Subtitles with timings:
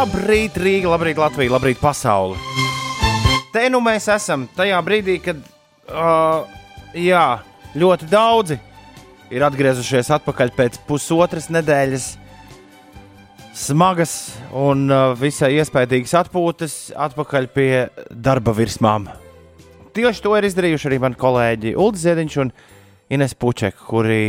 [0.00, 2.38] Labrīt, Rīga, labrīt, Latvija, labrīt, pasaule.
[3.52, 5.42] Te nu mēs esam tajā brīdī, kad
[5.92, 6.48] uh,
[6.96, 7.24] jā,
[7.76, 8.56] ļoti daudzi
[9.28, 12.08] ir atgriezušies atpakaļ pēc pusotras nedēļas
[13.66, 14.16] smagas
[14.56, 17.70] un uh, visai iespaidīgas atpūtas, atpakaļ pie
[18.08, 19.10] darba virsmām.
[19.92, 22.56] Tieši to ir izdarījuši arī mani kolēģi Ulrichs Ziedņš un
[23.12, 24.22] Ines Pučeka, kuri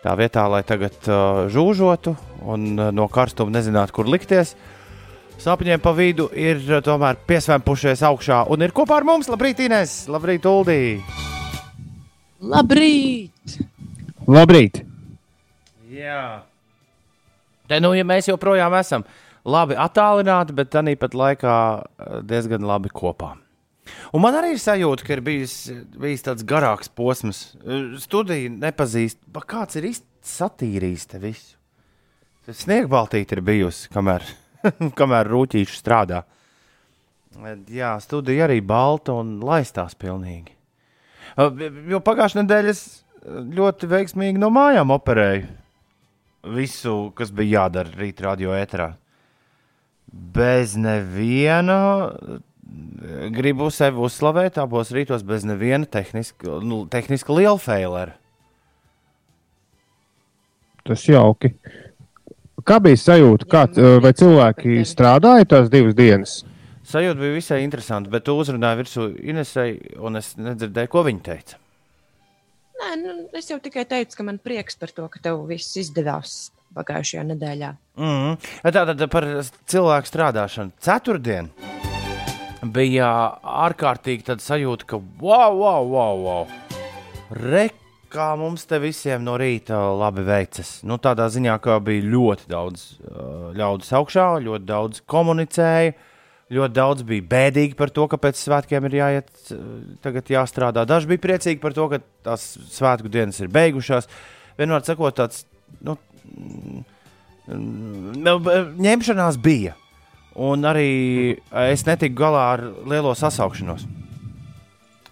[0.00, 2.16] tā vietā, lai tagad uh, žūžotu
[2.48, 4.56] un uh, no karstuma nezinātu, kur likties,
[5.42, 9.30] sapņiem pa vidu ir uh, tomēr piesvēmpušies augšā un ir kopā ar mums.
[9.32, 10.04] Labrīt, Ines!
[10.12, 10.78] Labrīt, Uldī!
[12.42, 13.58] Labrīt!
[14.30, 14.82] Labrīt!
[15.92, 16.42] Jā.
[17.68, 19.06] Te nu, ja mēs joprojām esam
[19.42, 23.34] labi attālināti, bet tāpat laikā uh, diezgan labi kopā.
[24.14, 25.56] Un man arī ir sajūta, ka ir bijis,
[25.98, 27.40] bijis tāds garāks posms.
[28.02, 29.18] Studija nepazīst,
[29.50, 29.88] kāds ir
[30.22, 31.58] satīrījis te visu.
[32.42, 34.24] Sniegbaltīte ir bijusi, kamēr,
[34.98, 36.22] kamēr rūtīši strādā.
[37.72, 40.52] Jā, studija arī balta un laistās pilnīgi.
[41.88, 42.82] Jo pagājušajā nedēļā es
[43.56, 45.46] ļoti veiksmīgi no mājām operēju
[46.52, 48.90] visu, kas bija jādara rīta radio ēterā.
[50.12, 51.78] Bez neviena
[53.32, 58.16] gribu sevi uzslavēt, abos rītos bez neviena tehniska, nu, tehniska liela failera.
[60.82, 61.52] Tas jauki.
[62.66, 63.48] Kā bija sajūta?
[63.50, 63.66] Kā,
[64.02, 66.38] vai cilvēki strādāja tās divas dienas?
[66.86, 69.68] Sajūta bija visai interesanta, bet tu uzrunāji virsū Inesai,
[70.02, 71.58] un es nedzirdēju, ko viņa teica.
[72.82, 76.50] Nē, nu, es jau tikai teicu, ka man prieks par to, ka tev viss izdevās
[76.76, 77.70] pagājušajā nedēļā.
[78.00, 78.72] Mm -hmm.
[78.74, 79.28] Tātad par
[79.66, 80.72] cilvēku strādāšanu.
[80.80, 81.50] Ceturtdien
[82.62, 83.08] bija
[83.42, 86.46] ārkārtīgi sajūta, ka wow, wow, wow, wow.
[87.30, 87.70] Re,
[88.12, 90.80] kā mums te visiem no rīta labi veicas.
[90.86, 95.94] Nu, tādā ziņā, ka bija ļoti daudz uh, ļaudis augšā, ļoti daudz komunicēja.
[96.52, 99.30] Ļoti daudz bija bēdīgi par to, ka pēc svētkiem ir jāiet,
[100.04, 100.82] tagad jāstrādā.
[100.84, 102.44] Daži bija priecīgi par to, ka tās
[102.74, 104.10] svētku dienas ir beigušās.
[104.58, 105.46] Vienmēr sakot, tāds
[105.80, 105.96] nu,
[107.48, 109.78] ņemšanās bija.
[110.36, 111.38] Un arī
[111.72, 113.88] es netiku galā ar lielo sasaukšanos.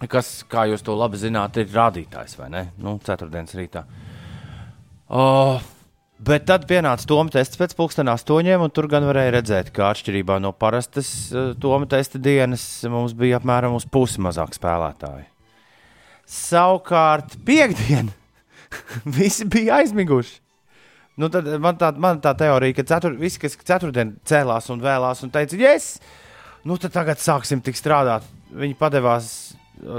[0.09, 2.63] Kas, kā jūs to labi zināt, ir rādītājs vai ne?
[2.81, 3.83] Nu, ceturtdienas rītā.
[5.13, 5.61] Oh,
[6.17, 10.39] bet tad pienāca Toma tests pēc pusdien astoņiem, un tur gan varēja redzēt, ka atšķirībā
[10.41, 15.27] no parastas uh, Toma testa dienas mums bija apmēram uz pusi mazāk spēlētāji.
[16.31, 18.15] Savukārt, piekdienā
[19.19, 20.39] visi bija aizmiguši.
[21.19, 25.21] Nu, tad man tā, man tā teorija, ka cetur, visi, kas ceturtdien cēlās un vēlās
[25.25, 25.97] un teica, yes,
[26.65, 28.25] nu tad tagad sāksim tik strādāt.
[28.55, 29.27] Viņi padevās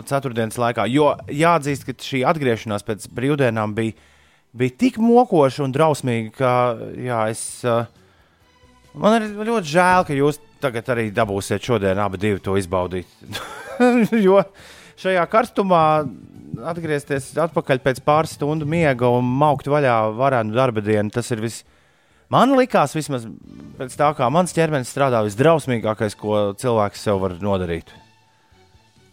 [0.08, 0.86] ceturtdienas laikā.
[0.90, 3.96] Jo jāatzīst, ka šī atgriešanās pēc brīvdienām bija,
[4.56, 6.52] bija tik mokoša un drausmīga, ka
[7.00, 7.86] jā, es, uh,
[8.94, 13.10] man ir ļoti žēl, ka jūs tagad arī dabūsiet šodien abi to izbaudīt.
[14.26, 14.42] jo
[15.02, 15.82] šajā karstumā
[16.72, 21.10] atgriezties atpakaļ pēc pāris stundu miega un maukt vaļā varenu darba dienu.
[21.12, 21.64] Tas ir viss.
[22.32, 23.26] Man likās, vismaz
[23.76, 27.92] pēc tā, kā mans ķermenis strādā, visdrausmīgākais, ko cilvēks sev var nodarīt.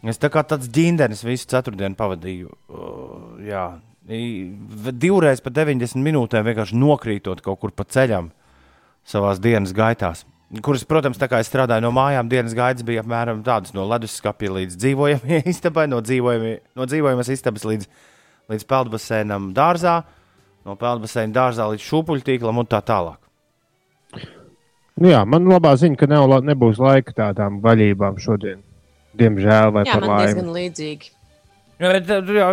[0.08, 2.54] Es tā kā tāds ģindenis visu ceturtdienu pavadīju.
[2.72, 3.66] Uh, jā,
[4.08, 8.32] divreiz pa 90 minūtēm vienkārši nokrītot kaut kur pa ceļam
[9.08, 10.24] savā dienas gaitās
[10.66, 14.52] kuras, protams, tā kā es strādāju no mājām, dienas gaitas bija apmēram tādas no leduskapja
[14.56, 17.90] līdz dzīvojamajai istabai, no, no dzīvojamas istabas līdz,
[18.50, 20.00] līdz peldbasēnam dārzā,
[20.66, 23.22] no peldbaseina dārzā līdz šūpuļtīklam un tā tālāk.
[25.00, 28.60] Nu jā, man labā ziņa, ka nav, nebūs laika tādām vaļībām šodien.
[29.18, 30.20] Diemžēl, vai jā, par laimi.
[30.20, 31.16] Man diezgan līdzīgi.
[31.80, 32.48] Bet, jā,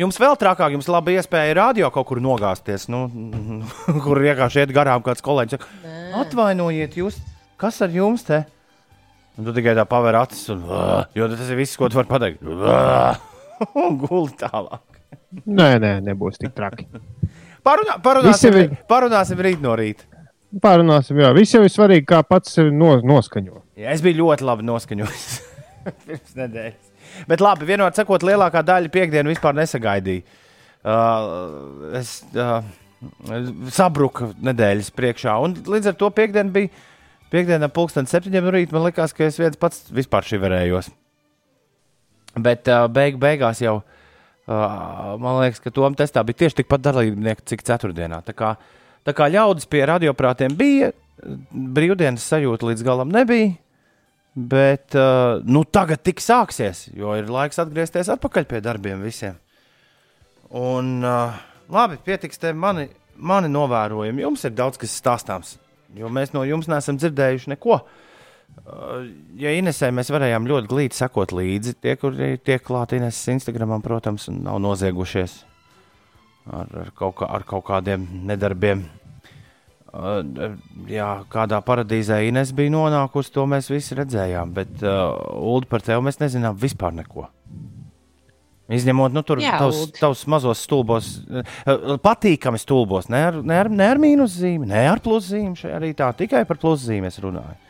[0.00, 3.04] jums vēl trakāk, jums ir laba iespēja radio kaut kur nogāzties, nu,
[4.06, 5.60] kur vienkārši iet garām kāds kolēģis.
[5.60, 7.20] Saka, Atvainojiet, jūs,
[7.60, 8.40] kas ar jums te?
[9.36, 10.64] Un tu tikai tā paver acis, un,
[11.18, 12.42] jo tas ir viss, ko tu vari pateikt.
[13.84, 14.82] Un guli tālāk.
[15.44, 16.86] Nē, nē, nebūs tik traki.
[17.64, 18.76] Parunā, parunāsim, ir...
[18.90, 20.06] parunāsim rīt no rīta.
[20.62, 21.32] Parunāsim, jā.
[21.34, 23.64] Viss jau ir svarīgi, kā pats sevi no, noskaņo.
[23.80, 25.26] Jā, es biju ļoti labi noskaņojis
[26.06, 26.94] pirms nedēļas.
[27.30, 30.24] Bet labi, vienot sakot, lielākā daļa piekdienu vispār nesagaidīja.
[30.84, 32.58] Uh, es uh,
[33.72, 36.72] sabruku nedēļas priekšā, un līdz ar to piekdiena bija.
[37.34, 40.90] Piektdienā, pulksten septiņiem rītā, man liekas, ka es viens pats vispār šiverējos.
[42.44, 47.42] Bet uh, beig, beigās jau, uh, man liekas, ka tom testā bija tieši tikpat dalībnieku,
[47.50, 48.20] cik ceturtdienā.
[48.28, 48.52] Tā kā,
[49.02, 50.92] tā kā ļaudis pie radioprātiem bija,
[51.50, 53.56] brīvdienas sajūta līdz galam nebija.
[54.34, 59.36] Bet uh, nu, tagad tik sāksies, jo ir laiks atgriezties atpakaļ pie darbiem visiem.
[60.54, 61.36] Un, uh,
[61.70, 64.24] labi, pietiks te mani, mani novērojumi.
[64.26, 65.58] Jums ir daudz kas stāstāms.
[65.94, 67.78] jo mēs no jums neesam dzirdējuši neko.
[68.64, 69.06] Uh,
[69.38, 74.26] ja Inesē mēs varējām ļoti glīti sekot līdzi, tie, kuri tiek klāti Ineses Instagramam, protams,
[74.28, 75.44] nav noziegušies
[76.50, 78.84] ar, ar, kaut, kā, ar kaut kādiem nedarbiem.
[79.94, 80.56] Uh,
[80.90, 86.02] jā, kādā paradīzē Ines bija nonākusi, to mēs visi redzējām, bet uh, Ulu par tevi
[86.02, 87.28] mēs nezinām vispār neko.
[88.74, 93.86] Izņemot, nu, tur tavs, tavs mazos stulbos, uh, patīkami stulbos, ne ar, ne ar, ne
[93.92, 95.54] ar mīnuszīmi, ne ar pluszīmi.
[95.60, 97.60] Šeit arī tā tikai par pluszīmi es runāju.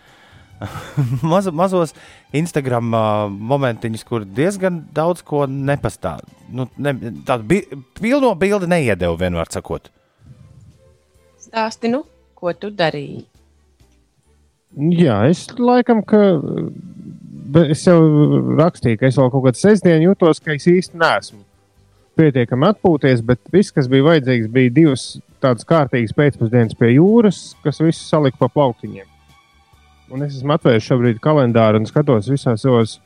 [1.34, 1.92] Maz, mazos
[2.32, 3.10] Instagram uh,
[3.52, 6.24] momentiņus, kur diezgan daudz ko nepastāv.
[6.48, 6.94] Nu, ne,
[7.28, 7.60] tādu bi
[8.00, 9.92] pilno bildi neiedeva, vienmēr sakot.
[11.44, 12.04] Stāsti, nu,
[12.44, 13.24] ko tu darīji?
[14.98, 16.20] Jā, es laikam, ka
[17.70, 17.98] es jau
[18.58, 21.44] rakstīju, ka es vēl kaut kādā sestdienā jutos, ka es īsti neesmu
[22.18, 25.06] pietiekami atpūties, bet viss, kas bija vajadzīgs, bija divas
[25.42, 29.08] tādas kārtīgas pēcpusdienas pie jūras, kas visu salika pa plauktiņiem.
[30.14, 32.98] Un es esmu atvēris šobrīd kalendāru un skatos visās savos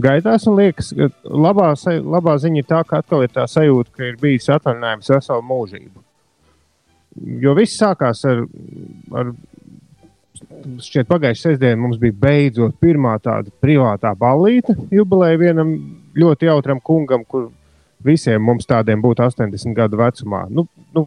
[0.00, 4.08] gaitās, un liekas, ka labā, labā ziņa ir tā, ka atkal ir tā sajūta, ka
[4.08, 6.04] ir bijis atvaļinājums veselu mūžību.
[7.14, 8.44] Jo viss sākās ar,
[9.14, 9.34] ar
[10.82, 15.74] šķiet, pagājušajā sestdienā mums bija beidzot pirmā tāda privātā ballīte jubileja vienam
[16.18, 17.50] ļoti jautram kungam, kur
[18.04, 20.44] visiem mums tādiem būtu 80 gadu vecumā.
[20.50, 20.66] Nu,
[20.96, 21.06] nu,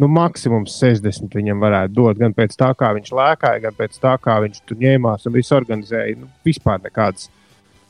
[0.00, 4.14] nu, maksimums 60 viņam varētu dot gan pēc tā, kā viņš lēkāja, gan pēc tā,
[4.22, 6.20] kā viņš tur ņēmās un visu organizēja.
[6.20, 7.30] Nu, vispār nekādas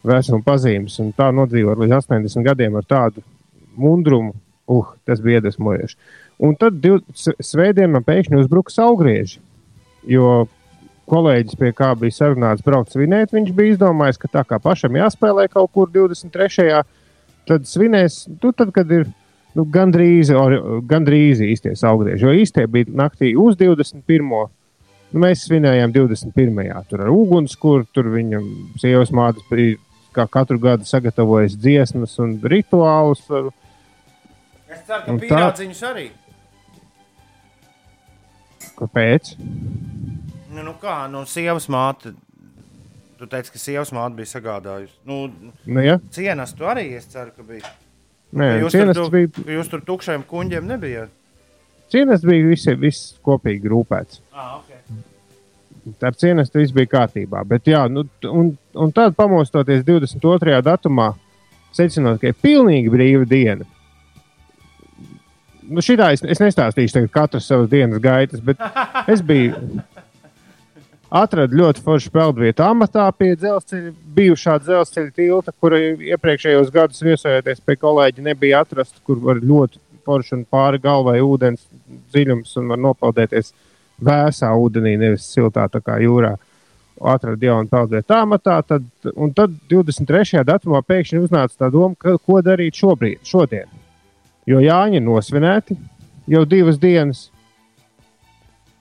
[0.04, 0.98] vecuma pazīmes.
[1.02, 3.24] Un tā nodzīvot līdz 80 gadiem ar tādu
[3.80, 4.34] mundrumu,
[4.70, 5.98] uh, tas bija iedvesmojoši.
[6.42, 9.38] Un tad div, svētdien man pēkšņi uzbruka saugrieži.
[10.10, 10.46] Jo
[11.08, 15.46] kolēģis, pie kā bija sarunāts braukt svinēt, viņš bija izdomājis, ka tā kā pašam jāspēlē
[15.52, 16.82] kaut kur 23.
[17.46, 19.06] tad svinēs, nu, tad, kad ir
[19.54, 20.60] nu, gandrīz, ori-
[20.90, 22.24] gandrīz īstie saugrieži.
[22.24, 24.48] Jo īstie bija naktī uz 21.
[25.14, 26.72] Nu, mēs svinējām 21.
[26.90, 28.40] Tur ar ugunskura, tur viņa
[28.82, 29.76] sievas mātes bija
[30.14, 33.22] kā katru gadu sagatavojas dziesmas un rituālus.
[34.70, 36.08] Es ceru, Un tā- pierādziņus arī.
[38.78, 39.34] Kāpēc?
[40.54, 42.12] Nu, nu kā, nu, sievas māte.
[43.18, 44.94] Tu teici, ka sievas māte bija sagādājusi.
[45.08, 45.18] Nu,
[45.66, 45.98] Nu, ja?
[46.14, 47.70] cienas tu arī, es ceru, ka bija.
[48.34, 51.10] Nē, Ka jūs, cienas tur, bija, tu, jūs tur tukšiem kuņģiem nebijāt.
[51.94, 54.20] cienas bija visi, viss kopīgi rūpēts.
[54.34, 54.80] Ah, okay.
[56.02, 57.44] Ar cienestu viss bija kārtībā.
[57.46, 60.58] Bet, jā, nu, un, un tad pamostoties 22.
[60.64, 61.10] datumā,
[61.76, 63.66] secinot, ka ir pilnīgi brīva diena.
[65.68, 68.60] Nu, šitā es, es nestāstīšu tagad katru savas dienas gaitas, bet
[69.10, 69.56] es biju.
[71.14, 77.76] Atradu ļoti foršu peldvietu amatā pie dzelzceļa, bijušā dzelzceļa tilta, kura iepriekšējos gados viesojoties pie
[77.78, 81.62] kolēģa nebija atrasta, kur var ļoti forši un pāri galvai ūdens
[82.12, 83.54] dziļums un var nopeldēties
[84.04, 86.34] vēsā ūdenī, nevis siltā tā kā jūrā.
[87.14, 88.84] Atradu jaunu peldvietu amatā, tad,
[89.14, 90.42] un tad 23.
[90.46, 93.83] datumā pēkšņi uznāca tā doma, ka, ko darīt šobrīd, šodien.
[94.48, 95.76] Jo Jāņi ir nosvinēti
[96.28, 97.28] jau divas dienas,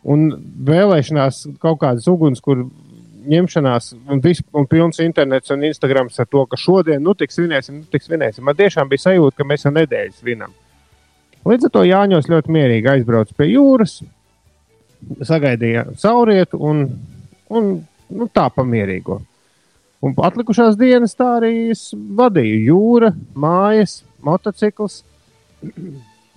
[0.04, 0.28] un
[0.68, 2.66] vēlēšanās kaut kādas ugunskura
[3.24, 7.80] ņemšanās, un, vis, un pilns internets un Instagrams ar to, ka šodien, nu, tik svinēsim,
[7.80, 8.44] nu, tik svinēsim.
[8.44, 10.52] Man tiešām bija sajūta, ka mēs jau nedēļas svinam.
[11.48, 13.98] Līdz ar to Jāņos ļoti mierīgi aizbraucu pie jūras,
[15.28, 16.86] sagaidīja saulrietu un,
[17.52, 17.72] un
[18.12, 19.20] nu, tā pamierīgo.
[20.04, 21.72] Un atlikušās dienas tā arī
[22.20, 25.02] vadīju jūra, mājas, motocikls,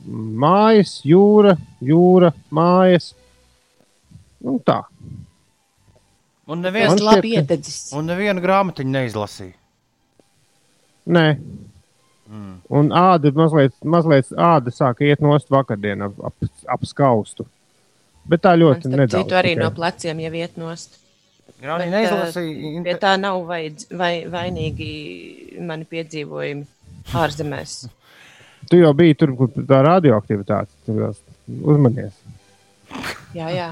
[0.07, 3.13] mājas, jūra, jūra, mājas.
[4.47, 4.83] Un tā.
[6.47, 7.79] Un Man neviens, šķiet, labi ka- iededzis.
[7.99, 9.55] un nevienu grāmatiņu neizlasīja.
[11.07, 11.25] Nē.
[12.31, 12.55] Mm.
[12.75, 16.35] Un āda mazliet, mazliet āda sāka iet nost vakardien ap, ap,
[16.69, 17.47] ap skaustu.
[18.27, 19.15] Bet tā Man ļoti nedaudz.
[19.15, 19.63] citu arī tikai.
[19.63, 20.99] no pleciem jau iet nost.
[21.63, 22.83] Grāmatiņu Bet, neizlasīja.
[22.85, 26.67] Pie tā nav vajadz, vai, vainīgi mani piedzīvojumi
[27.15, 27.89] ārzemēs.
[28.71, 30.73] Tu jau biji tur, kur tā radioaktivitāte.
[30.87, 31.13] Tu jau
[31.75, 32.17] uzmanies.
[33.37, 33.69] Jā, jā.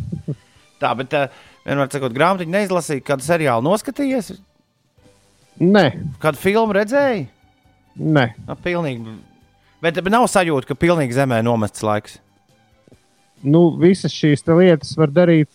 [0.82, 1.30] Tā, bet uh,
[1.64, 4.34] vienmēr sakot, grāmatiņu neizlasīja, kādu seriālu noskatījies,
[5.56, 5.86] Nē,
[6.20, 7.22] kādu filmu redzēji.
[7.96, 8.24] nē.
[8.44, 9.14] Nu, pilnīgi.
[9.80, 12.18] Bet bet nav sajūta, ka pilnīgi zemē nomests laiks.
[13.40, 15.48] Nu, visas šīs te lietas var darīt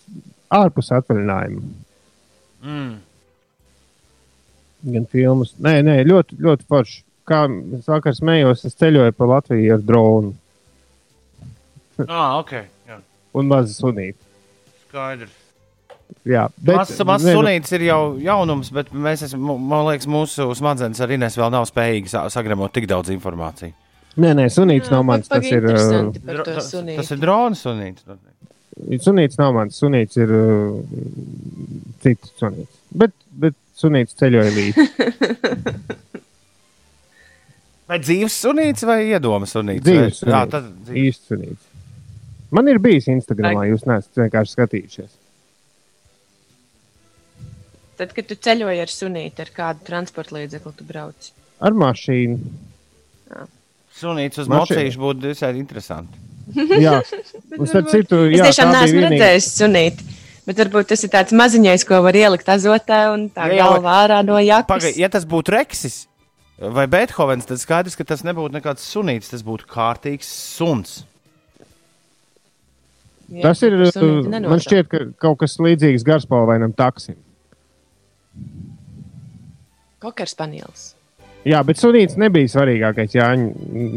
[0.50, 1.70] ārpus atvaļinājuma.
[2.66, 2.92] Mm.
[4.96, 5.54] Gan filmas.
[5.62, 6.98] Nē, nē, ļoti, ļoti forši.
[7.28, 7.44] Kā
[7.78, 10.32] es vakar smējos, es ceļoju pa Latviju ar dronu
[12.08, 12.52] Ah, ok.
[12.88, 12.96] Jā,
[13.38, 14.18] un mazu sunīti.
[14.88, 15.38] skaidrs.
[16.28, 20.44] Jā, bet Mazs maz nu, sunītis ir jau jaunums, bet mēs esam, man liekas, mūsu
[20.58, 23.72] smadzenes arī nes vēl nav spējīgi sa- sagremot tik daudz informācijas.
[24.20, 25.28] Nē, nē, sunīts nav mans.
[25.30, 25.64] Tas ir.
[25.64, 26.10] Uh,
[26.44, 26.98] tas, sunīti.
[27.00, 28.04] tas ir drona sunītis.
[29.06, 30.76] Sunīts nav mans, sunīts ir uh,
[32.04, 32.76] cits sunīts.
[32.92, 34.86] Bet, bet sunīts ceļoja līdzi.
[37.92, 39.84] Vai dzīves sunīts vai iedomas sunīts?
[39.84, 40.52] Dzīves Vai- Jā, sunīts.
[40.54, 41.02] tad dzīves.
[41.10, 41.68] Īsts sunīts.
[42.52, 45.10] Man ir bijis Instagramā, jūs neesat vienkārši skatījušies.
[48.00, 51.28] Tad, kad tu ceļoji ar sunīti, ar kādu transporta līdzekli tu brauc.
[51.62, 52.38] Ar mašīnu.
[54.00, 56.16] Sunīts uz mocīšu būtu visai interesanti.
[56.80, 56.96] Jā,
[57.60, 60.08] un starp citu, Es jā, tiešām tā bija neesmu vienīgā- redzējis sunīti.
[60.48, 63.92] Bet varbūt tas ir tāds maziņais, ko var ielikt azotē un tā Jā, jā, galvā
[64.00, 64.66] ārā no jakas.
[64.72, 66.00] Pagaid, ja tas būtu Reksis
[66.70, 71.02] vai Beethovens, tad skaidrs, ka tas nebūtu nekāds sunīts, tas būtu kārtīgs suns.
[73.32, 77.16] Jā, Tas ir, sunīti man šķiet, ka kaut kas līdzīgs garspalvainam taksim.
[80.02, 80.90] Kokers panelis.
[81.48, 83.46] Jā, bet sunīts nebija svarīgākais Jāņa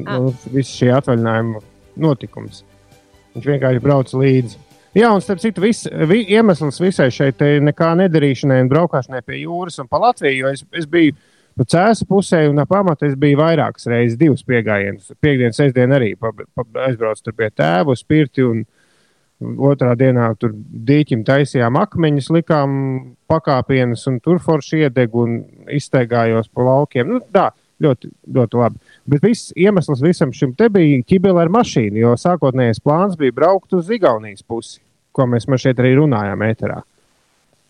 [0.08, 0.20] Ah.
[0.22, 1.62] nu, visu šī atvaļinājuma
[2.02, 2.64] notikums.
[3.36, 4.58] Viņš vienkārši brauca līdzi.
[4.96, 9.82] Jā, un starp citu, vis, vi, iemesls visai šai nekā nedarīšanai un braukšanai pie jūras
[9.84, 11.14] un pa Latviju, jo es, es biju
[11.56, 15.14] pa cēsu pusē un ap pamatu es biju vairākas reizes, divas piegājienus.
[15.24, 18.64] Piektdien, sestdien arī pa, pa, aizbraucu tur pie tēva, uz pirti un
[19.42, 22.80] otrā dienā tur dīķim taisījām akmeņus, likām
[23.32, 25.38] pakāpienus un tur forši iedegu un
[25.72, 27.10] izteigājos pa laukiem.
[27.12, 27.50] Nu, tā,
[27.84, 28.80] ļoti, ļoti labi.
[29.12, 33.76] Bet viss iemesls visam šim te bija ķibele ar mašīnu, jo sākotnējais plāns bija braukt
[33.76, 34.80] uz Igaunijas pusi,
[35.16, 36.82] ko mēs šeit arī runājām ēterā.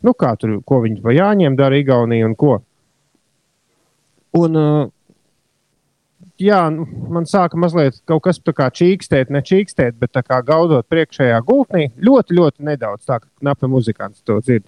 [0.06, 2.60] Nu, kā tur, ko viņi pa Jāņiem dara Igaunija un ko.
[4.36, 4.88] Un, uh,
[6.42, 10.88] jā, nu, man sāka mazliet kaut kas tā kā čīkstēt, ne čīkstēt, bet kā gaudot
[10.92, 11.90] priekšējā gultnī.
[11.96, 14.68] Ļoti, ļoti nedaudz tā, ka knapi muzikants to dzird.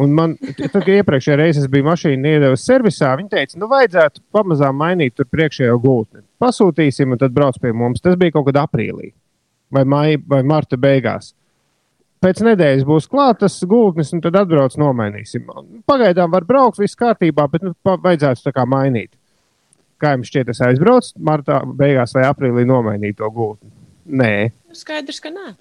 [0.00, 4.78] Un man, tad, kad iepriekšējā reizē biju mašīnu iedevis servisā, viņi teica, nu, vajadzētu pamazām
[4.80, 6.22] mainīt tur priekšējo gultni.
[6.40, 8.00] Pasūtīsim, un tad brauc pie mums.
[8.00, 9.10] Tas bija kaut kad aprīlī
[9.74, 11.34] vai, maija, vai marta beigās.
[12.20, 15.46] Pēc nedēļas būs klāts tas gultnis, un tad atbrauc nomainīsim.
[15.88, 19.14] Pagaidām var braukt, viss kārtībā, bet nu, vajadzētu tā kā mainīt.
[20.00, 23.72] Kā jums šķiet, es aizbraucu martā beigās vai aprīlī nomainīt to gultni?
[24.20, 24.50] Nē.
[24.76, 25.54] Skaidrs, ka nē.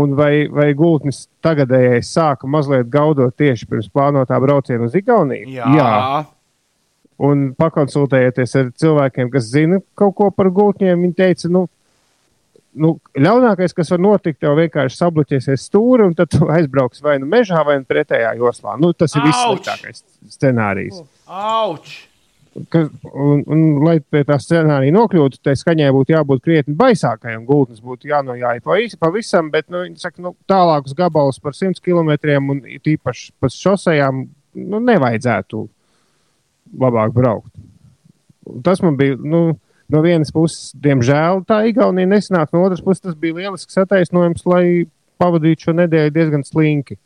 [0.00, 5.52] Un vai, vai gultnis tagadējais sāka mazliet gaudot tieši pirms plānotā brauciena uz Igauniju?
[5.52, 5.68] Jā,
[7.24, 11.68] Un pakonsultējieties ar cilvēkiem, kas zina kaut ko par gultņiem, viņi teica, nu,
[12.74, 17.28] nu, ļaunākais, kas var notikt, tev vienkārši sabloķēsies stūri, un tad tu aizbrauks vai nu
[17.30, 18.74] mežā, vai nu pretējā joslā.
[18.80, 20.02] Nu, tas ir vissliktākais
[20.36, 21.00] scenārijs.
[21.26, 21.94] auč!
[22.70, 27.48] Kas, un, un, lai pie tā scenārija nokļūtu, tai skaņai būtu jābūt krietni baisākai, un
[27.48, 32.12] gultnes būtu jānojāja pavis- pavisam, bet nu, viņi saka, nu, tālākus gabalus par 100 km
[32.52, 35.64] un it īpaši pa šosejām nu, nevajadzētu
[36.78, 37.50] labāk braukt.
[38.62, 39.18] Tas man bija.
[39.18, 39.58] Nu,
[39.94, 44.64] No vienas puses, diemžēl, tā Igaunija nesanāca, no otras puses, tas bija lielisks attaisnojums, lai
[45.22, 46.96] pavadītu šo nedēļu diezgan slinki.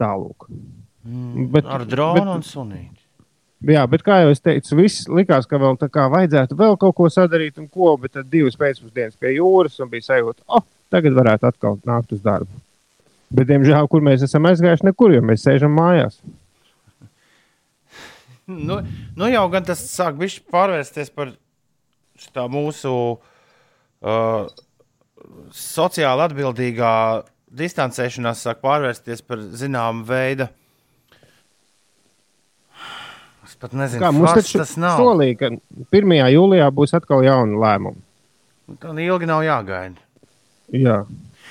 [0.00, 0.48] Tālāk.
[1.06, 2.96] Mm, Bet- ar dronu bet- un sunīti.
[3.60, 6.94] Jā, bet kā jau es teicu, viss likās, ka vēl tā kā vajadzētu vēl kaut
[6.96, 11.12] ko sadarīt, un ko, bet tad divas pēcpusdienas pie jūras, un bija sajūta, oh, tagad
[11.12, 12.48] varētu atkal nākt uz darbu.
[13.30, 16.16] Bet, diemžēl, kur mēs esam aizgājuši, nekur, jo mēs sēžam mājās.
[18.50, 18.80] Nu,
[19.16, 20.18] nu jau gan tas sāk
[20.52, 21.34] pārvērsties par
[22.50, 24.48] mūsu uh,
[25.54, 26.94] sociāli atbildīgā
[27.50, 30.46] distancēšanās, sāk pārvērsties par zināmu veidu.
[33.46, 35.00] Es pat nezinu, Kā mums taču tas nav.
[35.00, 35.50] solīja, ka
[35.90, 36.14] 1.
[36.36, 37.98] jūlijā būs atkal jauna lēmuma.
[38.78, 39.98] Tā ilgi nav jāgaida.
[40.70, 41.00] Jā.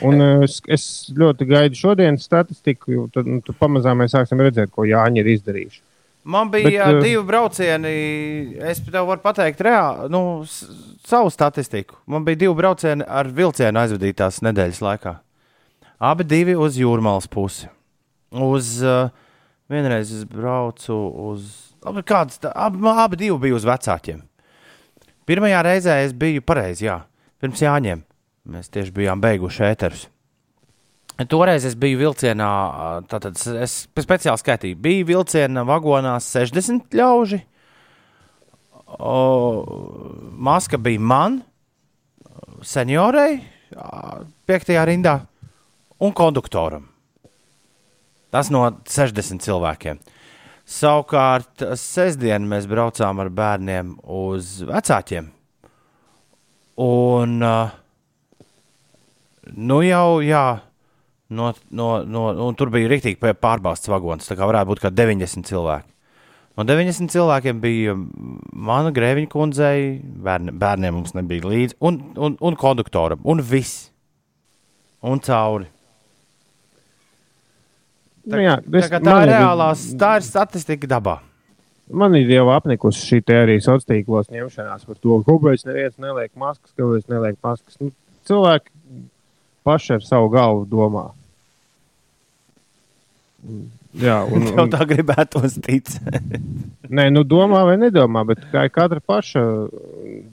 [0.08, 4.40] Un uh, es, es ļoti gaidu šodienas statistiku, jo tad nu, tad pamazām mēs sāksim
[4.40, 5.82] redzēt, ko Jāņi ir izdarījuši.
[6.30, 7.94] Man bija Bet, Bet, eh, divi braucieni.
[8.70, 10.22] Es tev varu pateikt, reāli, nu,
[11.08, 11.98] savu statistiku.
[12.06, 15.16] Man bija divi braucieni ar vilcienu aizvadītās nedēļas laikā.
[16.00, 17.68] Abi divi uz jūrmālas pusi.
[18.30, 19.10] Uz uh,
[19.72, 21.00] vienreiz es braucu
[21.32, 21.50] uz.
[21.82, 24.22] Abi, kāds, abi, abi divi bija uz vecākiem.
[25.30, 27.02] Pirmajā reizē es biju pareizi, jā,
[27.42, 28.06] pirms jāņem.
[28.50, 30.08] Mēs tieši bijām beiguši ēterus.
[31.28, 32.50] Toreiz es biju vilcienā,
[33.12, 34.78] tātad es speciāli skaitīju.
[34.80, 37.42] Bija vilciena vagonā 60 ļauži.
[39.04, 39.18] O,
[40.40, 41.42] maska bija man,
[42.66, 43.42] seniorei,
[43.76, 45.18] ā, piektajā rindā
[46.00, 46.88] un konduktoram.
[48.32, 50.00] Tas no 60 cilvēkiem.
[50.70, 55.32] Savukārt, sestdien mēs braucām ar bērniem uz vecākiem.
[56.80, 57.40] Un,
[59.70, 60.46] nu jau, jā,
[61.30, 64.28] no, no, no, un tur bija rīktīgi pārbaudas vagons.
[64.30, 65.90] Tā kā varētu būt kā 90 cilvēki.
[66.60, 67.94] No 90 cilvēkiem bija
[68.52, 69.84] mana grēviņa kundzei,
[70.26, 73.88] bērni, bērniem mums nebija līdzi, un, un, un konduktoram, un viss.
[75.00, 75.70] Un cauri.
[78.28, 81.16] Nu, jā, Tā, es, tā, tā ir reālās, tā ir statistika dabā.
[81.90, 86.76] Man ir jau apnikusi šī arī sociālos tīklos ņemšanās par to, kāpēc neviens neliek maskas,
[86.78, 87.80] kāpēc neliek maskas.
[87.80, 87.94] Nu,
[88.30, 88.70] cilvēki
[89.66, 91.08] paši ar savu galvu domā.
[94.00, 96.38] Jā, un, un, tā gribētos ticēt.
[96.90, 99.44] nē, nu domā vai nedomā, bet kā ir katra paša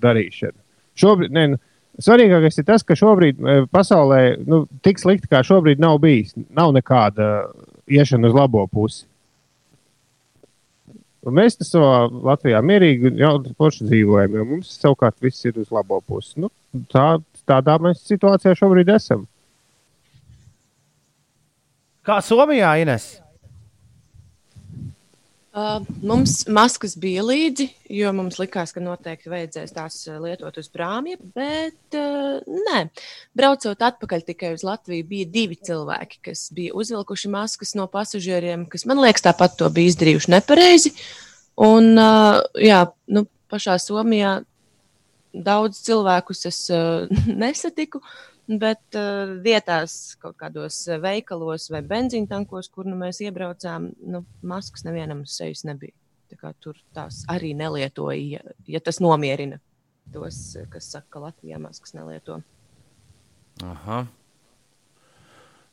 [0.03, 0.59] darīšana.
[0.97, 1.61] Šobrīd, nē, nu,
[2.03, 6.35] svarīgākais ir tas, ka šobrīd e, pasaulē nu, tik slikti kā šobrīd nav bijis.
[6.57, 7.47] Nav nekāda
[7.89, 9.07] iešana uz labo pusi.
[11.27, 15.73] Un mēs te savā Latvijā mierīgi jau paši dzīvojam, jo mums savukārt viss ir uz
[15.75, 16.37] labo pusi.
[16.39, 16.53] Nu,
[16.93, 17.17] tā,
[17.49, 19.25] tādā mēs situācijā šobrīd esam.
[22.07, 23.17] Kā Somijā, Ines?
[25.57, 27.65] Uh, mums maskas bija līdzi,
[27.97, 31.17] jo mums likās, ka noteikti vajadzēs tās uh, lietot uz prāmja.
[31.35, 32.83] Bet uh, nē,
[33.35, 38.85] braucot atpakaļ tikai uz Latviju, bija divi cilvēki, kas bija uzvilkuši maskas no pasažieriem, kas
[38.87, 40.93] man liekas, tāpat to bija izdarījuši nepareizi.
[41.67, 42.85] Un, uh, jā,
[43.17, 44.37] nu, pašā Somijā
[45.33, 47.09] daudz cilvēkus es uh,
[47.43, 48.05] nesatiku.
[48.47, 54.23] Bet uh, vietās, kaut kādos uh, veikalos vai benzīna tankos, kur nu, mēs iebraucām, nu,
[54.47, 55.97] maskas nevienam uz sejas nebija.
[56.31, 59.59] Tā kā tur tās arī nelietoja, ja, ja tas nomierina
[60.15, 62.39] tos, uh, kas saka, ka Latvijā maskas nelieto.
[63.67, 64.05] Aha.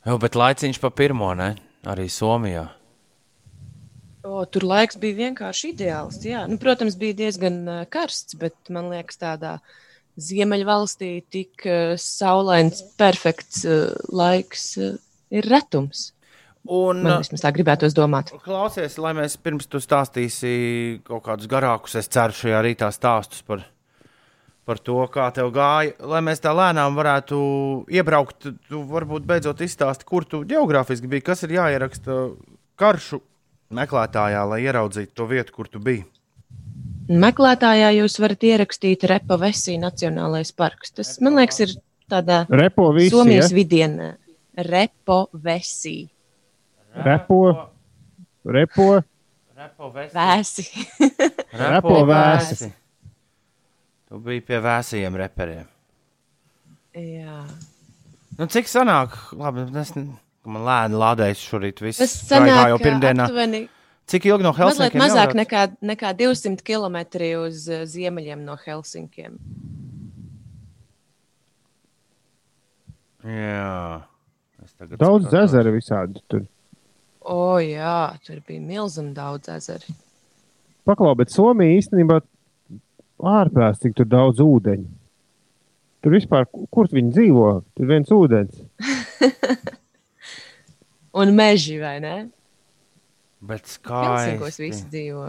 [0.03, 1.53] Jā, bet laiciņš pa pirmo, ne?
[1.87, 2.71] Arī Somijā.
[4.23, 6.21] O, tur laiks bija vienkārši ideāls.
[6.23, 6.45] Jā.
[6.47, 9.57] Nu, protams, bija diezgan uh, karsts, bet man liekas, tādā
[10.19, 14.97] ziemeļvalstī tik uh, saulains, perfekts uh, laiks uh,
[15.33, 16.11] ir retums.
[16.63, 18.31] Un, Man vismaz tā gribētos domāt.
[18.45, 23.65] Klausies, lai mēs pirms tu stāstīsi kaut kādus garākus, es ceru, šajā rītā stāstus par,
[24.63, 25.97] par to, kā tev gāja.
[26.07, 27.41] Lai mēs tā lēnām varētu
[27.91, 32.21] iebraukt, tu varbūt beidzot izstāsti, kur tu geogrāfiski biji, kas ir jāieraksta
[32.79, 33.19] karšu
[33.73, 36.05] meklētājā, lai ieraudzītu to vietu, kur tu biji.
[37.19, 40.93] Meklētājā jūs varat ierakstīt Repa Vesī Nacionālais parks.
[40.95, 41.73] Tas, man liekas, ir
[42.11, 43.11] tādā Repo visi.
[43.13, 43.57] Somijas Ja?
[43.57, 44.09] vidienē.
[44.69, 46.09] Repo Vesī.
[46.93, 47.39] Repo,
[48.45, 48.87] repo,
[49.57, 50.13] Repo vēsi.
[50.19, 50.65] Vēsi.
[51.57, 52.67] repo vēsi.
[54.09, 55.67] Tu biji pie vēsajiem reperiem.
[56.93, 57.37] Jā.
[58.37, 59.15] Nu, cik sanāk?
[59.37, 62.01] Labi, es man lēni lādējas šorīt viss.
[62.03, 63.25] Tas sanāk jau pirmdienā.
[63.29, 63.63] aptuveni
[64.11, 65.01] Cik ilgi no mazliet Helsinkiem?
[65.01, 65.39] mazāk jābrauc?
[65.39, 65.61] nekā,
[65.93, 66.97] nekā 200 km
[67.39, 69.37] uz uh, ziemeļiem no Helsinkiem.
[73.23, 74.03] Jā.
[74.99, 75.39] Daudz skatos.
[75.43, 76.43] ezeru visādi tur.
[77.23, 79.95] O, jā, tur bija milzīgi daudz ezeru.
[80.83, 82.19] Paklau, bet Somija īstenībā
[83.79, 84.89] cik tur daudz ūdeņu.
[86.03, 87.49] Tur vispār, kur viņi dzīvo?
[87.77, 88.59] Tur viens ūdens.
[91.19, 92.15] Un meži, vai ne?
[93.43, 94.63] Bet skaisti.
[94.63, 95.25] visi dzīvo.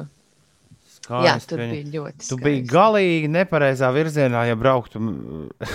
[0.94, 1.27] skaisti.
[1.27, 2.29] Jā, tur bija ļoti.
[2.29, 2.72] Tu biji skaisti.
[2.72, 5.03] galīgi nepareizā virzienā, ja brauktu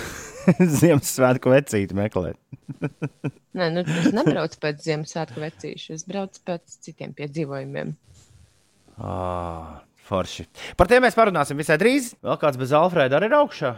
[0.79, 2.39] Ziemassvētku vecīti meklēt.
[3.59, 7.93] Nē, nu, es nebraucu pēc Ziemassvētku vecīšu, es braucu pēc citiem piedzīvojumiem.
[8.99, 10.47] Ah, forši.
[10.79, 12.13] Par tiem mēs parunāsim visai drīz.
[12.23, 13.75] Vēl kāds bez Alfrēda arī ir augšā.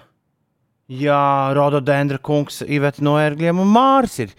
[0.92, 4.34] Jā, Rododendra kungs, Iveta no ērgļiem un Mārs ir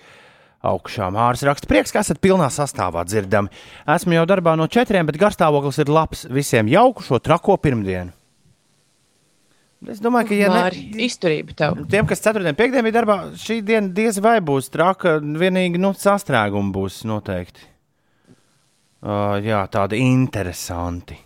[0.63, 1.11] augšā.
[1.15, 3.53] Mārs raksta, prieks, ka esat pilnā sastāvā dzirdami.
[3.95, 6.27] Esmu jau darbā no četriem, bet garstāvoklis ir labs.
[6.31, 8.15] Visiem jauku šo trako pirmdienu.
[9.91, 11.81] Es domāju, ka, ja Māri, ne, izturība tev.
[11.91, 16.71] tiem, kas ceturtdien, piekdien bija darbā, šī diena diez vai būs traka, vienīgi nu, sastrēgumi
[16.75, 17.67] būs noteikti.
[19.03, 21.19] Uh, jā, tādi interesanti.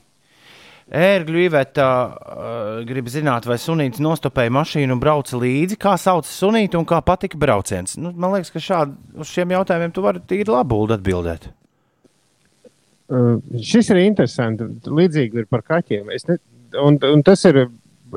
[0.86, 6.78] Ērgļu īvētā uh, grib zināt, vai sunīts nostopēja mašīnu un brauca līdzi, kā sauc sunīti
[6.78, 7.96] un kā patika brauciens.
[7.98, 11.48] Nu, man liekas, ka šādi uz šiem jautājumiem tu vari tīri labi atbildēt.
[13.10, 14.86] Uh, šis ir interesants.
[14.86, 16.14] Līdzīgi ir par kaķiem.
[16.14, 16.38] Es Ne,
[16.82, 17.64] un, un tas ir,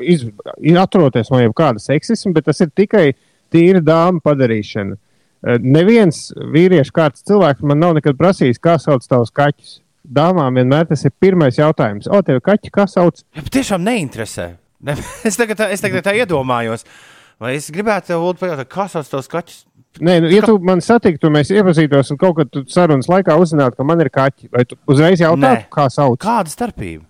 [0.01, 0.27] iz,
[0.61, 3.05] ir atroties no jebkāda seksisma, bet tas ir tikai
[3.53, 4.97] tīra dāma padarīšana.
[5.41, 9.79] Uh, neviens vīriešu kārtas cilvēks man nav nekad prasījis, kā sauc tavus kaķus.
[10.09, 12.09] Dāmām vienmēr tas ir pirmais jautājums.
[12.09, 13.21] O, tev kaķi, kā sauc?
[13.37, 14.51] Ja tiešām neinteresē.
[14.81, 14.95] Ne,
[15.27, 16.85] es, tagad, tā- es tagad tā iedomājos,
[17.41, 19.65] vai es gribētu tev pajautāt, kā sauc tos kaķus.
[20.05, 23.85] Nē, nu, ja tu man satiktu, mēs iepazītos un kaut kad sarunas laikā uzzinātu, ka
[23.87, 25.69] man ir kaķi, vai tu uzreiz jautātu, Nē.
[25.73, 26.19] kā sauc?
[26.21, 27.09] Kāda starpība?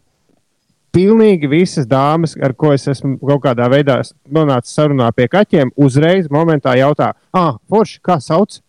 [0.95, 3.99] pilnīgi visas dāmas, ar ko es esmu kaut kādā veidā
[4.33, 8.59] nonācis sarunā pie kaķiem, uzreiz momentā jautā, ah, forši, kā sauc?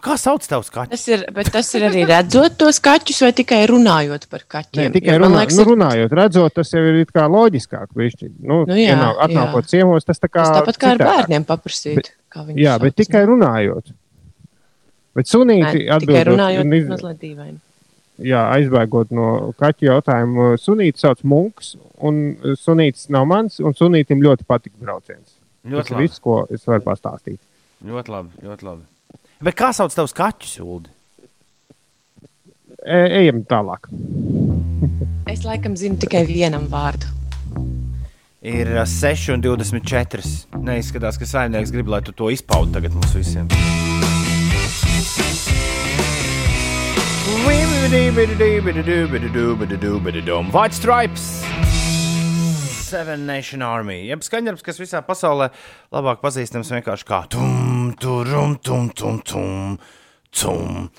[0.00, 0.88] Kā sauc tavs kaķis?
[0.90, 4.92] Tas ir, bet tas ir arī redzot tos kaķus vai tikai runājot par kaķiem?
[4.94, 7.88] tikai Jo man runā, liekas, nu, ir- runājot, redzot, tas jau ir kā loģiskāk.
[7.94, 8.30] Višķi.
[8.40, 9.68] Nu, Nu jā, ienāk- atnākot jā.
[9.74, 10.46] ciemos, tas tā kā.
[10.46, 11.28] Tas tāpat kā ar citādāk.
[11.28, 12.10] bērniem paprasīt.
[12.32, 13.36] kā viņus Jā, bet sauc, tikai nu.
[13.36, 13.92] runājot.
[15.14, 17.58] Bet sunīti tikai atbildot, runājot, un iz- mazliet dīvaini.
[18.22, 24.46] jā, aizbēgot no kaķa jautājuma, sunīti sauc munks, un sunītis nav mans, un sunītim ļoti
[24.48, 25.36] patīk brauciens.
[25.62, 26.02] Tas Ļoti ir labi.
[26.08, 27.38] viss, ko es varu pastāstīt.
[27.84, 28.82] Ļoti labi, ļoti labi.
[29.42, 30.90] Bet kā sauc tavs kaķus, Ulu?
[32.82, 33.88] E, ejam tālāk.
[35.30, 37.10] Es laikam zinu tikai vienam vārdu.
[38.42, 40.22] Ir ā, 6,24.
[40.66, 43.50] Neizskatās, ka saimnieks grib, lai tu to izpaudi tagad mums visiem.
[50.54, 51.81] White Stripes!
[52.92, 54.02] Seven Nation Army.
[54.04, 55.46] Jeb skaņdarbs, kas visā pasaulē
[55.94, 59.78] labāk pazīstams vienkārši kā tum, turum, tum, tum, tum,
[60.28, 60.90] tum.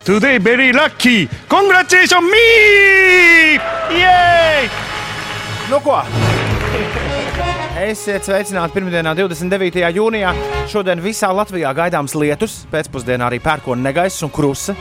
[0.00, 1.28] Today very lucky.
[1.52, 3.60] Congratulations me!
[3.98, 4.70] Yay!
[5.68, 6.00] Nu ko?
[7.82, 9.84] Esiet sveicināti pirmdienā, 29.
[9.92, 10.32] jūnijā.
[10.72, 14.72] Šodien visā Latvijā gaidāms lietus, pēcpusdienā arī pērkona negaiss un krusa.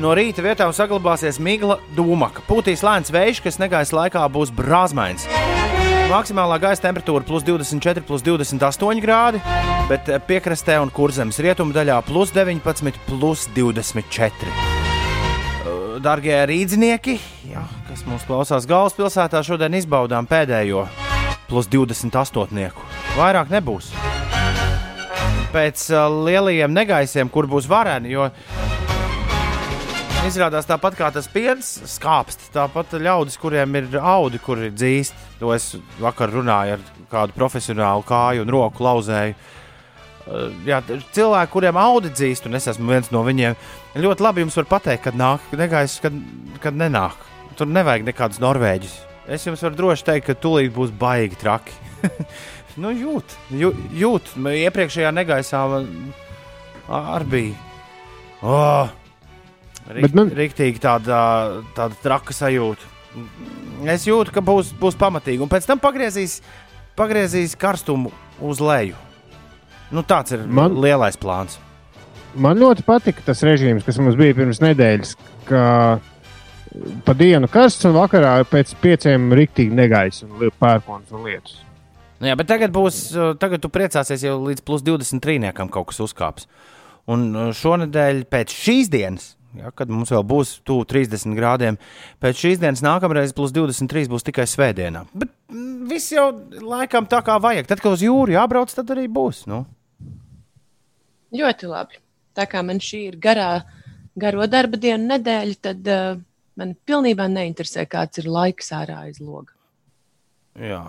[0.00, 2.48] No rīta vietām saglabāsies migla dūmaka.
[2.48, 5.28] Pūtīs lēns vējš, kas negaisa laikā būs brāzmains.
[6.04, 9.40] Maksimālā gaisa temperatūra plus 24, plus 28 grādi,
[9.88, 14.52] bet eh, piekrastē un kurzemes rietumu daļā plus 19, plus 24.
[16.04, 17.16] Darbie rīznieki,
[17.88, 20.84] kas mums klausās galvaspilsētā, šodien izbaudām pēdējo
[21.48, 22.68] plus 28.
[23.16, 23.94] Vairāk nebūs.
[25.54, 28.28] Pēc uh, lielajiem negaisiem, kur būs vareni, jo
[30.24, 35.16] izrādās tāpat kā tas piens skāpst, tāpat ļaudis, kuriem ir audi, kur ir dzīst.
[35.40, 39.34] To es vakar runāju ar kādu profesionālu kāju un roku lauzēju.
[39.34, 39.52] Uh,
[40.64, 40.78] Jā,
[41.12, 43.58] cilvēki, kuriem audi dzīst, un es esmu viens no viņiem,
[44.00, 46.16] ļoti labi jums var pateikt, kad nāk negaiss, kad,
[46.64, 47.18] kad nenāk.
[47.58, 48.94] Tur nevajag nekādus norvēģus.
[49.28, 51.76] Es jums varu droši teikt, ka tūlīt būs baigi traki.
[52.80, 54.32] nu, jūt, jū, jūt.
[54.64, 55.92] Iepriekšējā negaisā man
[56.88, 57.70] arī bija.
[58.44, 58.88] Oh,
[59.86, 61.18] Bet Rik, man- Riktīgi tāda,
[61.76, 62.90] tāda traka sajūta.
[63.90, 66.40] Es jūtu, ka būs, būs pamatīgi, un pēc tam pagriezīs,
[66.98, 68.10] pagriezīs karstumu
[68.42, 68.96] uz leju.
[69.94, 70.74] Nu, tāds ir Man...
[70.82, 71.58] Lielais plāns.
[72.34, 75.12] Man ļoti patika tas režīms, kas mums bija pirms nedēļas,
[75.46, 75.60] ka
[77.06, 81.60] pa dienu karsts un vakarā pēc pieciem rīktīgi negaisa un pērkons un lietus.
[82.18, 83.04] Nu, jā, bet tagad būs,
[83.38, 85.52] tagad tu priecāsies jau līdz plus 23.
[85.70, 86.48] kaut kas uzkāps.
[87.10, 91.78] Un uh, šonadēļ pēc šīs dienas, ja, kad mums vēl būs tuvu 30 grādiem,
[92.22, 95.04] pēc šīs dienas nākamreiz plus 23 būs tikai svētdienā.
[95.14, 96.28] Bet mm, viss jau
[96.64, 97.68] laikam tā kā vajag.
[97.70, 99.44] Tad, kad uz jūru jābrauc, tad arī būs.
[99.50, 99.64] Nu.
[101.34, 102.00] Ļoti labi.
[102.34, 103.50] Tā kā man šī ir garā,
[104.18, 106.18] garo darba dienu nedēļa, tad uh,
[106.58, 109.54] man pilnībā neinteresē, kāds ir laiks ārā aiz loga.
[110.58, 110.82] Jā.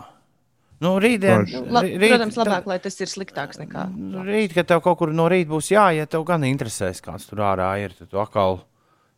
[0.83, 1.45] Nu, rītdien.
[1.53, 3.85] Nu, la, rīt- protams, labāk, lai tas ir sliktāks nekā.
[3.95, 7.45] Nu, Rīt, kad tev kaut kur no rīta būs jāiet, tev gan interesēs, kāds tur
[7.47, 7.95] ārā ir.
[7.95, 8.59] Tad tu atkal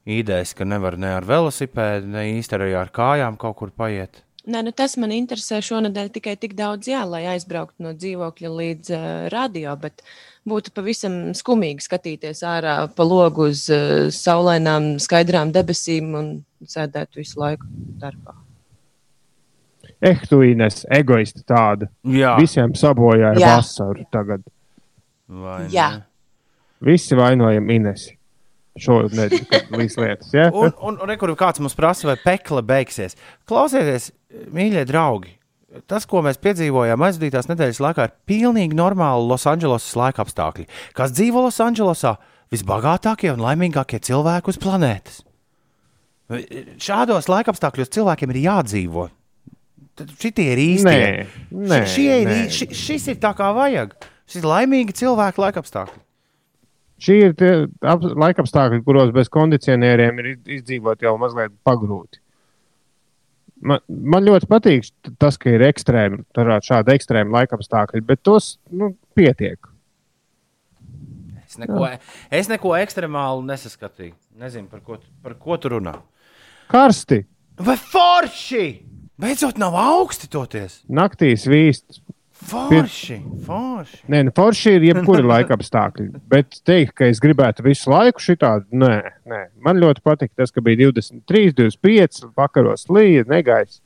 [0.08, 4.22] īdēs, ka nevar ne ar velosipēdu, ne īsti arī ar kājām kaut kur paiet.
[4.48, 8.92] Nē, nu tas man interesē šonadēļ tikai tik daudz, jā, lai aizbrauktu no dzīvokļa līdz
[8.96, 10.06] uh, radio, bet
[10.48, 16.30] būtu pavisam skumīgi skatīties ārā pa logu uz uh, saulainām, skaidrām debesīm un
[16.64, 17.68] sēdēt visu laiku
[18.00, 18.38] darbā.
[20.02, 21.88] Eh, tu Ines, egoisti tāda.
[22.06, 23.56] Jā, Visiem sabojāja Jā.
[23.58, 24.44] vasaru tagad.
[25.28, 25.72] vai ne?
[25.74, 25.88] Jā.
[26.86, 28.14] Visi vainojam Inesi.
[29.50, 30.30] Kad līdz lietas.
[30.38, 30.52] Ja?
[30.54, 33.18] Un, un, un rekur, kāds mums prasa, vai pekla beigsies.
[33.50, 34.12] Klausieties,
[34.54, 35.34] mīļie draugi,
[35.90, 40.68] tas, ko mēs piedzīvojām aizvadītās nedēļas laikā, ir pilnīgi normāli Losandželosas laika apstākļi.
[40.94, 42.18] Kas dzīvo Losandželosā?
[42.54, 45.24] Visbagātākie un laimīgākie cilvēki uz planētas.
[46.84, 49.08] Šādos laika apstākļos cilvēkiem ir jādzīvo.
[49.98, 50.86] Tad Šitie ir īsti.
[50.86, 51.28] Nē,
[51.72, 52.42] nē, Šie ir, nē.
[52.54, 53.96] ši, šis ir tā kā vajag.
[54.30, 56.04] Šis ir laimīgi cilvēku laika apstākļi.
[57.02, 57.50] Šī ir tie
[57.86, 62.18] ap, laikapstākļi, kuros bez kondicionieriem ir iz- izdzīvot jau mazliet pagrūti.
[63.62, 69.58] Man, man ļoti patīk tas, ka ir ekstrēmi, šādi ekstrēmi laikapstākļi, bet tos nu, pietiek.
[71.48, 71.88] Es neko,
[72.30, 74.14] es neko ekstremālu nesaskatīju.
[74.38, 75.96] Nezinu, par ko, tu- par ko tu runā.
[76.70, 77.24] Karsti,
[77.58, 78.66] Vai forši?
[79.18, 80.82] Beidzot, nav augsti toties.
[80.90, 82.02] naktīs vīst.
[82.48, 83.16] Forši,
[83.48, 84.04] forši.
[84.14, 86.22] Nē, nu, forši ir jebkuri laikapstākļi.
[86.30, 88.94] Bet teikt, ka es gribētu visu laiku šitādu, nē,
[89.26, 89.40] nē.
[89.66, 93.82] Man ļoti patīk tas, ka bija 23, 25, vakaros līja, negaiss.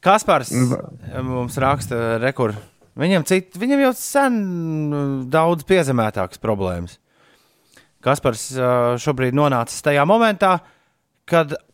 [0.00, 0.78] Kaspars Nu,
[1.26, 2.62] mums raksta rekordu.
[2.98, 6.96] Viņam, cit, viņam jau sen mm, daudz piezemētākas problēmas.
[8.02, 8.48] Kaspars
[9.02, 10.74] šobrīd nonācis tajā momentā, kad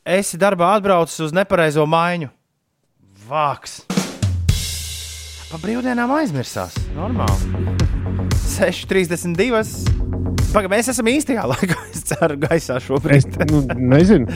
[0.04, 2.28] esi darbā atbraucis uz nepareizo maiņu.
[3.28, 3.82] Vāks!
[5.50, 6.74] Pa brīvdienām aizmirsās.
[6.96, 7.64] Normāli.
[8.54, 9.62] 6,32.
[10.54, 11.78] Pagaidām, mēs esam īstajā laikā.
[11.94, 13.38] Es ceru, gaisā Es šobrīd.
[13.50, 14.26] nu, nezinu,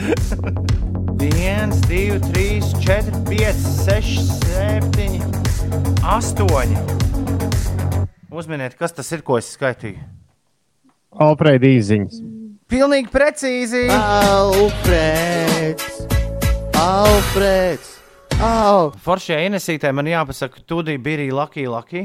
[1.19, 5.19] 1, 2, 3, 4, 5, 6, 7,
[6.07, 6.75] 8.
[8.31, 9.99] Uzminiet, kas tas ir, ko es skaitīju.
[11.19, 12.19] Alfrēda īziņas.
[12.69, 13.87] Pilnīgi precīzi.
[13.89, 15.85] Alfrēds!
[16.77, 17.87] Alfrēds!
[18.45, 18.91] Au!
[19.03, 22.03] Foršajā Inesītē man jāpasaka, Tudī bija arī Lucky Lucky.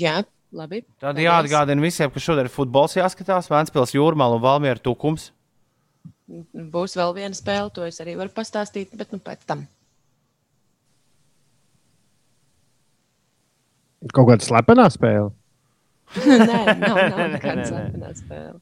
[0.00, 0.16] Jā,
[0.54, 0.82] labi.
[0.98, 1.26] Tad Paldies.
[1.28, 3.46] jāatgādina visiem, ka šodien ir futbols jāskatās.
[3.52, 5.28] Vēnspils jūrmāla un Valmiera tukums.
[6.74, 9.64] Būs vēl viena spēle, to es arī varu pastāstīt, bet nu pēc tam.
[14.10, 15.30] Kaut kāda slepenā spēle.
[16.28, 18.58] Nē, nav, nav nekāda slepenā spēle.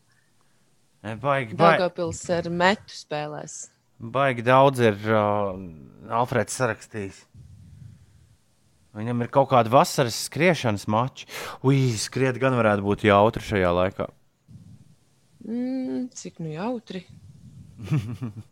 [1.02, 3.54] E, Baigi, baigi, Daugavpils ar metu spēlēs.
[3.98, 5.56] baigi daudz ir uh,
[6.14, 7.18] Alfrēds sarakstījis.
[8.94, 11.26] Viņam ir kaut kāda vasaras skriešanas mača.
[11.64, 14.06] Ui, skriet gan varētu būt jautri šajā laikā.
[15.48, 17.00] Mm, cik nu jautri.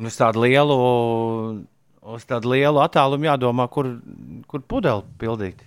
[0.00, 0.76] Uz tādu lielu,
[2.14, 3.90] uz tādu lielu attālumu jādomā, kur,
[4.48, 5.60] kur pudeli pildīt.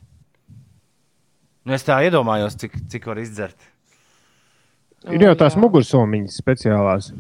[1.63, 3.59] Nu, es tā iedomājos, cik, cik var izdzert.
[5.11, 5.61] Ir jau tās jā.
[5.63, 7.11] mugursomiņas speciālās.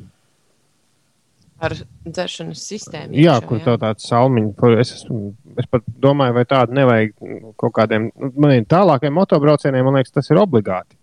[1.63, 3.15] Ar dzeršanas sistēmu.
[3.15, 4.79] Jā, iekšā, kur tev tāds salmiņš.
[4.83, 9.83] Es, esmu- es pat domāju, vai tādu nevajag nu, kaut kādiem nu, maniem tālākiem motobraucieniem.
[9.87, 10.97] Man liekas, tas ir obligāti.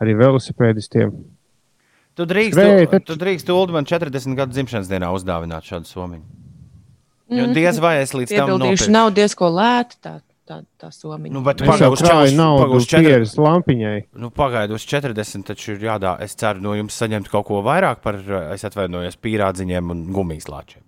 [0.00, 1.12] Arī velosipēdistiem.
[2.16, 5.86] Tu drīkst, Svei, tu, taču- tu drīkst Ulu man 40 gadu dzimšanas dienā uzdāvināt šādu
[5.86, 6.24] somiņu.
[7.28, 8.88] Jo diez vai es līdz tam nopirkšu.
[8.90, 10.12] nav diezko lēta tā,
[10.48, 11.34] tā, tā somiņa.
[11.36, 13.94] Nu, bet pagaidi uz krāju 40 naudu pagaid uz 40 pieres lampiņai.
[14.24, 16.16] Nu, pagaidu uz 40, taču ir jādā.
[16.24, 18.18] Es ceru, no jums saņemt kaut ko vairāk par,
[18.56, 20.82] es atvainojos, pīrādziņiem un gumijas lāčiem.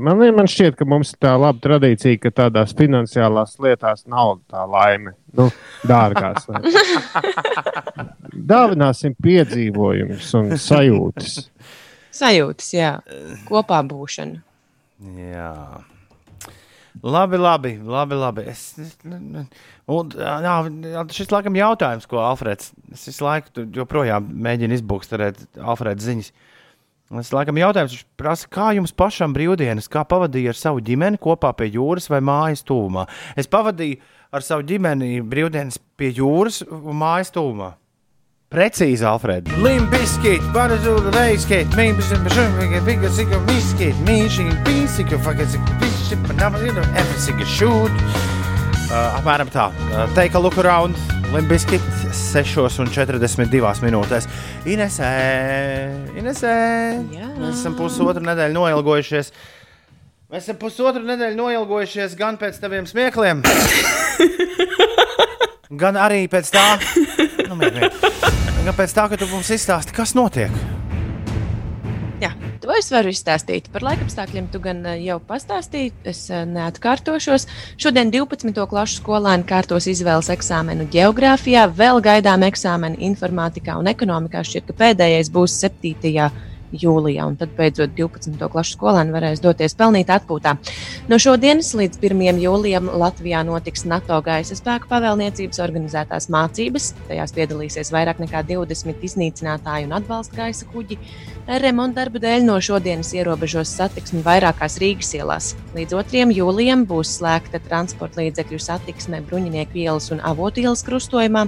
[0.00, 4.38] Man, li- man šķiet, ka mums ir tā laba tradīcija, ka tādās finansiālās lietās nav
[4.48, 5.12] tā laime.
[5.36, 5.50] Nu,
[5.84, 6.46] dārgās.
[8.52, 11.36] Dāvināsim piedzīvojumus un sajūtas.
[12.16, 12.94] Sajūtas, jā.
[13.48, 14.40] Kopā būšana.
[15.20, 15.50] Jā.
[17.02, 18.14] Labi, labi, labi.
[18.14, 18.44] labi.
[18.48, 18.74] Es,
[19.86, 22.72] un, jā, šis laikam jautājums, ko Alfrēds.
[22.94, 26.32] Es visu laiku joprojām mēģinu izbūkstarēt Alfrēda ziņas.
[27.20, 31.52] Es laikam jautājums, viņš prasa, kā jums pašam brīvdienas, kā pavadīja ar savu ģimeni kopā
[31.54, 33.06] pie jūras vai mājas tūmā.
[33.38, 34.00] Es pavadīju
[34.34, 37.76] ar savu ģimeni brīvdienas pie jūras un mājas tūmā.
[38.46, 39.48] Precīzi, Alfred.
[39.58, 47.48] Limbiskīt, parazūda veiskīt, mīmis un bešumīgi, biga sika miskīt, mīšīgi, pīsika, fakasika, piši, panamazina, efisika
[47.56, 47.96] šūt.
[48.86, 49.64] Uh, apmēram tā.
[49.90, 50.94] Uh, take a look around.
[51.34, 51.82] Limbiskīt
[52.14, 54.30] 6,42 minūtēs.
[54.70, 55.10] Inesē,
[56.14, 56.54] Inesē.
[57.16, 57.32] Jā.
[57.40, 59.32] Mēs esam pusotru nedēļu noilgojušies.
[60.30, 63.42] Mēs esam pusotru nedēļu noilgojušies gan pēc taviem smiekliem,
[65.82, 66.64] gan arī pēc tā,
[67.50, 67.58] nu,
[68.66, 70.52] gan pēc tā ka tu mums izstāsti, kas notiek.
[72.16, 72.30] Jā,
[72.64, 73.68] to es varu izstāstīt.
[73.74, 77.44] Par laikapstākļiem tu gan eh, jau pastāstīji, es eh, neatkārtošos.
[77.82, 78.56] Šodien 12.
[78.70, 84.46] klases skolēni kārtos izvēles eksāmenu geogrāfijā, vēl gaidām eksāmenu informātikā un ekonomikā.
[84.48, 86.30] Šķiet, ka pēdējais būs 7.
[86.72, 88.36] Jūlijā, un tad beidzot 12.
[88.52, 90.56] klases skolēni varēs doties pelnīt atpūtā.
[91.10, 92.40] No šodienas līdz 1.
[92.42, 96.92] jūlijam Latvijā notiks NATO gaisa spēku pavēlniecības organizētās mācības.
[97.10, 100.98] Tajās piedalīsies vairāk nekā 20 iznīcinātāju un atbalsta gaisa kuģi.
[101.46, 105.52] Remonta darbu dēļ no šodienas ierobežos satiksmi vairākās Rīgas ielās.
[105.76, 106.24] Līdz 2.
[106.34, 111.44] jūlijam būs slēgta transporta līdzekļu satiksme Bruņinieku ielas un Avotu ielas krustojumā.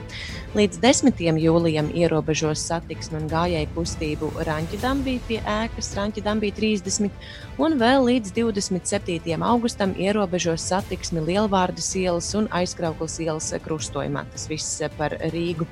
[0.55, 1.19] Līdz 10.
[1.43, 7.11] jūlijam ierobežos satiksmi un gājēju kustību Ranķa dambī pie ēkas Ranķa dambī 30.
[7.59, 9.35] Un vēl līdz 27.
[9.43, 14.29] augustam ierobežos satiksmi Lielvārdas ielas un Aizkrauklas ielas krustojumā.
[14.31, 15.67] Tas viss par Rīgu.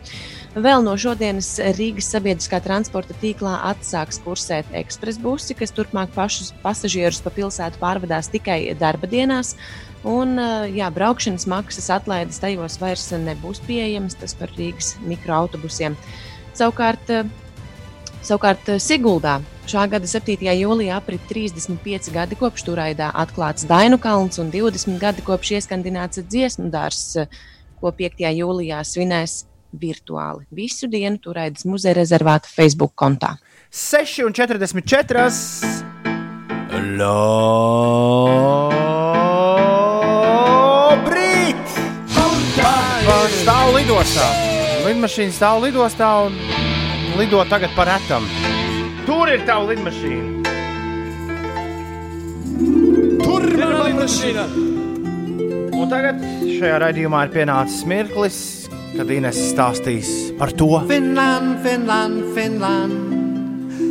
[0.56, 7.22] Vēl no šodienas Rīgas sabiedriskā transporta tīklā atsāks kursēt ekspresa busi, kas turpmāk pašus pasažierus
[7.24, 9.54] pa pilsētu pārvadās tikai darba dienās.
[10.06, 14.14] Un, eh, jā, braukšanas maksas atlaides tajos vairs nebūs pieejamas.
[14.14, 15.96] Tas par Rīgas mikroautobusiem.
[16.54, 17.24] Savukārt, eh,
[18.22, 20.54] savukārt eh, Siguldā šā gada 7.
[20.54, 26.70] jūlijā aprit 35 gadi kopš turaidā atklāts Dainu kalns un 20 gadi kopš ieskandināts dziesmu
[26.70, 27.26] dārzs,
[27.80, 28.30] ko 5.
[28.30, 30.46] jūlijā svinēs virtuāli.
[30.50, 33.36] Visu dienu turaidas muzeja rezervāta Facebook kontā.
[33.76, 35.28] 6,44.
[36.96, 37.26] Labrīt!
[43.36, 44.28] stāv lidostā.
[44.86, 46.32] Lidmašīna stāv lidostā un
[47.20, 48.24] lido tagad par retam.
[49.04, 50.30] Tur ir tava lidmašīna.
[53.20, 54.44] Tur ir mana lidmašīna!
[55.76, 58.40] Un tagad šajā raidījumā ir pienācis mirklis,
[58.96, 63.25] kad Inês stāstīs par to, Finland, Finland, Finland.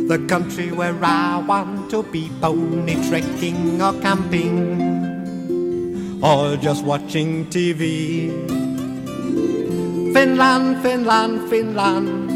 [0.06, 4.78] The country where I want to be pony trekking or camping
[6.22, 8.30] or just watching TV.
[10.14, 12.30] Finland, Finland, Finland.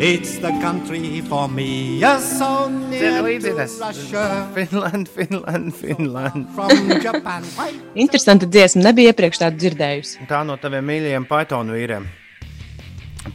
[0.00, 2.00] It's the country for me.
[2.02, 3.76] You're so near Zini, līdzi to Ines.
[3.80, 6.46] Russia Finland, Finland, Finland.
[6.54, 6.70] from
[7.02, 7.42] Japan.
[7.54, 7.70] Why?
[7.94, 10.26] Interesanti dziesma, nebija iepriekš tādu dzirdējusi.
[10.26, 12.10] Tā no taviem mīļajiem Python vīriem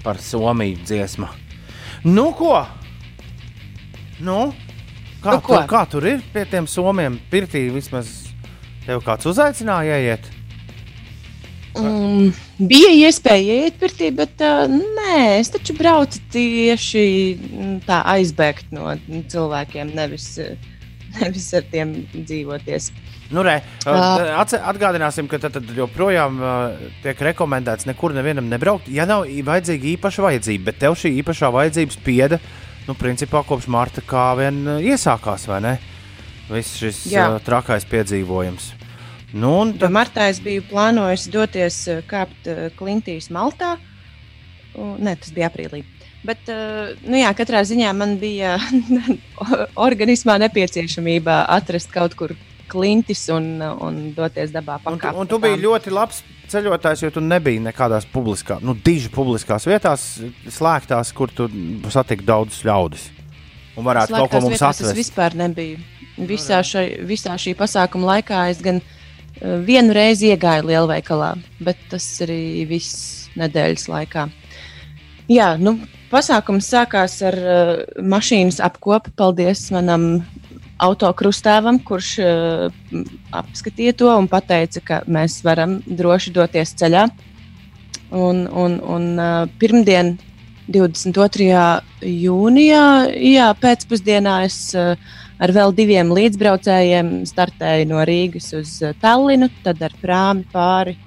[0.04, 1.32] par Somiju dziesmu.
[2.04, 2.68] Nu, ko?
[4.24, 4.54] Nu,
[5.22, 7.20] kā, Nu, tur, kā tur ir pie tiem somiem?
[7.32, 8.10] Pirtī vismaz
[8.88, 10.32] tev kāds uzaicināja iet.
[11.78, 12.32] Mm,
[12.70, 17.04] bija iespēja iet pirtī, bet uh, nē, es taču braucu tieši
[17.36, 18.96] mm, tā aizbēgt no
[19.30, 20.56] cilvēkiem, nevis, uh,
[21.20, 22.90] nevis ar tiem dzīvoties.
[23.28, 29.28] Nu, re, atgādināsim, ka tad, tad joprojām uh, tiek rekomendēts nekur nevienam nebraukt, ja nav
[29.28, 30.70] vajadzīga īpaša vajadzība.
[30.72, 32.40] Bet tev šī īpašā vajadzība spieda,
[32.88, 35.76] nu, principā kopš marta kā vien uh, iesākās, vai ne?
[36.48, 37.28] Viss šis Jā.
[37.34, 38.72] uh, trakais piedzīvojums.
[39.36, 43.76] Nu, un Tad martā es biju plānojis doties uh, kāpt uh, Klintīs Maltā.
[44.78, 45.84] Un, nē, tas bija aprīlī.
[46.28, 48.56] Bet, uh, nu jā, katrā ziņā man bija
[49.88, 52.34] organismā nepieciešamība atrast kaut kur
[52.70, 54.80] klintis un, un doties dabā.
[54.82, 58.76] un, tu, pakāpt un tu biji ļoti labs ceļotājs, jo tu nebiji nekādās publiskās, nu,
[58.86, 60.08] diži publiskās vietās,
[60.54, 61.50] slēgtās, kur tu
[61.92, 63.10] satiksi daudzus ļaudis.
[63.78, 64.98] Un varētu kaut ko Slēgtās mums vietās Es atvest.
[64.98, 65.82] vispār nebiju.
[66.28, 72.08] Visā, šai, visā šī pasākuma laikā es gan uh, vienu reizi iegāju lielveikalā, bet tas
[72.26, 74.26] arī viss nedēļas laikā.
[75.30, 75.76] Jā, nu,
[76.10, 79.14] pasākums sākās ar uh, mašīnas apkopu.
[79.20, 80.24] Paldies manam
[80.84, 83.04] autokrustāvam, kurš uh,
[83.36, 87.08] apskatīja to un teica, ka mēs varam droši doties ceļā.
[88.12, 90.16] Un, un, un uh, pirmdien,
[90.68, 91.48] 22.
[92.04, 92.86] jūnijā,
[93.16, 94.96] jā, pēcpusdienā es uh,
[95.40, 100.98] ar vēl diviem līdzbraucējiem startēju no Rīgas uz uh, Tallinu, tad ar prāmi pāri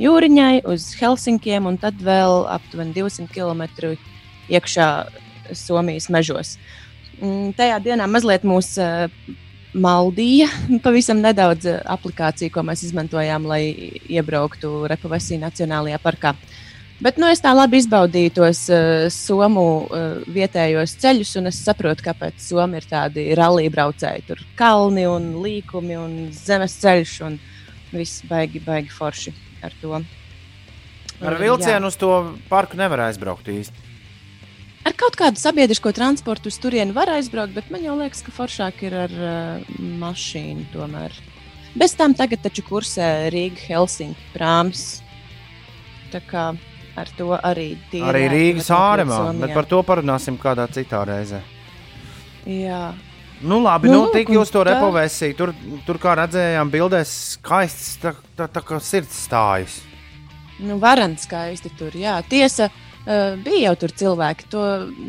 [0.00, 3.94] jūriņai uz Helsinkiem un tad vēl aptuveni 200 km
[4.52, 4.90] iekšā
[5.56, 6.56] Somijas mežos.
[6.56, 6.85] Mm,
[7.56, 9.06] Tajā dienā mazliet mūs uh,
[9.76, 10.48] maldīja
[10.84, 13.62] pavisam nedaudz uh, aplikāciju, ko mēs izmantojām, lai
[14.12, 16.34] iebrauktu Repavasī Nacionālajā parkā.
[16.96, 22.04] Bet nu, es tā labi izbaudīju tos uh, somu uh, vietējos ceļus, un es saprotu,
[22.06, 24.26] kāpēc Somija ir tādi rallija braucēji.
[24.30, 27.40] Tur kalni un līkumi un zemes ceļš un
[27.92, 30.00] viss baigi, baigi forši ar to.
[31.20, 32.12] Ar vilcienu uz to
[32.48, 33.85] parku nevar aizbraukt īsti.
[34.86, 38.84] Ar kaut kādu sabiedrisko transportu uz turieni var aizbraukt, bet man jau liekas, ka foršāk
[38.86, 40.68] ir ar uh, mašīnu.
[40.70, 41.16] Tomēr.
[41.76, 44.84] Bez tam tagad taču kursē Rīga, Helsinki, Prāms.
[46.12, 46.44] Tā kā
[46.96, 48.06] ar to arī tīri.
[48.12, 51.42] Arī Rīgas āremā, bet par to parunāsim kādā citā reizē.
[52.46, 52.94] Jā.
[53.42, 55.36] Nu, labi, Nu, nu, tik jūs to tā- repovēsījāt.
[55.36, 55.52] Tur,
[55.84, 59.80] tur, kā redzējām, bildēs skaists, tā, tā, tā kā sirds stājas.
[60.62, 61.92] Nu, varants skaisti tur.
[61.92, 62.22] Jā.
[62.30, 64.48] Tiesa, uh, bija jau tur cilvēki.
[64.50, 64.62] To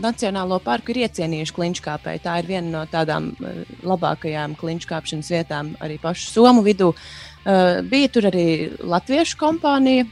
[0.04, 2.22] Nacionālo parku ir iecienījuši kliņškāpēji.
[2.22, 6.92] Tā ir viena no tādām uh, labākajām kliņškāpšanas vietām arī pašu Somu vidū.
[6.94, 10.08] Uh, bija tur arī latviešu kompānija.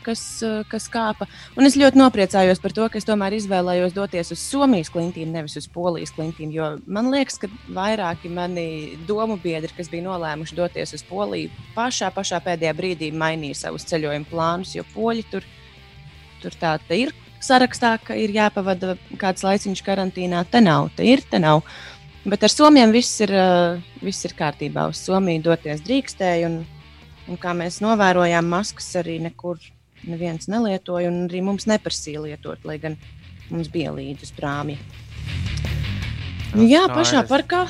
[0.00, 0.40] Kas,
[0.72, 1.26] kas kāpa.
[1.60, 5.58] Un es ļoti nopriecājos par to, ka es tomēr izvēlējos doties uz Somijas klintīm, nevis
[5.60, 6.48] uz Polijas klintīm.
[6.56, 12.08] Jo man liekas, ka vairāki mani domu biedri, kas bija nolēmuši doties uz Poliju, pašā,
[12.16, 15.44] pašā pēdējā brīdī mainīja savus ceļojumu plānus, jo poļi tur,
[16.40, 17.12] tur tā ir
[17.44, 20.44] sarakstā, ka ir jāpavada kāds laiciņš karantīnā.
[20.50, 21.64] Te nav, te ir, te nav.
[22.28, 24.90] Bet ar Somiem viss ir, uh, viss ir kārtībā.
[24.92, 26.58] Uz Somiju doties drīkstēji, un,
[27.28, 29.60] un kā mēs novērojām, maskas arī nekur
[30.04, 32.96] neviens nelietoja, un arī mums neprasīja lietot, lai gan
[33.50, 34.76] mums bija līdzi uz prāmi.
[36.50, 37.66] Nu, jā, pašā parkā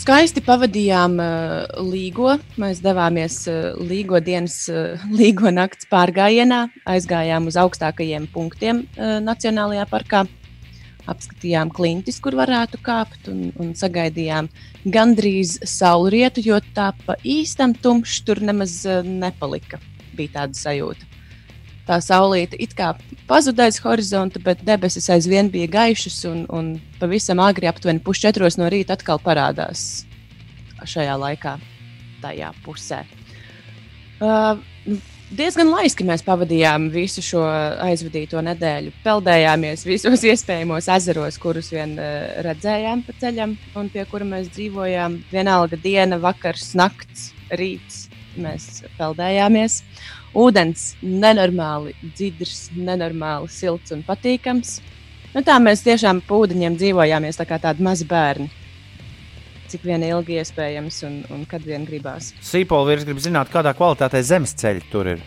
[0.00, 2.34] skaisti pavadījām uh, līgo.
[2.60, 9.86] Mēs devāmies uh, līgo dienas, uh, līgo nakts pārgājienā, aizgājām uz augstākajiem punktiem uh, Nacionālajā
[9.90, 10.24] parkā.
[11.10, 14.50] Apskatījām klintis, kur varētu kāpt, un, un sagaidījām
[14.92, 19.80] gandrīz saulrietu, jo tā pa īstam tumšs tur nemaz uh, nepalika.
[20.16, 21.19] Bija tāda sajūta.
[21.88, 22.92] Tā saulīte it kā
[23.30, 28.68] pazuda aiz horizonta, bet debesis aizvien bija gaišas, un, un pavisam agri, aptuveni pusčetros no
[28.70, 30.04] rīta, atkal parādās
[30.86, 31.56] šajā laikā,
[32.22, 33.02] tajā pusē.
[34.20, 34.60] Uh,
[35.32, 37.42] diezgan laiski mēs pavadījām visu šo
[37.86, 38.92] aizvadīto nedēļu.
[39.04, 45.20] Peldējāmies visos iespējamos ezeros, kurus vien uh, redzējām pa ceļam, un pie kura mēs dzīvojām.
[45.32, 48.06] Vienalga diena, vakars, nakts, rīts.
[48.40, 49.80] Mēs peldējāmies.
[50.36, 54.78] Ūdens nenormāli dzidrs, nenormāli silts un patīkams.
[55.34, 58.50] Nu, tā mēs tiešām pa ūdeņiem dzīvojāmies tā kā tādi mazi bērni
[59.70, 62.32] cik vien ilgi iespējams un, un kad vien gribās.
[62.42, 65.22] Sīpola vīrs grib zināt, kādā kvalitātē zemes ceļi tur ir.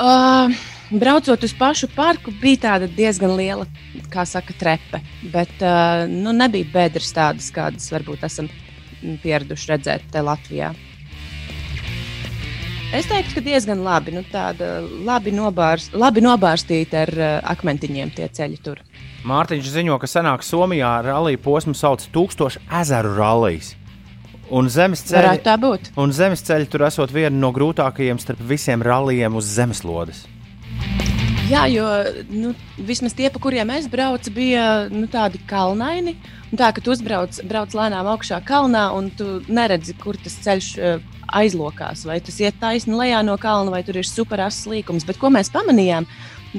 [0.00, 0.54] Uh,
[0.94, 3.66] braucot uz pašu parku, bija diezgan liela,
[4.12, 5.02] kā saka, trepe.
[5.34, 8.48] Bet uh, nu, nebija bedres tādas, kādas varbūt esam
[9.24, 10.72] pieraduši redzēt Latvijā.
[12.90, 14.10] Es teiktu, ka diezgan labi.
[14.10, 18.80] Nu, tāda labi, nobārs, labi nobārstīta ar uh, akmentiņiem tie ceļi tur.
[19.30, 23.76] Mārtiņš ziņo, ka senāk Somijā rallija posmu sauc Tūkstošu ezeru rallijas.
[24.50, 25.38] Un zemes ceļi,
[26.02, 30.24] un zemes ceļi tur esot viena no grūtākajiem starp visiem rallijiem uz zemeslodes.
[31.46, 31.86] Jā, jo
[32.34, 36.16] nu, vismaz tie, pa kuriem es braucu, bija nu, tādi kalnaini.
[36.58, 41.18] Tā kā tu uzbrauc brauc lēnām augšā kalnā, un tu neredzi, kur tas ceļš uh,
[41.36, 42.04] aizlokās.
[42.08, 45.06] Vai tas iet taisni lejā no kalna, vai tur ir superasas līkums.
[45.08, 46.08] Bet ko mēs pamanījām?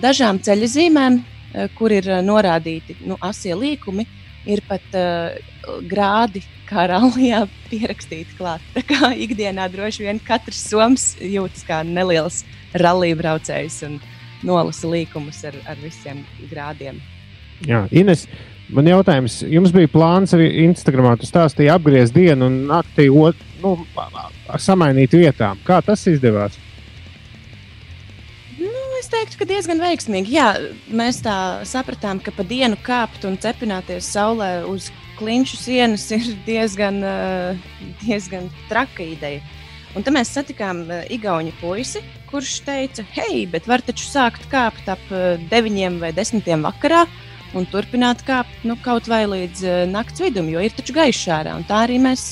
[0.01, 4.07] Dažām ceļa zīmēm, uh, kur ir uh, norādīti nu, asie līkumi,
[4.49, 5.35] ir pat uh,
[5.89, 8.63] grādi, kā rallija pierakstīti klāt.
[8.75, 12.43] Tā kā ikdienā droši vien katrs soms jūtas kā neliels
[12.73, 13.99] rallija braucējs un
[14.47, 17.01] nolasa līkumus ar, ar visiem grādiem.
[17.67, 18.25] Jā, Ines,
[18.73, 23.75] man jautājums, jums bija plāns arī Instagramā, tu stāstīji apgriezt dienu un naktī ot, nu,
[24.59, 25.59] samainīt vietām.
[25.67, 26.57] Kā tas izdevās?
[28.59, 30.35] Nu, es teiktu, ka diezgan veiksmīgi.
[30.35, 30.49] Jā,
[30.91, 31.37] mēs tā
[31.67, 34.91] sapratām, ka pa dienu kāpt un cepināties saulē uz
[35.21, 37.01] klinšu sienas ir diezgan,
[38.03, 39.41] diezgan traka ideja.
[39.91, 41.99] Un tad mēs satikām uh, Igaunu puisi,
[42.29, 47.01] kurš teica, hei, bet var taču sākt kāpt ap uh, 9 vai 10 vakarā
[47.59, 51.57] un turpināt kāpt nu, kaut vai līdz nakts vidum, jo ir taču gaišs ārā.
[51.67, 52.29] Tā arī mēs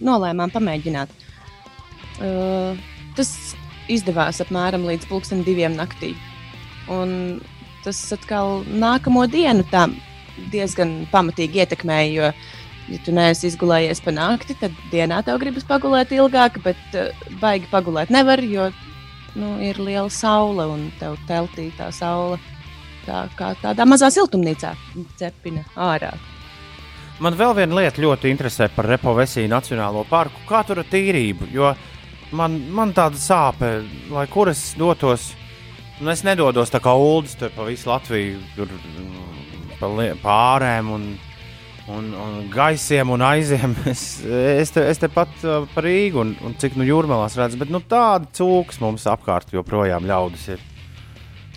[0.00, 1.12] nolēmām pamēģināt.
[2.22, 2.78] Uh,
[3.18, 3.30] tas
[3.90, 6.14] izdevās apmēram līdz pusdienas diviem naktī.
[6.92, 7.40] Un
[7.84, 9.88] tas atkal nākamo dienu tā
[10.52, 12.30] diezgan pamatīgi ietekmēja, jo
[12.94, 17.10] ja tu neesi izgulējies pa nakti, tad dienā tev gribas pagulēt ilgāk, bet uh,
[17.40, 18.70] baigi pagulēt nevar, jo
[19.34, 22.38] nu, ir liela saule un tev teltī tā saule
[23.04, 24.72] tā kā tādā mazā siltumnīcā
[25.18, 26.14] cepina ārā.
[27.22, 30.40] Man vēl viena lieta ļoti interesē par Repovesiju Nacionālo parku.
[30.48, 31.46] Kā tur ar tīrību?
[31.54, 31.70] Jo
[32.32, 33.76] man, man tāda sāpe,
[34.12, 35.32] lai kur es dotos,
[36.00, 39.90] nu es nedodos tā kā ULDS pa visu Latviju, tur mm, pa
[40.22, 41.06] pārēm un,
[41.92, 43.76] un, un gaisiem un aiziem.
[43.94, 47.60] Es, es, te, es te pat uh, par Rīgu un, un cik nu jūrmalās redzu,
[47.60, 50.70] bet nu, tāda cūks mums apkārt joprojām ļaudis ir.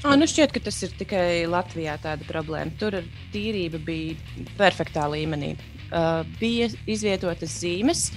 [0.05, 2.75] Oh, nu šķiet, ka tas ir tikai Latvijā tāda problēma.
[2.79, 2.99] Tur
[3.33, 5.55] tīrība bija perfektā līmenī.
[5.87, 8.09] Uh, bija izvietotas zīmes,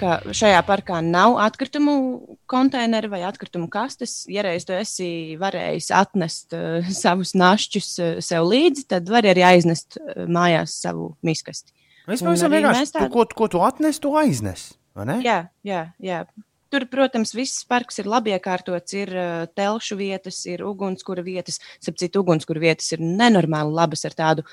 [0.00, 1.94] ka šajā parkā nav atkritumu
[2.50, 4.22] konteineru vai atkritumu kastes.
[4.30, 9.46] Ja reiz tu esi varējis atnest uh, savus našķus uh, sev līdzi, tad vari arī
[9.52, 11.74] aiznest uh, mājās savu miskasti.
[12.10, 13.08] Es pavisam vienkārši, tā...
[13.12, 14.70] ko, ko tu atnes, tu aiznes.
[15.22, 16.24] Jā, jā, jā.
[16.70, 21.58] Tur, protams, viss parks ir labi iekārtots, ir uh, telšu vietas, ir ugunskura vietas.
[21.82, 24.44] Sapratu, ugunskura vietas ir nenormāli labas ar tādu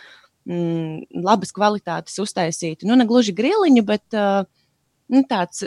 [0.50, 2.88] mm, labas kvalitātes uztaisītu.
[2.90, 4.48] Nu, ne gluži griliņu, bet uh,
[5.14, 5.64] nu, tāds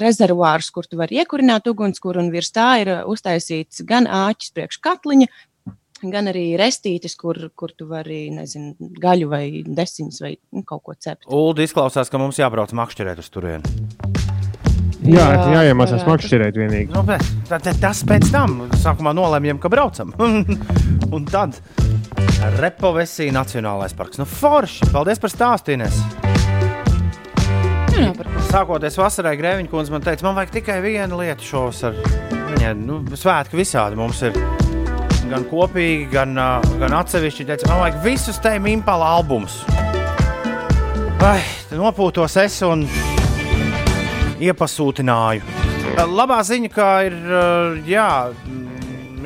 [0.00, 5.30] rezervuārs, kur tu vari iekurināt ugunskura, un virs tā ir uztaisīts gan āķis priekš katliņa,
[6.10, 10.96] gan arī restītes, kur, kur tu vari, nezinu, gaļu vai desiņas vai nu, kaut ko
[10.98, 11.28] cept.
[11.30, 13.76] Ulu izklausās, ka mums jābrauc makšķerēt uz turieni.
[15.02, 16.92] Jā, jā jāiemācās makšķerēt vienīgi.
[16.94, 17.02] Nu,
[17.48, 20.14] tā, tā, tas pēc tam sākumā nolēmjam, ka braucam.
[21.14, 21.58] un tad
[22.62, 24.22] Repovesija Nacionālais parks.
[24.22, 24.92] Nu, forši!
[24.94, 25.98] Paldies par stāstīnes!
[28.50, 31.96] Sākoties vasarai, Grēviņa kundze man teica, man vajag tikai vienu lietu šovasar.
[32.52, 34.36] Viņai nu, svētki visādi mums ir.
[35.30, 36.34] Gan kopīgi, gan,
[36.82, 37.46] gan atsevišķi.
[37.48, 39.62] Teica, man vajag visus tēmu impala albumus.
[41.22, 41.38] Vai
[41.70, 42.84] nopūtos es un
[44.42, 45.60] iepasūtināju.
[46.12, 47.16] Labā ziņa, ka ir
[47.86, 48.08] jā,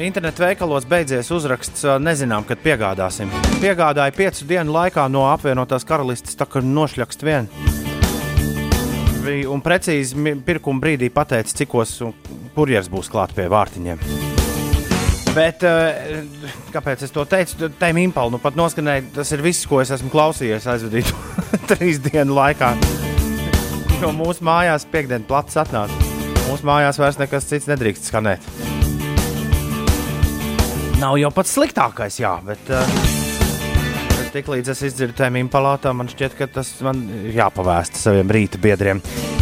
[0.05, 3.33] internetu veikalos beidzies uzraksts, nezinām, kad piegādāsim.
[3.63, 7.27] Piegādāja piecu dienu laikā no apvienotās karalistes, tā kā nošļakst
[9.27, 9.45] vien.
[9.51, 11.99] Un precīzi pirkuma brīdī pateica, cikos
[12.57, 14.03] kurjers būs klāt pie vārtiņiem.
[15.37, 15.61] Bet,
[16.73, 17.69] kāpēc es to teicu?
[17.77, 19.11] Tēm impālu nu pat noskanēja.
[19.19, 21.13] Tas ir viss, ko es esmu klausījies aizvadītu
[21.73, 22.73] trīs dienu laikā.
[24.01, 26.09] Jo mūsu mājās piekdienas plats atnāca.
[26.47, 28.49] Mūsu mājās vairs nekas cits nedrīkst skanēt.
[30.97, 32.73] Nav jau pats sliktākais, jā, bet.
[32.73, 33.16] Uh,
[34.37, 38.99] Tiklīdz es izdzirdu tēmīm palātā, man šķiet, ka tas man ir jāpavēsta saviem rīta biedriem.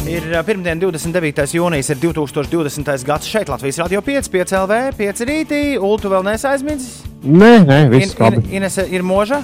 [0.06, 1.48] Ir pirmdien, 29.
[1.56, 3.02] jūnijas, ir 2020.
[3.08, 5.60] gads šeit, Latvijas Rādio 5, 5 LV, 5 rītī.
[5.80, 7.02] Ulu, tu vēl nesaizmidzis?
[7.26, 9.42] Nē, nē, viss In, in, Inese ir moža?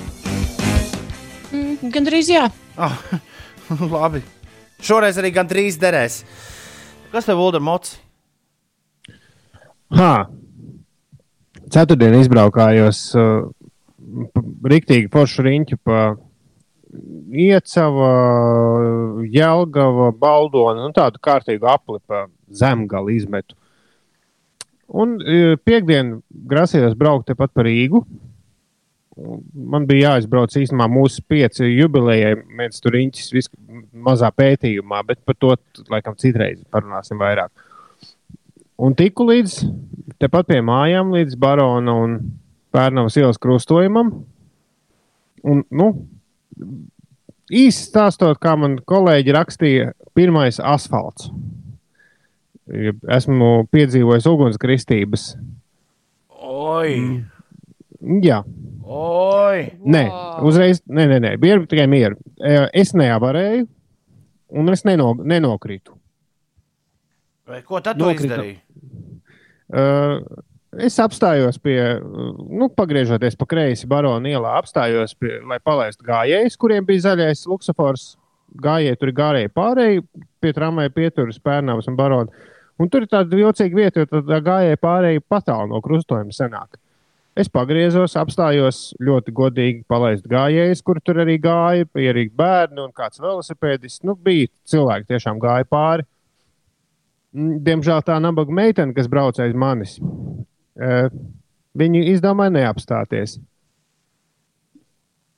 [1.51, 2.47] Mm, Gan drīz jā.
[2.79, 2.95] Oh,
[3.97, 4.23] labi.
[4.87, 6.23] Šoreiz arī gandrīz derēs.
[7.11, 7.99] Kas tev, Ulu, ir moci?
[9.99, 10.13] Ha.
[11.75, 13.49] Ceturtdien izbraukājos uh,
[14.71, 16.01] riktīgi foršu riņķu pa
[17.31, 18.11] Iecava,
[19.31, 23.55] Jelgava, Baldona, nu tādu kārtīgu apli pa zemgali izmetu.
[24.91, 26.17] Un e, piekdien
[26.51, 28.03] grasījos braukt tepat par Rīgu.
[29.55, 33.51] Man bija jāizbrauc īstenībā mūsu pieci jubilejai, viens tur riņķis vis-
[33.95, 35.55] mazā pētījumā, bet par to
[35.93, 37.51] laikam citreiz parunāsim vairāk.
[38.81, 39.61] Un tiku līdz
[40.19, 42.17] tepat pie mājām, līdz Barona un
[42.71, 44.13] Pērnavas ielas krustojumam.
[45.43, 45.89] Un, nu,
[47.51, 51.31] īsi stāstot, kā man kolēģi rakstīja, pirmais asfalts.
[52.71, 55.25] Esmu piedzīvojis ugunskristības.
[56.51, 56.93] Oi!
[58.25, 58.39] Jā,
[58.91, 59.65] Oi!
[59.85, 60.05] nē,
[60.47, 62.17] uzreiz, nē, nē, nē bija tikai mieru.
[62.41, 63.67] Eh, Es neavarēju,
[64.57, 65.97] un es neno, nenokritu.
[67.51, 68.39] Vai ko tad Nokrita.
[68.39, 68.57] izdarīji?
[69.71, 70.23] Uh,
[70.79, 76.59] es apstājos pie, uh, nu, pagriežoties pa kreisi barona ielā, apstājos pie, lai palaistu gājējus,
[76.61, 78.15] kuriem bija zaļais luksofors.
[78.61, 80.01] Gājēji tur gārēji pārēji,
[80.43, 82.47] pie tramvaja pieturas Pērnavas un barona.
[82.81, 86.81] Un tur ir tāda jocīga vieta, jo tad gājēji pārēji patālu no krustojuma senāk.
[87.39, 92.91] Es pagriezos, apstājos ļoti godīgi palaist gājējus, kur tur arī gāja, bija arī bērni un
[92.97, 94.03] kāds velosipēdists.
[94.09, 96.09] Nu, bija cilvēki, tiešām gāja pāri.
[97.31, 100.01] Diemžēl tā nabaga meitene, kas brauca aiz manis,
[100.77, 103.39] viņi izdomāja neapstāties.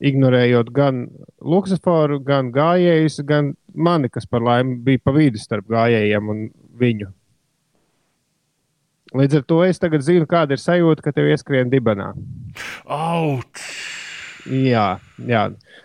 [0.02, 1.04] Ignorējot gan
[1.38, 6.46] luksusforu, gan gājējus, gan mani, kas par laimi bija pa vidu starp gājējiem un
[6.80, 7.12] viņu.
[9.12, 12.14] Līdz ar to es tagad zinu, kāda ir sajūta, ka tev ieskrien dibenā.
[12.88, 13.60] Auč!
[14.48, 14.96] Jā,
[15.28, 15.42] jā.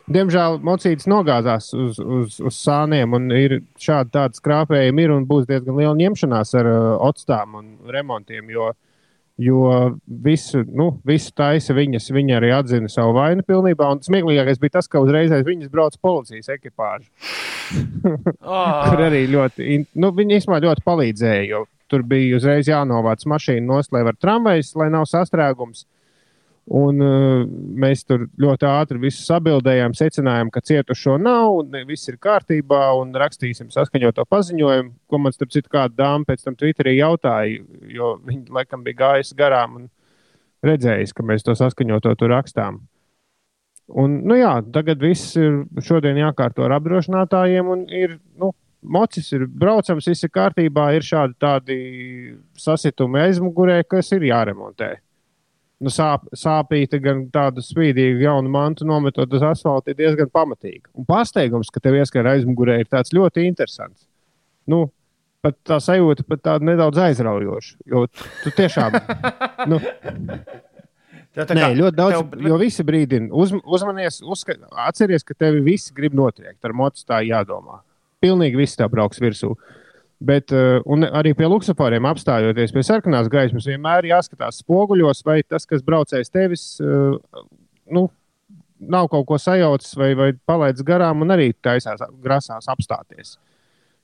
[0.10, 5.46] Diemžēl mocītis nogāzās uz, uz, uz sāniem, un ir šādi tādi skrāpējumi, ir un būs
[5.50, 8.50] diezgan liela ņemšanās ar uh, otstām un remontiem.
[8.50, 8.72] Jo,
[9.38, 9.62] jo
[10.08, 13.90] visu, nu, visu taisa viņas, viņa arī atzina savu vainu pilnībā.
[13.94, 17.10] Un smieklīgākais bija tas, ka uzreiz aiz viņas brauc policijas ekipāža,
[18.48, 21.50] Oh, kur arī ļoti, nu, viņi īstenībā ļoti palīdzēja.
[21.52, 25.86] Jo tur bija uzreiz jānovāc mašīna nost, lai var tramvajs, lai nav sastrēgums.
[26.68, 27.46] Un, uh,
[27.80, 33.14] mēs tur ļoti ātri visu sabildējām, secinājām, ka cietušo nav, un viss ir kārtībā, un
[33.16, 38.60] rakstīsim saskaņoto paziņojumu, ko man starp citu kāda dāma pēc tam Twitterī jautāja, jo viņa
[38.60, 39.88] laikam bija gājusi garām un
[40.68, 42.84] redzējusi, ka mēs to saskaņoto tur rakstām.
[43.88, 48.52] Un, nu jā, tagad viss ir šodien jākārto ar apdrošinātājiem, un ir, nu,
[48.84, 51.82] mocis ir braucams, viss ir kārtībā, ir šādi tādi
[52.60, 54.98] sasitumi aizmugurē, kas ir jāremontē
[55.84, 60.90] nu, sāp, sāpīta, gan tādu spīdīgu jaunu mantu nometot uz asfalta, ir diezgan pamatīga.
[60.98, 64.08] Un pārsteigums, ka tev ieskara aizmugurē, ir tāds ļoti interesants.
[64.68, 64.88] Nu,
[65.46, 67.78] pat tā sajūta pat tāda nedaudz aizraujoša.
[67.94, 68.98] Jo tu tiešām.
[69.72, 69.80] nu,
[71.38, 73.30] tev tā Nē, ļoti daudz, tev- jo visi brīdina.
[73.32, 74.58] Uz, uzmanies, uzska,
[74.90, 76.60] atceries, ka tevi visi grib notriekt.
[76.66, 77.84] Ar mocu tā jādomā.
[78.24, 79.54] Pilnīgi viss tev brauks virsū.
[79.54, 79.87] Uh,
[80.90, 86.14] un arī pie luksusforiem apstājoties pie sarkanās gaismas, vienmēr jāskatās spoguļos, vai tas, kas brauc
[86.18, 87.20] aiz tevis, uh,
[87.94, 88.08] nu,
[88.80, 93.38] nav kaut ko sajaucis vai, vai palaidis garām, un arī taisās, grasās apstāties.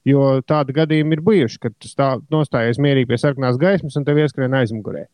[0.05, 4.19] Jo tādi gadījumi ir bijuši, kad tu stā- nostājies mierīgi pie sarkanās gaismas un tev
[4.19, 5.05] ieskrien aizmugurē.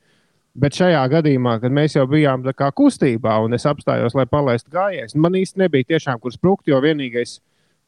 [0.60, 2.44] Bet šajā gadījumā, kad mēs jau bijām
[2.76, 7.40] kustībā un es apstājos, lai palaistu gājējus, man īsti nebija tiešām kur sprukt, jo vienīgais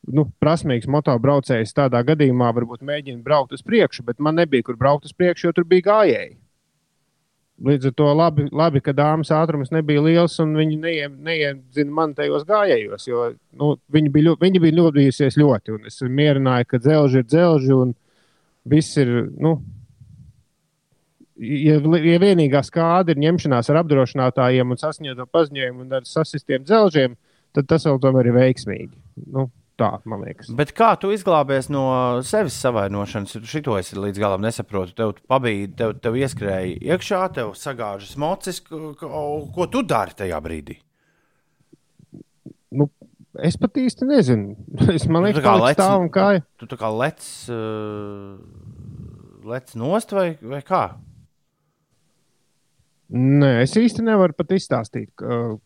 [0.08, 5.06] nu, prasmīgs motobraucējs tādā gadījumā varbūt mēģina braukt uz priekšu, bet man nebija kur braukt
[5.06, 6.38] uz priekšu, jo tur bija gājēji.
[7.62, 12.16] Līdz ar to labi, labi ka dāmas ātrums nebija liels un viņi neie- neiedzina man
[12.18, 15.76] tajos gājējos, jo nu, viņi bija, ļo- viņi bija nobijusies ļoti.
[15.76, 17.94] un Es mierināju, ka dzelži ir dzelži un
[18.66, 19.30] viss ir.
[19.38, 19.62] Nu,
[21.42, 27.16] Ja, ja vienīgā skāde ir ņemšanās ar apdrošinātājiem un saskaņoto paziņojumu un ar sasistiem dzelžiem,
[27.52, 28.92] tad tas vēl tomēr ir veiksmīgi.
[29.26, 29.48] Nu,
[29.82, 30.52] tā, man liekas.
[30.58, 31.84] Bet kā tu izglābies no
[32.28, 33.40] sevis savainošanas?
[33.50, 34.96] Šito es līdz galam nesaprotu.
[34.98, 38.62] Tev pabīja, tev, tev ieskrēja iekšā, tev sagāžas mocis.
[38.68, 40.78] Ko, ko, tu dari tajā brīdī?
[42.72, 42.88] Nu,
[43.44, 44.58] es pat īsti nezinu.
[44.96, 46.44] Es tā kā ka tā stāv un kāja.
[46.62, 48.36] Tu tā kā lec, uh,
[49.52, 50.86] lec nost vai, vai kā?
[53.12, 55.10] Nē, es īsti nevaru pat izstāstīt,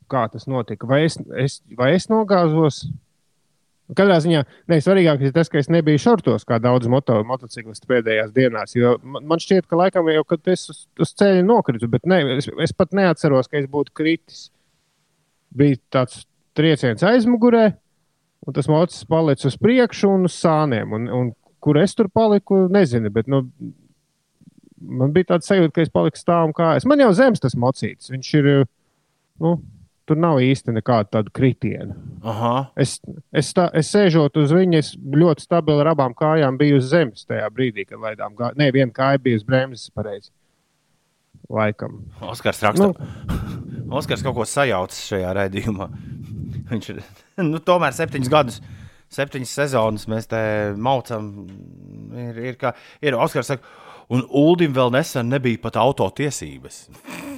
[0.10, 0.88] kā tas notika.
[0.90, 2.88] Vai es, es, vai es nogāzos?
[3.94, 4.42] Katrā ziņā
[4.82, 8.74] svarīgākais ir tas, ka es nebiju šortos, kā daudz moto, motociklistu pēdējās dienās.
[9.06, 12.74] Man šķiet, ka laikam jau kad es uz, uz ceļa nokritu, bet ne, es, es
[12.74, 14.48] pat neatceros, ka es būtu kritis.
[15.56, 16.24] Bija tāds
[16.58, 17.68] trieciens aizmugurē,
[18.48, 20.98] un tas mocis palicis uz priekšu un uz sāniem.
[20.98, 21.32] Un, un,
[21.66, 23.10] kur es tur paliku, nezinu.
[23.14, 23.44] Bet, nu,
[24.82, 26.86] man bija tāds sajūta, ka es paliku stāvam kājās.
[26.90, 28.12] Man jau zemes tas mocīts.
[28.14, 28.50] Viņš ir.
[29.42, 29.58] Nu,
[30.06, 31.96] tur nav īsti nekāda tāda kritiena.
[32.26, 32.54] Aha.
[32.82, 32.98] Es,
[33.36, 37.26] es, tā, es sēžot uz viņa, es ļoti stabili ar abām kājām biju uz zemes
[37.30, 38.58] tajā brīdī, kad laidām gāju.
[38.62, 40.32] Nē, viena kāja bija uz bremzes pareizi.
[41.52, 42.00] Laikam.
[42.26, 42.90] Oskars raksta.
[42.90, 43.36] Nu.
[44.00, 45.90] Oskars kaut ko sajaucis šajā raidījumā.
[46.72, 47.02] Viņš ir
[47.46, 48.62] nu, tomēr septiņus gadus.
[49.14, 50.42] Septiņas sezonas mēs te
[50.82, 51.32] maucam.
[52.16, 52.74] Ir, ir, kā,
[53.06, 53.70] ir Oskars saka,
[54.14, 56.86] un Uldim vēl nesen nebija pat autotiesības.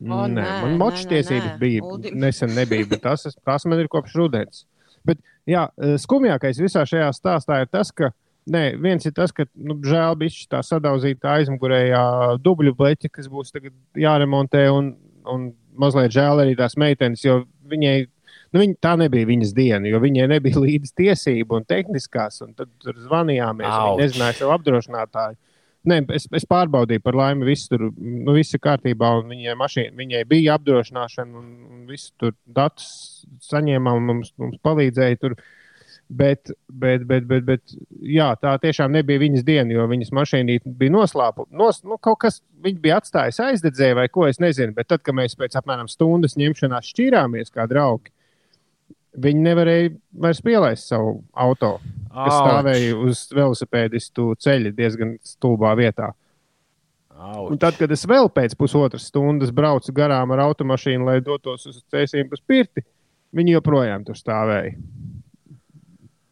[0.00, 1.58] O, nē, nē, man močs tiesības nē.
[1.60, 1.84] bija.
[1.84, 2.16] Uldim.
[2.22, 4.64] Nesen nebija, bet tas, tās man ir kopš rudens.
[5.04, 8.12] Bet, jā, eh, skumjākais visā šajā stāstā ir tas, ka
[8.50, 12.04] nē, viens ir tas, ka nu, žēl bija tā sadauzīta aizmugurējā
[12.44, 14.94] dubļu bleķa, kas būs tagad jāremontē, un,
[15.28, 17.98] un mazliet žēl arī tās meitenes, jo viņai.
[18.50, 22.40] Nu, viņa, tā nebija viņas diena, jo viņai nebija līdzi tiesību un tehniskās.
[22.46, 23.68] Un tad tur zvanījāmies.
[23.68, 24.00] Auč.
[24.00, 25.38] Viņa nezināja savu apdrošinātāju.
[25.88, 29.14] Nē, es, es pārbaudīju, par laimi, viss tur nu, viss ir kārtībā.
[29.30, 32.90] Viņai, mašīna, viņai bija apdrošināšana, un, un viss tur datus
[33.48, 35.38] saņēmām, un mums, mums palīdzēja tur.
[36.10, 37.72] Bet, bet, bet, bet, bet
[38.02, 41.46] jā, tā tiešām nebija viņas diena, jo viņas mašīna bija noslēpta.
[41.54, 44.74] Nos, nu, kaut kas viņa bija atstājusi aizdedzēju, vai ko es nezinu.
[44.74, 48.10] Bet tad, kad mēs pēc apmēram stundas ņemšanās šķīrāmies kā draugi,
[49.18, 49.90] viņi nevarēja
[50.22, 51.78] vairs pielaist savu auto
[52.10, 52.40] kas Auč.
[52.40, 56.10] stāvēja uz velosipēdistu ceļa diezgan stulbā vietā.
[57.20, 57.52] Auč.
[57.52, 61.82] Un tad, kad es vēl pēc pusotras stundas braucu garām ar automašīnu, lai dotos uz
[61.92, 62.84] ceļiem pa spirti,
[63.36, 64.74] viņi joprojām tur stāvēja.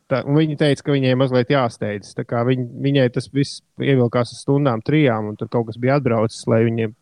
[0.08, 2.14] Tā, un viņi teica, ka viņai mazliet jāsteidzas.
[2.16, 5.98] Tā kā Viņ, viņai tas viss ievilkās uz stundām, trijām, un tur kaut kas bija
[6.00, 6.94] atbraucis, lai viņiem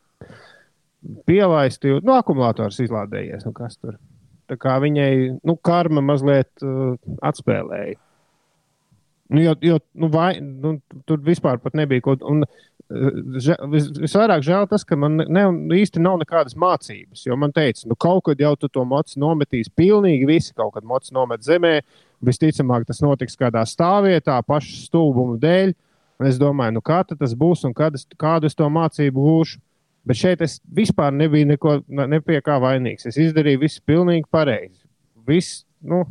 [1.28, 2.00] pielaistu.
[2.02, 3.46] Nu, akumulators izlādējies.
[3.46, 3.94] Nu, kas tur?
[4.46, 5.10] Tā kā viņai
[5.42, 6.94] nu, karma mazliet uh,
[7.26, 7.96] atspēlēja.
[9.26, 10.76] Nu, jo, jo nu, vai, nu,
[11.08, 12.14] tur vispār nebija ko.
[12.30, 12.60] Un, uh,
[13.42, 15.46] ža- vis, visvairāk žēl tas, ka man ne,
[15.80, 17.24] īsti nav nekādas mācības.
[17.26, 19.72] Jo man teica, nu, kaut kad jau tu to mocu nometīs.
[19.72, 21.80] Pilnīgi visi kaut kad mocu nomet zemē.
[22.24, 25.74] Visticamāk, tas notiks kādā stāvvietā, pašu stulbumu dēļ.
[26.16, 29.60] Un es domāju, nu, kā tas būs un kad es, kādu es to mācību gūšu.
[30.06, 33.08] Bet šeit es vispār nebiju neko, ne pie kā vainīgs.
[33.10, 34.84] Es izdarīju visu pilnīgi pareizi.
[35.26, 36.04] Viss, nu,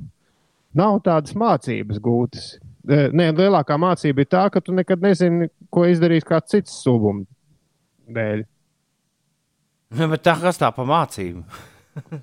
[0.75, 2.49] nav tādas mācības gūtas.
[2.85, 7.29] Eh, Nē, lielākā mācība ir tā, ka tu nekad nezini, ko izdarīs kāds cits subums
[8.11, 8.43] dēļ.
[9.95, 11.45] Nu, bet tā kas tā pa mācību?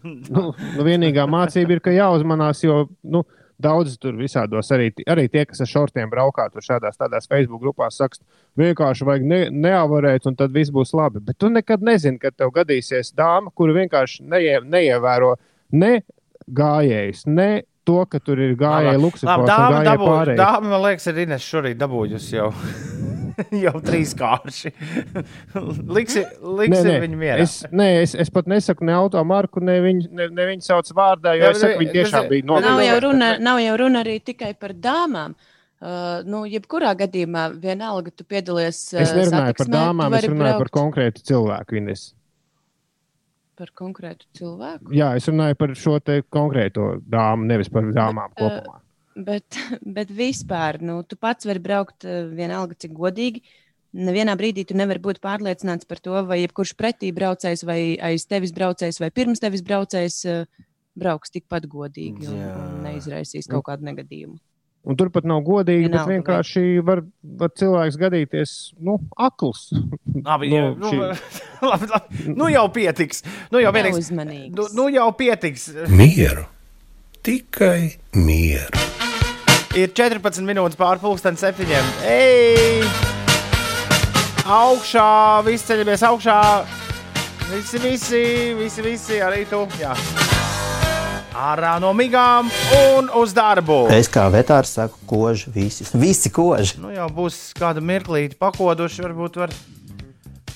[0.05, 3.23] Nu, nu, vienīgā mācība ir, ka jāuzmanās, jo nu,
[3.63, 7.99] daudz tur visādos arī, arī tie, kas ar šortiem braukā tur šādās tādās Facebook grupās,
[8.01, 8.21] saka,
[8.59, 11.23] vienkārši vajag ne, neavarēt, un tad viss būs labi.
[11.25, 15.37] Bet tu nekad nezini, kad tev gadīsies dāma, kura vienkārši neie, neievēro
[15.79, 15.93] ne
[16.53, 17.51] gājējus, ne
[17.89, 22.37] to, ka tur ir gājēji un dāma, dabū, dāma, man liekas, ir Ines šorīt dabūjusi
[22.39, 22.51] jau.
[23.65, 24.73] jau trīs kārši.
[25.97, 27.39] liksi liksi viņu mierā.
[27.45, 31.35] Es, nē, es, es pat nesaku ne automarku, ne viņu, ne, ne viņu sauc vārdā,
[31.39, 33.01] jo Jā, es saku, viņi tiešām bija bet- Nav jau, nopietni.
[33.07, 35.35] runa, nav jau runa arī tikai par dāmām.
[35.83, 38.79] Uh, nu, jebkurā gadījumā, vienalga, tu piedalies.
[38.95, 41.79] uh, Es nerunāju par satiksmē, tu dāmām, es runāju par braukt konkrētu cilvēku.
[41.81, 42.05] Ines.
[43.59, 44.93] par konkrētu cilvēku.
[44.95, 48.79] Jā, es runāju par šo te konkrēto dāmu, nevis par dāmām Bet, eh, kopumā.
[49.17, 49.59] Bet,
[49.97, 53.43] bet vispār, nu, tu pats vari braukt uh, vienalga, cik godīgi.
[53.93, 58.55] Nevienā brīdī tu nevari būt pārliecināts par to, vai jebkurš pretī braucējs, vai aiz tevis
[58.57, 60.47] braucējs, vai pirms tevis braucējs uh,
[60.97, 62.55] brauks tikpat godīgi un, Jā.
[62.57, 64.39] un neizraisīs kaut kādu negadījumu.
[64.83, 67.05] Un tur pat nav godīgi, bet Vienalga, vai- vienkārši var,
[67.39, 69.69] var cilvēks gadīties nu, akls.
[70.27, 71.37] Labi, Nu, nu, šī-
[71.71, 72.25] labi, labi.
[72.35, 73.23] nu jau pietiks.
[73.53, 74.11] Nu jau, pietiks.
[74.57, 75.69] Nu, nu jau pietiks.
[75.93, 76.49] Mieru,
[77.23, 78.92] tikai mieru.
[79.73, 81.87] Ir 14 minūtes pāri pusdienas septiņiem.
[82.05, 82.83] Ej!
[84.45, 85.07] Augšā,
[85.47, 86.41] visi ceļamies augšā.
[87.49, 88.21] Visi, visi,
[88.59, 89.63] visi, visi arī tu.
[89.81, 89.95] Jā.
[91.33, 92.53] Ārā no migām
[92.83, 93.87] un uz darbu.
[93.97, 95.89] Es kā vetārs saku, koži visi.
[95.97, 96.77] Visi koži.
[96.83, 99.57] Nu jau būs kāda mirklīte pakoduši, varbūt var.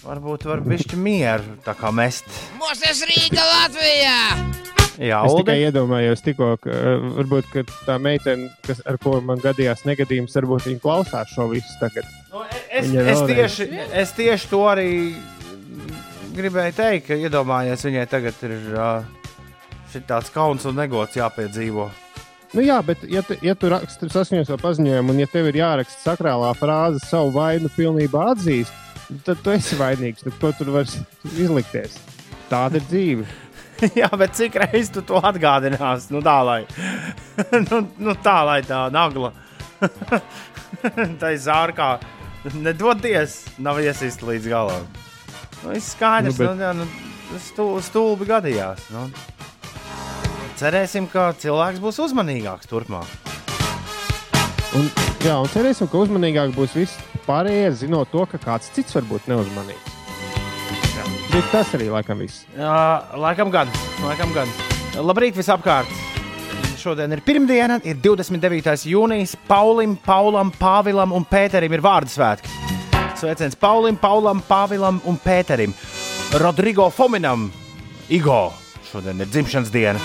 [0.07, 2.29] Varbūt var bišķi mieru tā kā mest.
[2.61, 4.76] Mūsu Rīga Latvijā!
[4.97, 5.66] Jā, Es tikai Uldi.
[5.68, 10.70] iedomājos, tikko, ka uh, varbūt ka tā meitene, kas, ar ko man gadījās negadījums, varbūt
[10.70, 12.09] viņa klausās šo visu tagad.
[12.32, 12.40] Nu,
[12.70, 13.34] es, Viņa es, vēlreiz.
[13.59, 13.68] tieši,
[14.03, 14.88] es tieši to arī
[16.36, 21.90] gribēju teikt, ka iedomājies, viņai tagad ir uh, tāds kauns un negods jāpiedzīvo.
[22.57, 25.59] Nu, jā, bet, ja tu, ja tu raksti saskaņot savu paziņojumu, un ja tev ir
[25.61, 28.72] jāraksta sakrālā frāze, savu vainu pilnībā atzīst,
[29.26, 30.24] tad tu esi vainīgs.
[30.24, 30.88] Tad ko tur var
[31.36, 31.99] izlikties?
[32.49, 33.26] Tāda ir dzīve.
[34.01, 36.12] jā, bet cik reizes tu to atgādināsi?
[36.14, 36.61] Nu, tā lai,
[37.68, 39.33] nu, nu, tā, lai tā nagla.
[41.20, 41.97] tā zārkā.
[42.55, 44.85] Nedodies, nav iesist līdz galam.
[45.64, 46.53] Nu, viss skaidrs, nu, bet...
[46.55, 48.87] nu, jā, nu, stū, stulbi gadījās.
[48.95, 49.09] Nu.
[50.57, 53.11] Cerēsim, ka cilvēks būs uzmanīgāks turpmāk.
[54.77, 54.89] Un,
[55.24, 59.29] jā, un cerēsim, ka uzmanīgāk būs viss pārējie, zinot to, ka kāds cits var būt
[59.33, 59.95] neuzmanīgs.
[61.37, 62.47] Bet tas arī laikam viss.
[62.57, 62.76] Jā,
[63.20, 63.68] laikam gan.
[64.01, 64.49] Laikam gan.
[65.05, 65.91] Labrīt visapkārt!
[66.80, 68.87] Šodien ir pirmdiena, ir 29.
[68.89, 69.34] jūnijas.
[69.45, 72.49] Paulim, Paulam, Pāvilam un Pēterim ir vārdu svētki.
[73.20, 75.76] Sveiciens Paulim, Paulam, Pāvilam un Pēterim.
[76.41, 77.51] Rodrigo Fominam,
[78.09, 78.47] Igo.
[78.89, 80.01] Šodien ir dzimšanas diena.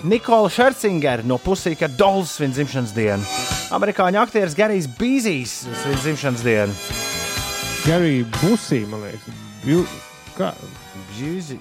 [0.00, 3.28] Nikola Šercingera no Pusīka Dols svin dzimšanas dienu.
[3.76, 6.84] Amerikāņu aktieris Garijs Bīzijs svin dzimšanas dienu.
[7.84, 9.84] Garija Busī, man liekas, Bju...
[10.40, 10.50] kā?
[11.14, 11.60] Bīzī.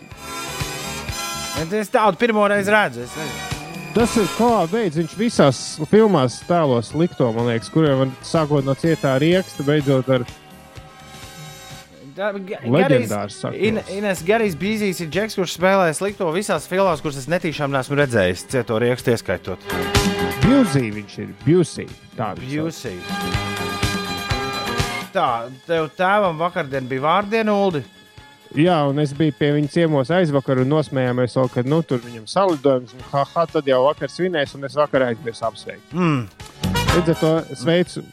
[1.59, 3.07] Es tādu pirmo reizi redzu.
[3.93, 9.15] Tas ir kā veids, viņš visās filmās tēlos likto, man liekas, kuriem sākot no cietā
[9.19, 10.27] rieksta, beidzot ar
[12.19, 13.38] Leģendārs.
[13.55, 17.95] In, Ines Gerijs Bīzīs ir džeks, kurš spēlē slikto visās filmās, kuras es netīšām neesmu
[18.01, 19.63] redzējis, cieto riekstu ieskaitot.
[20.43, 21.32] Bjūzī viņš ir.
[21.45, 21.88] Bjūsī.
[22.17, 22.97] Tā Bjūsī.
[25.15, 25.30] Tā,
[25.65, 27.86] tev tēvam vakardien bija vārdiena, Uldi.
[28.58, 32.24] Jā, un es biju pie viņa ciemos aizvakar un nosmējāmies, vēl, kad nu, tur viņam
[32.26, 35.93] salidojums, un ha, ha, tad jau vakar svinēs, un es vakar aizmirsu apsveikt.
[35.93, 36.24] Mm.
[36.95, 38.04] Līdz ar to sveicu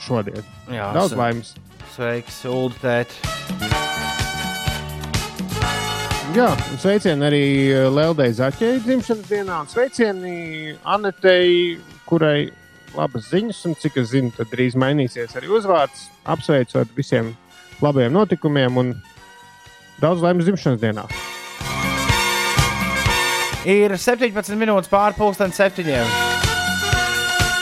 [0.00, 0.40] šodien.
[0.72, 1.52] Jā, Daudz laimes!
[1.92, 3.12] Sveiks, Ultēt.
[6.32, 7.44] Jā, un sveicieni arī
[7.92, 10.36] Leldei Zaķei dzimšanas dienā, un sveicieni
[10.88, 11.76] Anetei,
[12.08, 12.48] kurai
[12.96, 16.08] labas ziņas, un cik es zinu, tad drīz mainīsies arī uzvārds.
[16.24, 17.34] Apsveicu ar visiem
[17.84, 18.94] labiem notikumiem un
[20.02, 21.06] daudz laimes dzimšanas dienā.
[23.62, 26.14] Ir 17 minūtes pārpusdienas septiņiem.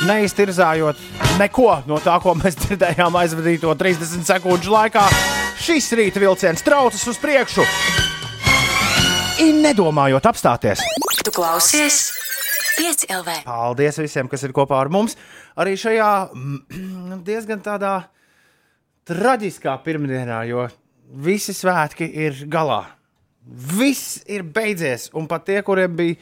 [0.09, 1.01] Neiztirzājot
[1.37, 5.05] neko no tā, ko mēs dzirdējām aizvadīto 30 sekundžu laikā.
[5.61, 7.67] Šis rīta vilciens traucas uz priekšu.
[9.45, 10.81] Ir nedomājot apstāties.
[11.21, 12.01] Tu klausies!
[12.81, 13.35] 5 LV.
[13.45, 15.19] Paldies visiem, kas ir kopā ar mums.
[15.61, 17.99] Arī šajā mm, diezgan tādā
[19.11, 20.65] traģiskā pirmdienā, jo
[21.11, 22.85] visi svētki ir galā.
[23.51, 26.19] Viss ir beidzies, un pat tie, kuriem bija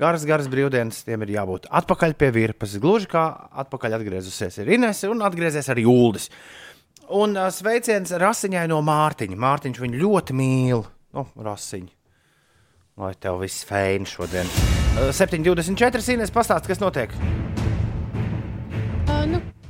[0.00, 2.78] garas, garas brīvdienas, tiem ir jābūt atpakaļ pie virpas.
[2.80, 3.24] Gluži kā
[3.64, 6.30] atpakaļ atgriezusies ir Inese un atgriezies arī Uldis.
[7.10, 9.38] Un uh, sveiciens Rasiņai no Mārtiņa.
[9.40, 10.84] Mārtiņš viņu ļoti mīl.
[11.16, 11.90] Nu, Rasiņa.
[13.00, 14.46] Lai tev viss fēni šodien.
[14.94, 16.06] Uh, 7,24.
[16.14, 17.10] Ines pastāst, kas notiek.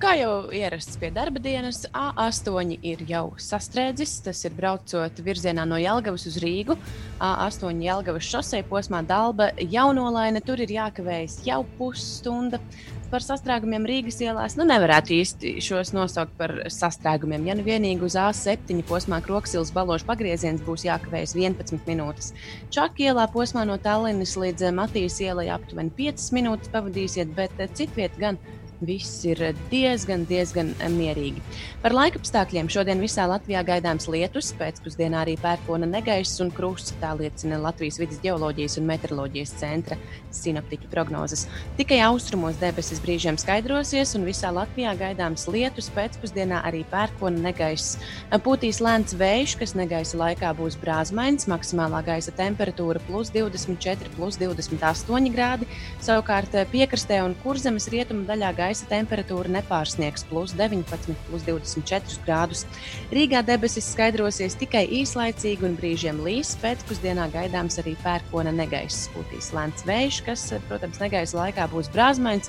[0.01, 4.15] Kā jau ierasts pie darba dienas, A8 ir jau sastrēdzis.
[4.25, 6.73] Tas ir braucot virzienā no Jālgavas uz Rīgu.
[7.21, 10.41] A8 Jālgavas šosei posmā Dalba jaunolaina.
[10.41, 12.63] Tur ir jākavējas jau pusstunda.
[13.11, 17.45] Par sastrēgumiem Rīgas ielās nu, nevarētu īsti šos nosaukt par sastrēgumiem.
[17.51, 22.33] Ja nu vienīgi uz A7 posmā Kroksilas balošu pagrieziens būs jākavējas 11 minūtes.
[22.73, 28.41] Čakā ielā posmā no Tallinas līdz Matīs ielai aptuveni 5 minūtes pavadīsiet, bet citviet gan
[28.85, 31.43] viss ir diezgan, diezgan mierīgi.
[31.83, 36.95] Par laikapstākļiem šodien visā Latvijā gaidāms lietus, pēcpusdienā arī pērkona negaiss un krusts.
[37.01, 39.97] Tā liecina Latvijas vidus geoloģijas un meteoroloģijas centra
[40.35, 41.47] sinoptiķa prognozes.
[41.79, 47.99] Tikai austrumos debesis brīžiem skaidrosies, un visā Latvijā gaidāms lietus, pēcpusdienā arī pērkona negaiss.
[48.45, 55.33] Pūtīs lēns vējš, kas negaisa laikā būs brāzmains, maksimālā gaisa temperatūra plus 24, plus 28
[55.35, 55.69] grādi.
[56.01, 62.63] Savukārt piekrastē un kurzemes rietumu daļā gaisa gaisa temperatūra nepārsniegs plus 19, plus 24 grādus.
[63.11, 66.53] Rīgā debesis skaidrosies tikai īslaicīgi un brīžiem līs.
[66.63, 69.09] Pēcpusdienā gaidāms arī pērkona negaiss.
[69.15, 72.47] Pūtīs lēns vējš, kas, protams, negaisa laikā būs brāzmains.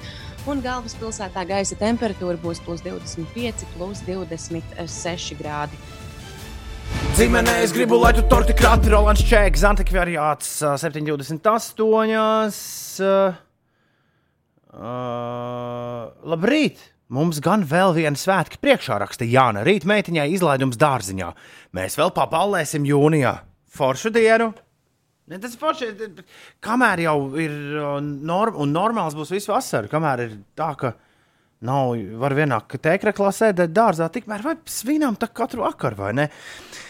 [0.50, 5.76] Un galvaspilsētā gaisa temperatūra būs plus 25, plus 26 grādi.
[7.18, 13.51] Zīmenē es gribu, lai tu torti krati, Rolands Čēks, Antikvariāts 728.
[14.72, 16.80] Uh, labrīt!
[17.12, 19.66] Mums gan vēl viena svētki priekšā raksta Jāna.
[19.68, 21.32] Rīt meitiņai izlaidums dārziņā.
[21.76, 23.34] Mēs vēl papallēsim jūnijā.
[23.72, 24.54] Foršu dienu!
[25.32, 25.92] Ne, tas forši,
[26.64, 27.52] kamēr jau ir
[28.00, 30.96] norm, un normāls būs visu vasaru, kamēr ir tā, ka
[31.62, 36.26] Nav, var vienā tēkraklā sēdēt dārzā, tikmēr vai svinām tā katru vakaru, vai ne?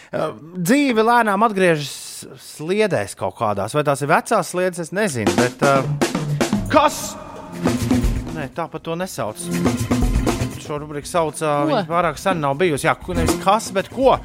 [0.08, 5.66] Uh, Dzīve lēnām atgriežas sliedēs kaut kādās, vai tās ir vecās sliedes, es nezinu, bet
[5.68, 5.84] uh,
[6.72, 7.02] kas?
[8.42, 9.38] Nē, tā pat to nesauc.
[10.58, 12.88] Šo rubriku sauc, viņa pārāk sen nav bijusi.
[12.88, 14.16] Jā, nevis kas, bet ko?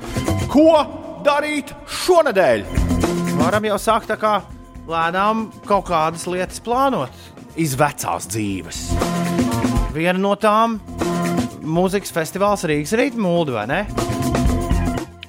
[0.49, 0.71] Ko
[1.21, 2.63] darīt šonadēļ?
[3.37, 4.39] Varam jau sākt tā kā
[4.89, 7.13] lēnām kaut kādas lietas plānot
[7.61, 8.81] iz vecās dzīves.
[9.93, 10.79] Viena no tām-
[11.77, 13.85] mūzikas festivāls Rīgas rītmā, mūde, vai ne?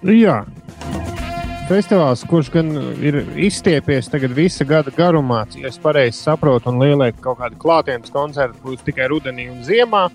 [0.01, 0.47] Jā.
[1.69, 2.71] Festivāls, kurš gan
[3.05, 8.13] ir izstiepies tagad visa gada garumā, ja es pareizi saprotu, un lielai kaut kādi klātienes
[8.15, 10.07] koncerti būs tikai rudenī un ziemā.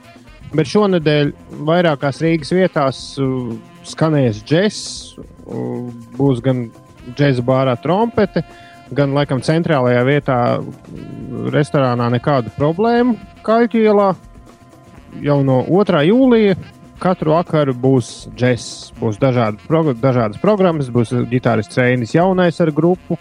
[0.58, 1.30] Bet šonadēļ
[1.70, 3.54] vairākās Rīgas vietās uh,
[3.86, 4.82] skanēs džeks,
[5.20, 6.66] uh, būs gan
[7.12, 8.41] džeksa bārā trompete,
[8.97, 13.14] gan laikam centrālajā vietā, uh, restorānā nekādu problēmu.
[13.45, 14.10] Kaļķielā
[15.22, 16.01] jau no 2.
[16.10, 16.58] jūlija
[17.04, 23.18] katru vakaru būs džeks, būs dažādi, prog dažādas programmas, būs ģitārists Reinis Jaunais ar grupu,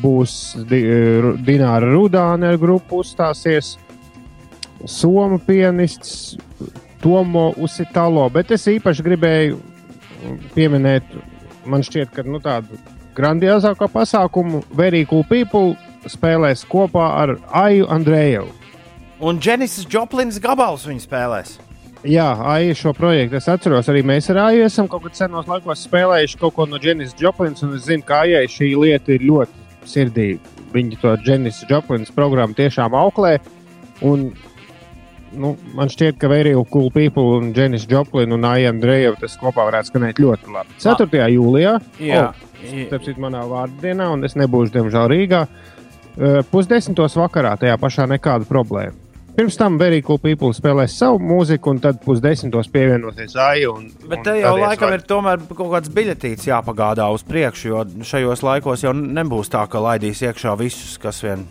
[0.00, 0.34] būs
[0.68, 0.80] Di
[1.20, 3.76] Ru- Dināra Rudāne ar grupu uzstāsies,
[4.88, 6.38] Somu pianists
[7.02, 9.60] Tomo Usitalo, bet es īpaši gribēju
[10.54, 11.06] pieminēt,
[11.66, 12.78] man šķiet, ka nu, tādu
[13.14, 15.76] grandiozāko pasākumu Very Cool People
[16.08, 18.48] spēlēs kopā ar Aju Andrejevu.
[19.22, 21.58] Un Dženisas Joplins gabals viņa spēlēs.
[22.02, 23.86] Jā, Aija šo projektu es atceros.
[23.90, 27.62] Arī mēs ar Aiju esam kaut kad senos laikos spēlējuši kaut ko no Dženisas Joplins,
[27.62, 30.56] un es zinu, ka Aijai šī lieta ir ļoti sirdīga.
[30.74, 33.36] Viņi to Dženisas Joplins programmu tiešām auklē.
[34.02, 34.32] Un,
[35.38, 39.68] nu, man šķiet, ka Very Cool People un Dženis Joplin un Aija Andrejev tas kopā
[39.70, 40.74] varētu skanēt ļoti labi.
[40.82, 41.28] 4.
[41.36, 42.26] jūlijā, Jā.
[42.90, 45.46] tas ir manā vārdienā, un es nebūšu, diemžēl, Rīgā.
[46.12, 49.01] Eh, Pusdesmitos vakarā tajā pašā nekāda problēma.
[49.36, 53.70] Pirms tam Very Cool People spēlēs savu mūziku, un tad pusdesmitos pievienosies Aija.
[53.72, 57.84] Un, Bet te jau laikam var- ir tomēr kaut kāds biļetīts jāpagādā uz priekšu, jo
[58.04, 61.46] šajos laikos jau nebūs tā, ka laidīs iekšā visus, kas vien.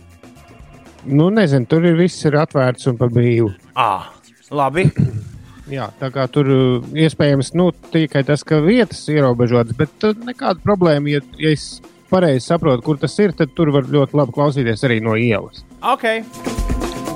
[1.04, 3.50] Nu, nezinu, tur ir viss ir atvērts un par brīvu.
[3.74, 4.04] À,
[4.50, 4.86] labi.
[5.72, 10.60] Jā, tā kā tur uh, iespējams nu, tikai tas, ka vietas ierobežotas, bet uh, nekāda
[10.62, 11.08] problēma.
[11.10, 11.80] Ja, ja es
[12.10, 15.64] pareizi saprotu, kur tas ir, tad tur var ļoti labi klausīties arī no ielas.
[15.82, 16.06] Ok.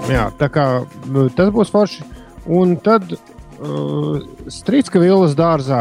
[0.06, 0.64] Jā, tā kā
[1.10, 2.04] nu, tas būs forši.
[2.46, 4.20] Un tad uh,
[4.52, 5.80] Strīdska vilnas dārzā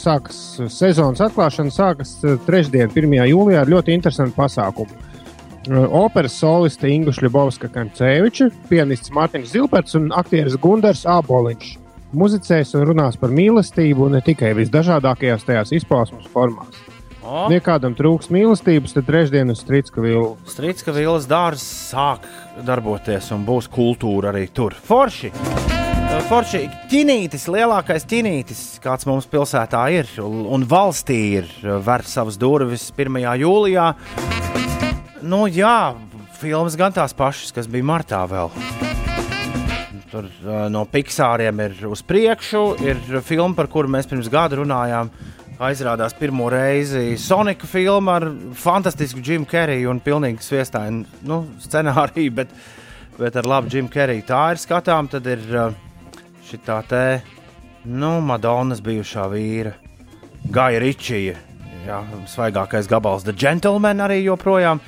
[0.00, 0.40] sākas
[0.74, 3.14] sezonas atklāšana, sākas uh, trešdien, 1.
[3.30, 4.90] jūlijā ar ļoti interesantu pasākumu.
[5.70, 11.76] Uh, Operas soliste Ingu Šļabovska Kanceviča, pianists Mārtiņš Zilberts un aktieris Gundars Āboliņš.
[12.10, 16.89] Muzicēs un runās par mīlestību ne tikai visdažādākajās tajās izpausmes formās.
[17.20, 17.46] O.
[17.52, 20.38] Ja kādam trūks mīlestības, tad trešdien uz Strīdska vilnu.
[20.48, 22.24] Strīdska vilnas dārzs sāk
[22.64, 24.72] darboties un būs kultūra arī tur.
[24.86, 25.32] Forši!
[26.26, 31.50] Forši ķinītis, lielākais ķinītis, kāds mums pilsētā ir un, valstī ir,
[31.86, 33.20] ver savas durvis 1.
[33.44, 33.86] jūlijā.
[35.22, 35.92] Nu, jā,
[36.40, 38.50] filmas gan tās pašas, kas bija martā vēl.
[40.10, 42.64] Tur uh, no Pixāriem ir uz priekšu.
[42.82, 45.12] Ir filma, par kuru mēs pirms gada runājām.
[45.12, 48.24] kā Aizrādās pirmo reizi Sonika filma ar
[48.56, 52.54] fantastisku Jimu Keriju un pilnīgi sviestainu nu, scenāriju, bet,
[53.18, 54.24] bet ar labu Jimu Keriju.
[54.24, 55.74] Tā ir skatām, tad ir uh,
[56.48, 57.02] šī tā te
[57.84, 59.74] nu, Madonas bijušā vīra,
[60.48, 61.36] Gaja Ričija.
[61.84, 64.80] Jā, svaigākais gabals, The Gentleman arī joprojām.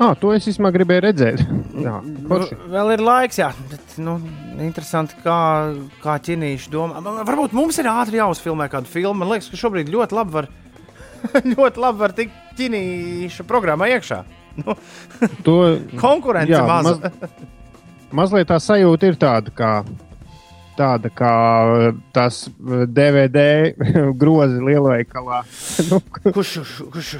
[0.00, 1.40] Ah, to es īstenībā gribēju redzēt.
[1.84, 1.98] Jā,
[2.30, 2.56] forši.
[2.56, 3.50] Nu, vēl ir laiks, jā.
[3.68, 4.14] Bet, nu,
[4.64, 5.36] interesanti, kā,
[6.00, 7.02] kā ķinīši domā.
[7.28, 9.20] Varbūt mums ir ātri jāuzfilmē kāda filma.
[9.26, 10.48] Man liekas, ka šobrīd ļoti labi var,
[11.52, 14.22] ļoti labi var tikt ķinīša programmā iekšā.
[14.62, 14.74] Nu,
[15.46, 15.56] To,
[16.00, 16.96] konkurence jā, maza.
[16.96, 17.36] maz,
[18.22, 19.70] mazliet tā sajūta ir tāda, kā,
[20.80, 21.34] tāda kā
[22.16, 22.40] tas
[22.88, 23.44] DVD
[24.20, 25.44] grozi lielveikalā.
[25.92, 26.00] nu,
[26.32, 26.56] Kurš,
[26.96, 27.12] kurš,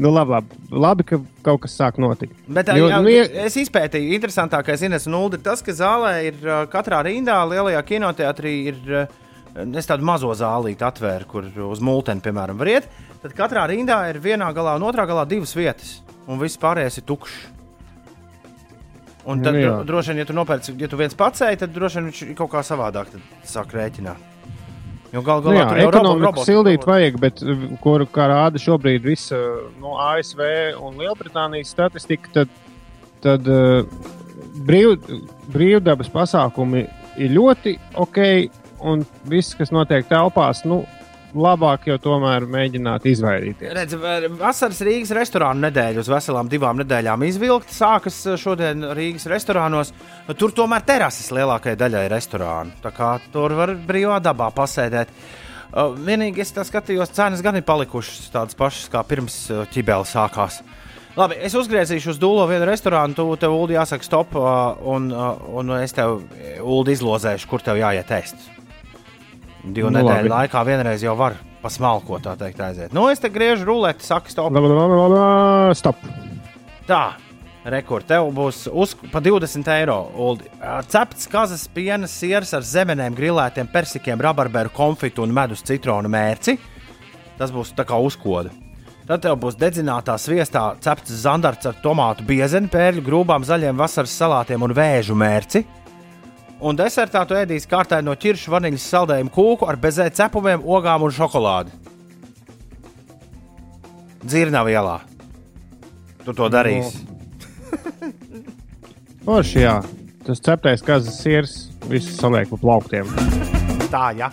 [0.00, 0.40] nu, labi,
[0.72, 2.34] labi, ka kaut kas sāk notikt.
[2.48, 6.14] Bet, Jo, jā, nu, ie- es izpētīju, interesantākais Ines un Ulda ir tas, ka zālē
[6.30, 6.40] ir
[6.72, 9.08] katrā rindā, lielajā kinoteātrī ir
[9.76, 12.90] es tādu mazo zālīti atvēru, kur uz multeni, piemēram, var iet.
[13.20, 17.08] Tad katrā rindā ir vienā galā un otrā galā divas vietas, un viss pārējais ir
[17.10, 17.40] tukšs.
[19.28, 21.74] Un tad, Nu, dro, droši vien, ja tu nopērci, ja tu viens pats ej, tad
[21.74, 23.10] droši vien viņš kaut kā savādāk
[23.44, 24.29] sāk rēķināt.
[25.10, 27.42] Jo gal Nu, galā jā, tur jau ekonomiku sildīt vajag, bet
[27.82, 29.38] kur, kā rāda šobrīd visa
[29.82, 30.42] no ASV
[30.78, 32.52] un Lielbritānijas statistika, tad,
[33.24, 33.82] tad uh,
[34.66, 34.94] brīv,
[35.50, 36.84] brīvdabas pasākumi
[37.20, 38.20] ir ļoti ok,
[38.86, 40.84] un viss, kas notiek telpās, nu,
[41.34, 43.72] labāk jau tomēr mēģināt izvairīties.
[43.76, 43.96] Redz,
[44.40, 47.74] vasaras Rīgas restorānu nedēļa uz veselām divām nedēļām izvilkta.
[47.74, 49.94] Sākas šodien Rīgas restorānos.
[50.38, 52.76] Tur tomēr terases lielākajai daļai restorānu.
[52.82, 55.14] Tā kā tur var brīvā dabā pasēdēt.
[55.70, 60.58] Uh, vienīgi es skatījos, cenas gan ir palikušas tādas pašas kā pirms uh, ķibela sākās.
[61.18, 65.94] Labi, es uzgriezīšu uz dūlo vienu restorānu, tu tev Ulu jāsaka stop, un, un es
[65.94, 66.20] tev
[66.62, 68.46] Ulu izlozēšu, kur tev jāiet ēst.
[69.64, 70.32] Divu Nu, nedēļu labi.
[70.32, 72.92] laikā vienreiz jau var pasmalko tā teikt aiziet.
[72.96, 74.54] Nu, es te griežu ruleti, saku stop.
[75.76, 75.96] Stop!
[76.88, 77.02] Tā,
[77.68, 79.98] rekord, tev būs uz, pa 20 eiro.
[80.16, 80.48] Uldi.
[80.88, 86.56] Cepts kazas piena siers ar zemenēm, grilētiem persikiem, rabarberu konfitu un medus citronu mērci.
[87.38, 88.50] Tas būs tā kā uzkoda.
[89.10, 94.62] Tad tev būs dedzinātā sviestā cepts zandarts ar tomātu biezeni, pērļu, grūbām, zaļiem vasaras salātiem
[94.62, 95.64] un vēžu mērci.
[96.60, 101.14] Un desertā tu ēdīsi kārtē no ķiršu vaniļas saldējumu kūku ar bezē cepumiem, ogām un
[101.16, 101.72] šokolādi.
[104.20, 104.98] Dzirnavā ielā.
[106.26, 107.00] Tu to darīsi.
[109.24, 109.78] Forši, jā.
[110.26, 111.56] Tas ceptais kazas sirs,
[111.88, 113.08] viss saliek pa plauktiem.
[113.88, 114.28] Tā, jā.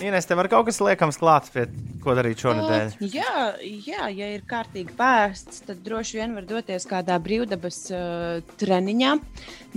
[0.00, 1.66] Ines, tev var kaut kas liekams klāts, pie
[2.00, 2.94] ko darīt šonadēļ.
[3.12, 9.12] Jā, jā, ja ir kārtīgi pēsts, tad droši vien var doties kādā brīvdabas uh, treniņā.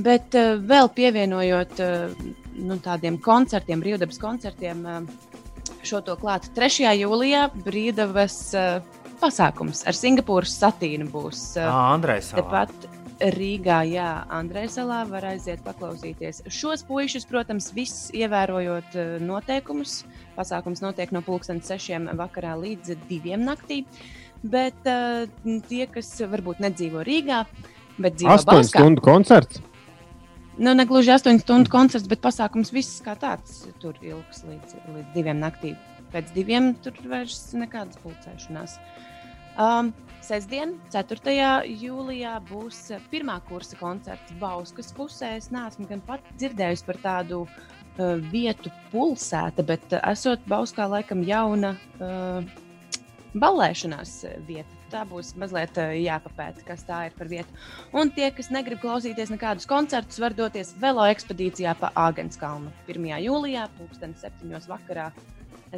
[0.06, 6.88] Bet uh, vēl pievienojot uh, nu, tādiem koncertiem, brīvdabas koncertiem, uh, šo to klāt 3.
[7.04, 11.54] jūlijā brīvdabas uh, pasākums ar Singapūras satīnu būs.
[11.58, 12.32] Uh, Ā, Andrejs.
[12.38, 12.93] Tepat
[13.24, 16.42] Rīgā, Jā, Andrejs salā var aiziet paklausīties.
[16.52, 20.02] Šos puišus, protams, visus ievērojot eh, noteikumus.
[20.36, 23.84] Pasākums notiek no pulkstenes sešiem vakarā līdz diviem naktī.
[24.44, 25.24] Bet uh,
[25.70, 27.46] tie, kas varbūt nedzīvo Rīgā,
[27.96, 29.62] bet dzīvo Astoņu Bauskā, stundu koncerts.
[30.58, 35.16] nu, ne gluži astoņu stundu koncerts, bet pasākums viss kā tāds tur ilgs līdz, līdz
[35.16, 35.78] diviem naktī.
[36.12, 38.76] Pēc diviem tur vairs nekādas pulcēšanās.
[39.58, 39.92] Um,
[40.24, 41.34] Sestdien, 4.
[41.68, 42.78] jūlijā, būs
[43.12, 45.34] pirmā kursa koncerts Bauskas pusē.
[45.36, 51.26] Es neesmu gan pat dzirdējusi par tādu uh, vietu pulsēta, bet uh, esot Bauskā laikam
[51.28, 52.40] jauna uh,
[53.36, 54.16] ballēšanās
[54.48, 54.80] vieta.
[54.94, 57.60] Tā būs mazliet uh, jāpapēta, kas tā ir par vietu.
[57.92, 63.12] Un tie, kas negrib klausīties nekādus koncertus, var doties velo ekspedīcijā pa Āgenskalnu 1.
[63.28, 64.56] jūlijā, 2007.
[64.72, 65.12] vakarā.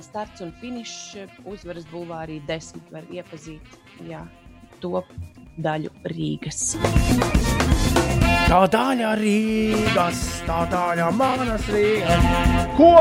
[0.02, 1.16] Starts un finišs
[1.48, 4.26] uzvaras bulvārī desmit var iepazīt jā,
[4.84, 5.00] to
[5.56, 6.74] daļu Rīgas.
[8.50, 12.28] Tā daļa Rīgas, tā daļa manas Rīgas.
[12.76, 12.92] Ko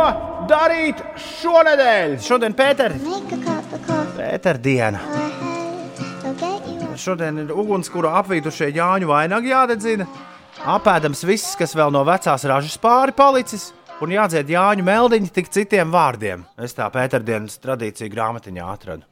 [0.47, 2.15] darīt šonadēļ?
[2.23, 2.95] Šodien Pēter,
[4.15, 5.03] Pēter diena.
[6.95, 10.07] Šodien ir ugunskura apvītušie Jāņu vainagi jādedzina.
[10.63, 13.73] Apēdams viss, kas vēl no vecās ražas pāri palicis.
[14.05, 16.43] Un jādzied Jāņu meldiņi tik citiem vārdiem.
[16.61, 19.07] Es tā Pēterdienas tradīciju grāmatiņā atradu.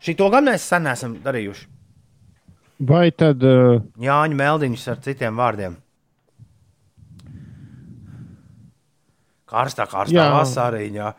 [0.00, 1.66] Šito gan mēs sen esam darījuši.
[2.88, 5.76] Vai tad uh, Jāņu meldiņus ar citiem vārdiem.
[9.54, 10.30] Karstā, karstā Jā.
[10.38, 11.12] vasariņā.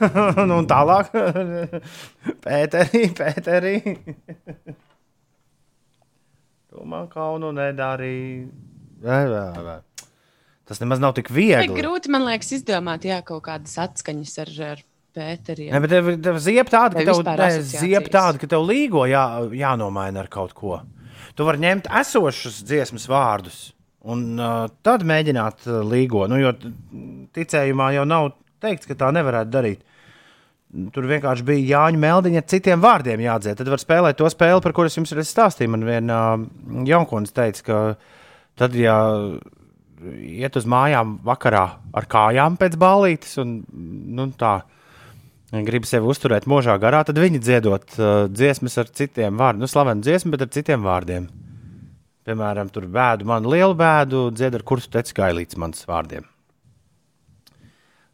[0.48, 1.12] nu, un tālāk,
[2.46, 3.76] Pēterī, Pēterī.
[6.72, 8.48] tu man kaunu nedarīji.
[9.04, 9.76] Vē, vē, vē.
[10.70, 11.74] Tas nemaz nav tik Ir viegli.
[11.74, 15.72] grūti, man liekas, izdomāt jā, kaut kādas atskaņas ar, ar Pēteriem.
[15.74, 19.24] Ne, bet tev, tev ziep Vai ka tev, ne, ziep tāda, ka tev līgo jā,
[19.58, 20.78] jānomaina ar kaut ko.
[21.34, 23.58] Tu vari ņemt esošus dziesmas vārdus
[24.06, 26.28] un uh, tad mēģināt uh, līgo.
[26.30, 26.54] Nu, jo
[27.34, 28.30] ticējumā jau nav
[28.62, 29.82] teikts, ka tā nevarētu darīt.
[30.94, 33.58] Tur vienkārši bija Jāņa Meldiņa citiem vārdiem jādzēr.
[33.58, 35.74] Tad var spēlēt to spēli, par kuras jums ir stāstīja.
[35.74, 36.44] Man viena uh,
[36.86, 37.80] jaunkons teica, ka
[38.62, 39.00] tad, ja
[40.00, 41.64] iet uz mājām vakarā
[41.96, 44.60] ar kājām pēc balītes un nu, tā
[45.66, 49.64] grib sevi uzturēt mūžā garā, tad viņi dziedot uh, dziesmas ar citiem vārdiem.
[49.64, 51.26] Nu, slavenu dziesmu, bet ar citiem vārdiem.
[52.28, 56.28] Piemēram, tur bēdu, man lielu bēdu, dzied ar kursu teci gailīts manas vārdiem.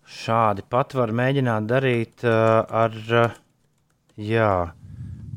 [0.07, 3.39] Šādi pat var mēģināt darīt uh, ar, uh,
[4.17, 4.53] jā,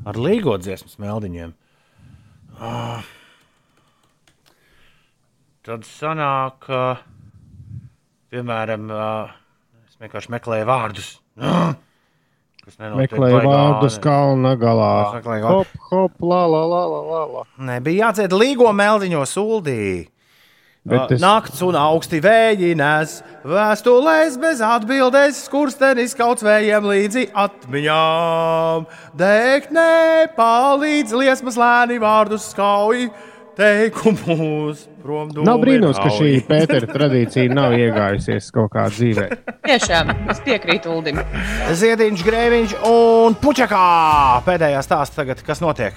[0.08, 1.56] ar līgo dziesmas meldiņiem.
[2.60, 3.02] Uh,
[5.70, 7.02] tad sanāk, uh,
[8.34, 8.90] piemēram,
[9.86, 11.12] es vienkārši meklēju vārdus.
[12.80, 14.92] Meklēja baigā, vārdus kalna galā?
[15.16, 15.50] Meklēju.
[15.50, 17.44] Hop, hop, la, la, la, la, la.
[17.66, 19.82] Nē, bija jādzied līgo meldiņos, uldī.
[20.90, 28.86] Bet es- Nakts un augsti vēji nes, vēstulēs bez atbildēs, skurstenis kaut vējiem līdzi atmiņām.
[29.20, 29.90] Dēknē
[30.38, 33.10] palīdz liesmas lēni vārdus skauj,
[33.60, 34.86] teikumus.
[35.46, 39.28] Nav brīnums, ka šī Pētera tradīcija nav iegājusies kaut kā dzīvē.
[39.68, 41.22] Tiešām, es piekrītu Uldim.
[41.82, 43.86] Ziediņš, grēviņš un puķakā.
[44.48, 45.96] Pēdējā stāsta tagad, kas notiek.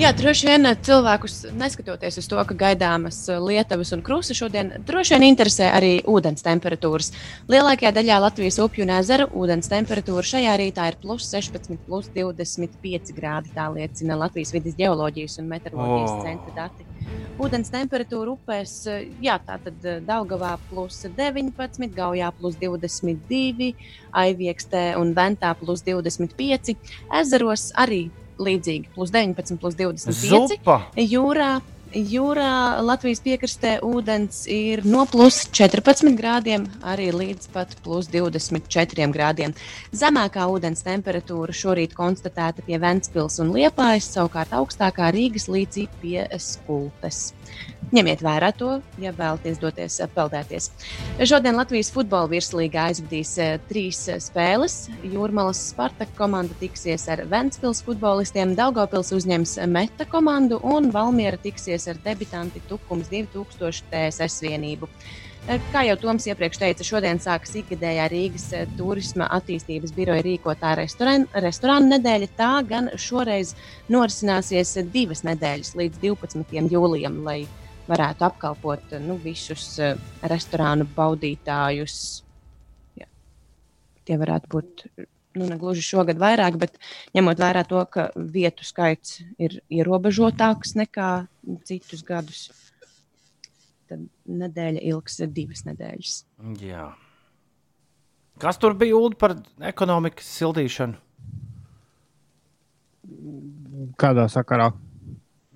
[0.00, 5.26] Jā, droši vien cilvēkus, neskatoties uz to, ka gaidāmas lietuvas un krusta šodien, droši vien
[5.26, 7.10] interesē arī ūdens temperatūras.
[7.52, 13.12] Lielākajā daļā Latvijas upju un ezeru ūdens temperatūra šajā rītā ir plus 16, plus 25
[13.12, 13.52] grādi.
[13.52, 16.22] Tā liecina Latvijas vidas geoloģijas un meteoroloģijas O.
[16.24, 16.88] centra dati.
[17.40, 18.72] Ūdens temperatūra upēs,
[19.20, 23.74] jā, tā tad Daugavā plus 19, Gaujā plus 22,
[24.24, 26.72] Aiviekstē un Ventā plus 25,
[27.20, 28.06] ezeros arī
[28.40, 30.56] līdzīgi plus 19, plus 25.
[30.56, 30.76] Zupa.
[30.96, 31.50] Jūrā,
[31.94, 32.52] jūrā
[32.86, 39.56] Latvijas piekrastē ūdens ir no plus 14 grādiem arī līdz pat plus 24 grādiem.
[39.92, 47.30] Zemākā ūdens temperatūra šorīt konstatēta pie Ventspils un Liepājas, savukārt augstākā Rīgas līcī pie Skulpes.
[47.90, 50.68] Ņemiet vērā to, ja vēlaties doties eh, peldēties.
[51.26, 54.76] Šodien Latvijas futbola virslīgā aizvadīs eh, trīs eh, spēles.
[55.02, 61.98] Jūrmālas Spartak komanda tiksies ar Ventspils futbolistiem, Daugopils uzņems Meta komandu un Valmiera tiksies ar
[62.04, 64.86] debitanti Tukums 2000 TSS vienību.
[65.50, 70.76] Eh, Kā jau Toms iepriekš teica, šodien sākas ikgadējā Rīgas eh, turisma attīstības biroja rīkotā
[70.78, 72.28] restorāna, nedēļa.
[72.38, 73.56] Tā gan šoreiz
[73.90, 76.54] norisināsies divas nedēļas līdz 12.
[76.70, 77.40] jūlijam, lai
[77.90, 79.66] varētu apkalpot eh, nu, visus
[80.22, 81.98] restorānu baudītājus.
[83.02, 83.10] Jā.
[84.06, 86.78] Tie varētu būt nu, ne gluži šogad vairāk, bet
[87.18, 91.12] ņemot vērā to, ka vietu skaits ir ierobežotāks nekā
[91.66, 92.52] citus gadus,
[93.90, 94.06] tad
[94.40, 96.14] nedēļa ilgs divas nedēļas.
[96.62, 96.88] Jā.
[98.40, 99.34] Kas tur bija ULD par
[99.68, 100.96] ekonomikas sildīšanu?
[104.00, 104.70] Kādā sakarā?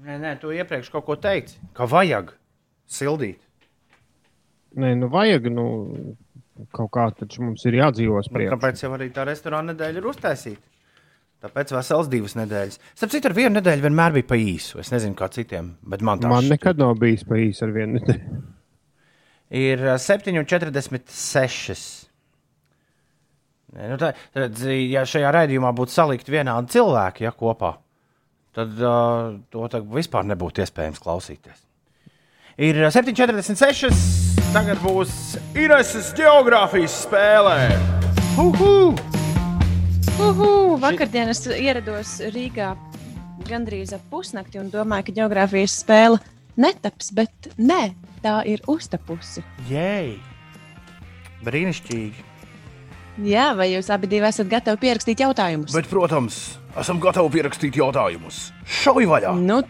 [0.05, 2.35] Nē, nē, tu iepriekš kaut ko teici, ka vajag
[2.91, 3.41] sildīt.
[4.77, 5.65] Nē, nu vajag, nu,
[6.75, 8.57] kaut kā taču mums ir jādzīvo uz Nu, priekšu.
[8.57, 10.74] kāpēc jau arī tā restorāna nedēļa ir uztaisīta?
[11.45, 12.79] Tāpēc vesels divas nedēļas.
[12.97, 14.79] Starp citu, ar vienu nedēļu vienmēr bija pa īsu.
[14.81, 16.55] Es nezinu, kā citiem, bet man tā Man šķiet.
[16.55, 18.39] nekad nav bijis pa īsu ar vienu nedēļu.
[19.61, 21.85] ir ā, 7,46.
[23.75, 27.75] Nē, Nu, tā, tad, ja šajā raidījumā būtu salikti vienādi cilvēki ja, kopā,
[28.55, 31.59] tad uh, to tagad vispār nebūtu iespējams klausīties.
[32.63, 33.91] Ir ā, 7,46.
[34.55, 37.59] Tagad būs Ineses geogrāfijas spēlē.
[38.39, 38.95] Uhu!
[40.15, 42.69] Uhu, vakardien es ierados Rīgā
[43.49, 46.21] gandrīz ap pusnakti un domāju, ka geogrāfijas spēle
[46.61, 49.43] netaps, bet nē, tā ir uztapusi.
[49.67, 50.15] Jēj!
[51.45, 52.29] Brīnišķīgi!
[53.27, 55.75] Jā, vai jūs abi esat gatavi pierakstīt jautājumus?
[55.75, 58.53] Bet, protams, esam gatavi pierakstīt jautājumus.
[58.67, 59.35] Šauj vaļā!
[59.43, 59.65] Nu,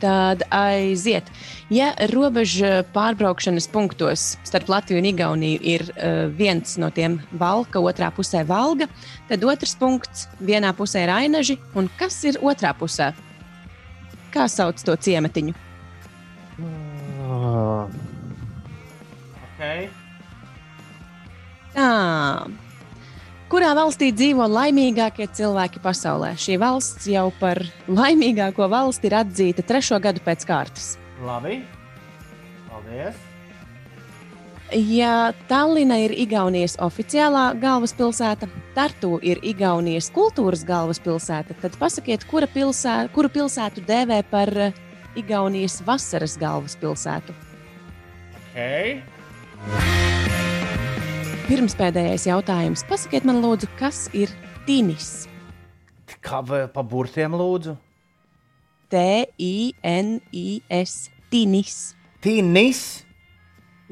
[0.00, 1.28] tad aiziet.
[1.72, 8.12] Ja robeža pārbraukšanas punktos starp Latviju un Igauniju ir uh, viens no tiem valka, otrā
[8.14, 8.88] pusē valga,
[9.30, 13.12] tad otrs punkts vienā pusē ir ainaži, un kas ir otrā pusē?
[14.34, 15.56] Kā sauc to ciematiņu?
[17.26, 17.88] Ah,
[19.56, 19.88] Okay.
[21.72, 22.44] Tā.
[23.46, 26.32] Kurā valstī dzīvo laimīgākie cilvēki pasaulē?
[26.34, 30.96] Šī valsts jau par laimīgāko valsti ir atzīta trešo gadu pēc kārtas.
[31.22, 31.60] Labi.
[32.66, 33.20] Paldies.
[34.74, 42.96] Ja Tallina ir Igaunijas oficiālā galvaspilsēta, Tartu ir Igaunijas kultūras galvaspilsēta, tad pasakiet, kura pilsē,
[43.14, 44.74] kuru pilsētu dēvē par eh,
[45.22, 47.38] Igaunijas vasaras galvaspilsētu.
[48.50, 48.98] Okay.
[51.46, 52.82] Pirmspēdējais jautājums.
[52.90, 54.26] Pasakiet man, lūdzu, kas ir
[54.66, 55.30] Tinis?
[56.18, 57.76] Kā pa burtiem lūdzu?
[58.90, 59.50] T-I-N-I-S.
[61.30, 61.94] Tinis.
[62.22, 62.80] Tīnis.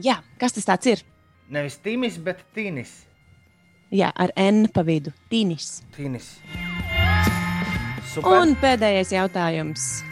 [0.03, 0.99] Jā, kas tas tāds ir?
[1.55, 3.07] Nevis tīmis, bet tīnis.
[3.95, 5.13] Jā, ar N pa vidu.
[5.31, 5.83] Tinis.
[5.95, 6.43] Tīnis.
[8.11, 8.41] Super.
[8.41, 10.03] Un pēdējais jautājums.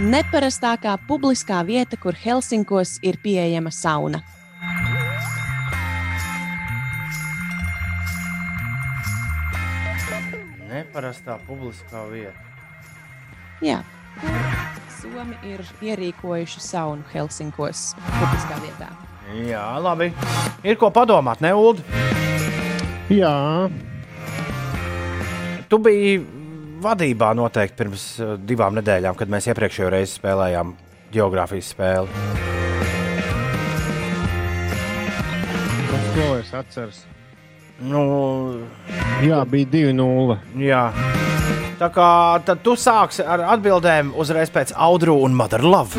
[0.00, 4.24] Neparastākā publiskā vieta, kur Helsinkos ir pieejama sauna.
[10.76, 12.36] Neparastā publiskā vieta.
[13.64, 13.80] Jā,
[14.96, 18.90] Somi ir ierīkojuši saunu Helsinkos publiskā vietā.
[19.46, 20.10] Jā, labi.
[20.64, 21.80] Ir ko padomāt, ne Ulu?
[23.12, 23.34] jā,
[25.66, 26.18] Tu biji
[26.84, 30.76] vadībā noteikti pirms uh, divām nedēļām, kad mēs iepriekšējo reizi spēlējām
[31.16, 32.22] geogrāfijas spēli.
[35.90, 37.02] tas to es atceros.
[37.80, 38.02] Nu,
[39.20, 40.38] Jā, bija 2-0.
[40.64, 40.92] jā,
[41.76, 45.92] Tā kā tad tu sāksi ar atbildēm uzreiz pēc Audru un Mother Love.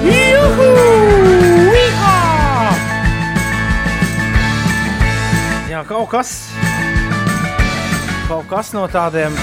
[5.70, 6.32] Jā, kaut kas.
[8.28, 9.36] Kaut kas no tādiem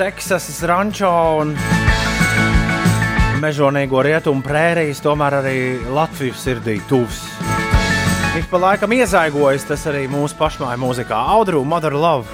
[0.00, 1.10] Teksasas rančo
[1.40, 1.54] un
[3.40, 5.56] mežonīgo rietumu prērijas, tomēr arī
[5.96, 7.24] Latvijas sirdī tuvs.
[8.40, 11.16] Ik pa laikam iezaigojas tas arī mūsu pašmāju mūzikā.
[11.34, 12.24] Audru, Mother Love.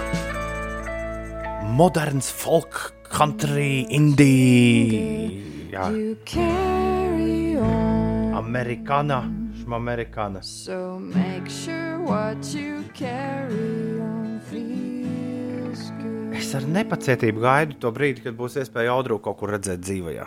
[1.74, 2.76] Moderns folk,
[3.10, 5.42] country, indie.
[5.72, 5.88] Jā,
[8.38, 9.18] amerikāna,
[9.64, 10.44] šmamerikāna.
[10.46, 16.38] So make sure what you carry on feels good.
[16.38, 20.20] Es ar nepacietību gaidu to brīdi, kad būs iespēja Audru kaut kur redzēt dzīvē.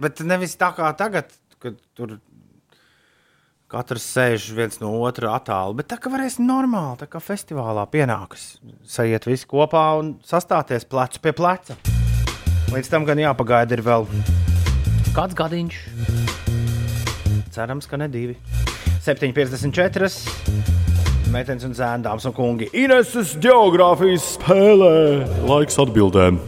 [0.00, 2.16] Bet nevis tā kā tagad, kad tur
[3.70, 8.58] katrs sēž viens no otra attālu, bet tā kā varēs normāli, tā kā festivālā pienākas.
[8.82, 11.76] Sajiet visi kopā un sastāties plecu pie pleca.
[12.70, 14.08] Līdz tam gan jāpagaida ir vēl
[15.14, 15.78] kāds gadiņš.
[17.54, 18.36] Cerams, ka ne divi.
[19.06, 20.10] 7,54.
[21.30, 22.66] Meitenes un zēni, dāmas un kungi.
[22.74, 24.94] Ineses geogrāfijas spēlē.
[25.46, 26.42] Laiks atbildēm.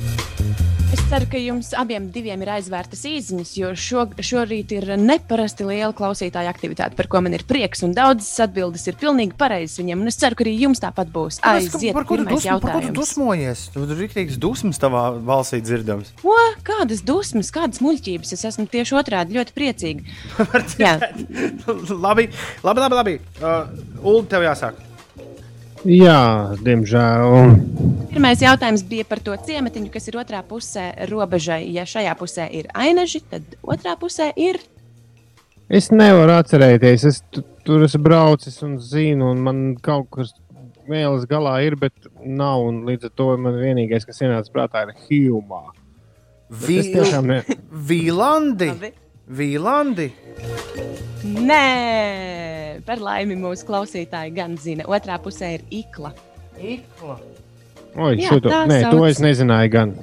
[0.93, 5.95] Es ceru, ka jums abiem diviem ir aizvērtas īsiņas, jo šo, šorīt ir neparasti liela
[5.97, 7.81] klausītāja aktivitāte, par ko man ir prieks.
[7.87, 10.03] Un daudzas atbildes ir pilnīgi pareizas viņiem.
[10.05, 11.41] Un es ceru, ka arī jums tāpat būs.
[11.49, 13.65] Aiziet, par ko tu, dusm, par ko tu dusmojies?
[13.73, 16.13] Tur ir rīktīgs dusmas tavā balsī dzirdams.
[16.21, 16.37] Ko?
[16.69, 18.37] Kādas dusmas, kādas muļķības?
[18.37, 20.05] Es esmu tieši otrādi ļoti priecīga.
[22.05, 22.29] Labi,
[22.61, 22.97] labi, labi.
[23.01, 23.21] labi.
[23.41, 23.65] Uh,
[24.03, 24.92] Ulu, tev jāsāk.
[25.83, 27.57] Jā, diemžēl.
[28.13, 31.65] pirmais jautājums bija par to ciematiņu, kas ir otrā pusē robežai.
[31.75, 34.61] Ja šajā pusē ir ainaži, tad otrā pusē ir.
[35.73, 37.07] Es nevaru atcerēties.
[37.09, 40.31] Es tu, tur esmu braucis un zinu, un man kaut kas
[40.87, 42.63] mēlis galā ir, bet nav.
[42.69, 44.95] un Līdz ar to man vienīgais, kas ienāca prātā, ir
[46.95, 47.43] tiešām ne.
[47.91, 48.71] Vīlandi.
[49.33, 50.09] Vīlandi.
[51.23, 54.87] Nē, par laimi mūsu klausītāji gan zina.
[54.91, 56.13] Otrā pusē ir ikla.
[56.59, 57.17] Ikla.
[57.93, 59.09] Oi, Jā, šito, tā nē, to sauc.
[59.11, 59.71] es nezināju.
[59.73, 59.95] Gan.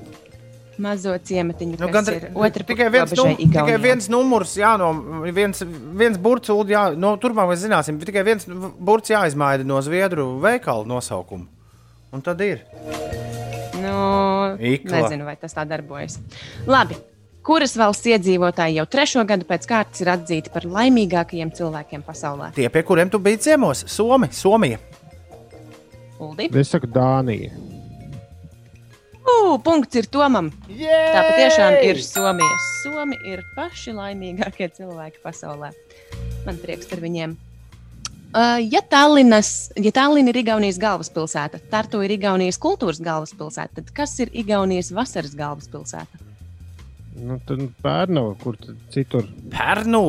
[0.80, 4.94] Mazo ciematiņu, Nu, gan, ir otrā tikai, viens num, tikai viens numurs, jā, no
[5.36, 5.60] viens,
[6.00, 7.98] viens burts, jā, no turpmāk mēs zināsim.
[8.00, 11.50] Tikai viens burts jāizmaina no zviedru veikala nosaukuma.
[12.16, 12.64] Un tad ir.
[13.80, 15.04] Nu, Ikla.
[15.04, 16.18] nezinu, vai tas tā darbojas.
[16.68, 16.96] Labi.
[17.50, 22.52] Kuras valsts iedzīvotāji jau trešo gadu pēc kārtas ir atzīti par laimīgākajiem cilvēkiem pasaulē?
[22.54, 24.78] Tie, pie kuriem tu biji ciemos, Somi, Somija.
[26.22, 26.46] Uldi.
[26.62, 27.50] Es saku, Dānija.
[29.24, 30.52] Ugh, punkts ir Tomam.
[30.70, 31.10] Jej!
[31.16, 32.62] Tā patiešām ir Somija.
[32.84, 35.74] Somi ir paši laimīgākie cilvēki pasaulē.
[36.46, 37.34] Man prieks par viņiem.
[38.30, 44.20] Uh, ja Tallinas, ja Tallinn ir Igaunijas galvaspilsēta, Tartu ir Igaunijas kultūras galvaspilsēta, tad kas
[44.22, 46.29] ir Igaunijas vasaras galvaspilsēta?
[47.20, 49.28] Nu, tad Pērnava, kur tad citur?
[49.52, 50.04] Pērnu,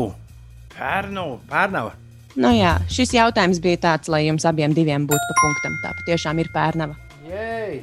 [0.76, 1.96] Pērnu, Pērnava.
[2.38, 5.74] Nu jā, šis jautājums bija tāds, lai jums abiem diviem būtu pa punktam.
[5.82, 6.94] Tā patiešām ir pērnava.
[7.26, 7.80] Jej!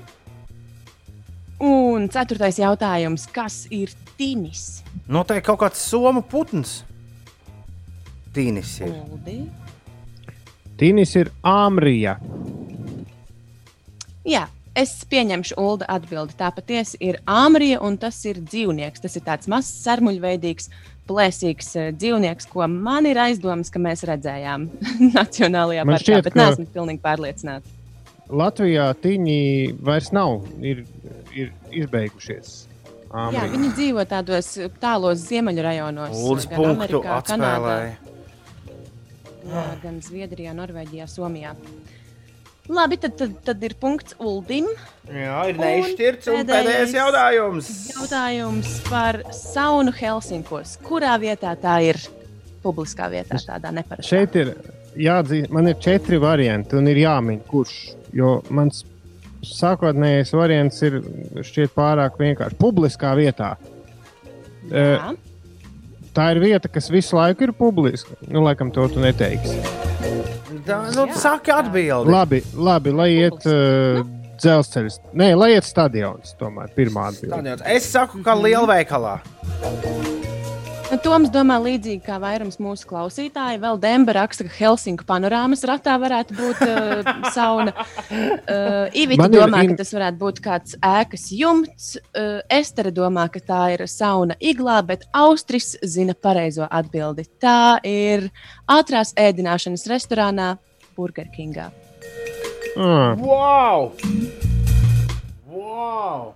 [1.67, 4.83] Un ceturtais jautājums, kas ir tinis?
[5.11, 6.79] Noteikti kaut kāds somu putns.
[8.35, 8.93] Tīnis ir.
[8.93, 9.39] Uldi.
[10.77, 12.15] Tīnis ir Āmrija.
[14.27, 14.45] Jā,
[14.77, 16.35] es pieņemšu Ulda atbildi.
[16.39, 19.01] Tā patiesi ir āmrija, un tas ir dzīvnieks.
[19.03, 20.69] Tas ir tāds mazs, sarmuļveidīgs,
[21.09, 24.69] plēsīgs eh, dzīvnieks, ko man ir aizdomas, ka mēs redzējām
[25.17, 27.73] Nacionālajā Man parkā, šķiet, bet ka- neesmu pilnīgi pārliecināta.
[28.27, 29.37] Latvijā tīņi
[29.87, 30.81] vairs nav, ir,
[31.31, 32.57] ir izbeigušies.
[33.07, 33.45] Jā, Āmrija.
[33.53, 34.49] viņi dzīvo tādos
[34.83, 36.11] tālos ziemeļu rajonos.
[36.11, 37.75] Lūdzu, gan punktu Amerikā, Kanādā.
[39.47, 41.53] Jā, gan Zviedrijā, Norvēģijā, Somijā.
[42.67, 44.67] Labi, tad, tad, tad ir punkts Uldim.
[45.07, 46.27] Jā, ir neizšķirts.
[46.33, 47.69] Un pēdējais pēdējais jautājums.
[47.93, 50.75] Jautājums par saunu Helsinkos.
[50.83, 52.01] Kurā vietā tā ir?
[52.63, 54.09] Publiskā vietā, tādā neparastā.
[54.09, 54.51] Šeit ir
[54.99, 57.77] jāatzīst, man ir četri varianti, un ir jāmin, kurš.
[58.17, 58.81] Jo mans
[59.45, 60.99] sākotnējais variants ir
[61.45, 62.59] šķiet pārāk vienkārši.
[62.59, 63.53] Publiskā vietā.
[64.71, 65.13] Eh, Jā.
[66.17, 68.15] Tā ir vieta, kas visu laiku ir publiska.
[68.25, 69.59] Nu, laikam, to tu neteiksi.
[70.65, 72.09] Tā, nu, saki atbildi.
[72.09, 74.01] Labi, labi lai iet uh,
[74.41, 74.97] dzelzceļš.
[75.17, 76.33] Nē, lai iet stadions.
[76.41, 77.35] Tomēr pirmā atbilde.
[77.35, 77.65] Stadions.
[77.77, 79.19] Es saku, ka lielveikalā.
[80.87, 83.57] Nu, Toms domā līdzīgi kā vairums mūsu klausītāji.
[83.59, 87.73] Vēl Demba raksta, ka Helsinku panorāmas ratā varētu būt uh, sauna.
[88.07, 91.89] Uh, Ivita domā, in- ka tas varētu būt kāds ēkas jumts.
[92.15, 97.25] Uh, Estere domā, ka tā ir sauna iglā, bet Austris zina pareizo atbildi.
[97.43, 98.29] Tā ir
[98.71, 100.53] ātrās ēdināšanas restorānā
[100.95, 101.67] Burger Kingā.
[102.77, 103.91] Ah, Wow!
[105.51, 106.31] wow!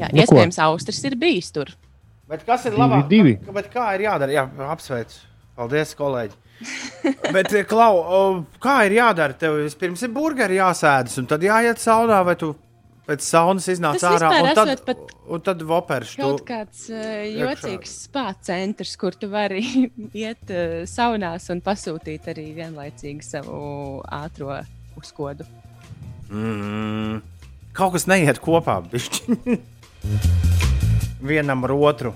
[0.00, 0.24] Jā, Nu, ko?
[0.24, 1.70] iespējams, Austrijas ir bijis tur.
[2.30, 3.08] Bet kas ir Divi, labāk?
[3.10, 3.34] divi.
[3.52, 4.32] Bet kā ir jādara?
[4.32, 5.18] Jā, apsveicu.
[5.58, 6.38] Paldies, kolēģi.
[7.34, 9.34] Bet, eh, Klau, kā ir jādara?
[9.36, 12.52] Tev vispirms ir burgeri jāsēdas, un tad jāiet saunā, vai tu
[13.08, 14.30] pēc saunas iznāc Tas ārā.
[14.38, 16.14] Un tad, pat un tad voperš.
[16.22, 17.02] Kaut Tu, kāds uh,
[17.42, 19.60] jocīgs spā centrs, kur tu vari
[20.22, 24.62] iet uh, saunās un pasūtīt arī vienlaicīgi savu ātrā
[24.96, 25.44] uzkodu.
[26.30, 27.18] mm,
[27.76, 28.78] kaut kas neiet kopā.
[28.94, 29.58] bišķi.
[31.22, 32.12] Vienam ar otru.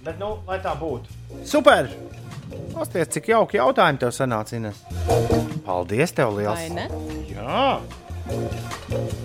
[0.00, 1.12] Bet, nu, lai tā būtu.
[1.46, 1.90] Super!
[2.74, 4.80] Pasties, cik jauki jautājumi tev sanāca, Ines.
[5.66, 6.64] Paldies, tev liels!
[7.30, 7.68] Jā,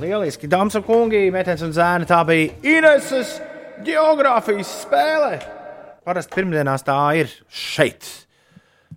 [0.02, 0.50] lieliski.
[0.52, 3.40] Dāmas un kungi, meitenes un zēni, tā bija Ineses
[3.86, 5.40] geogrāfijas spēle.
[6.06, 8.06] Parasti pirmdienās tā ir šeit.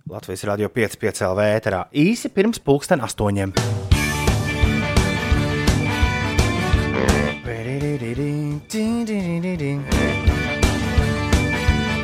[0.09, 3.53] Latvijas Rādio 5,5 LV ēterā īsi pirms pulksten astoņiem.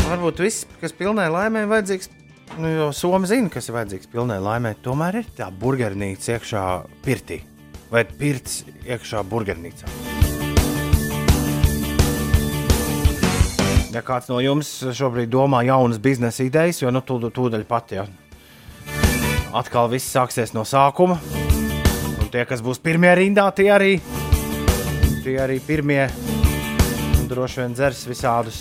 [0.06, 2.12] Varbūt viss, kas pilnai laimē, vajadzīgs.
[2.62, 4.76] Nu, jo Somija zina, kas ir vajadzīgs pilnai laimē.
[4.86, 6.64] Tomēr ir tā burgernīca iekšā
[7.04, 7.42] pirtī
[7.92, 9.90] vai pirts iekšā burgernīcā.
[13.96, 18.04] Ja kāds no jums šobrīd domā jaunas biznesa idejas, jo nu, tūdaļ, tūdaļ pat ja.
[19.56, 21.16] atkal viss sāksies no sākuma.
[22.20, 23.94] Un tie, kas būs pirmie rindā, tie arī,
[25.24, 26.10] tie arī pirmie
[27.26, 28.58] un droši vien dzers visādus,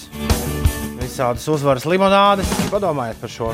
[0.96, 2.48] visādus uzvaras limonādes.
[2.72, 3.50] Padomājiet par šo.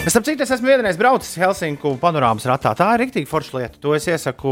[0.00, 2.72] Es saprotu, es esmu vienreiz braucis Helsinku panorāmas ratā.
[2.74, 3.78] Tā ir rīktīgi forša lieta.
[3.84, 4.50] To es iesaku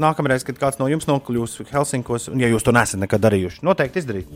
[0.00, 4.02] nākamreiz, kad kāds no jums nokļūs Helsinkos, un, ja jūs to nesat nekad darījuši, noteikti
[4.02, 4.26] izdarīt.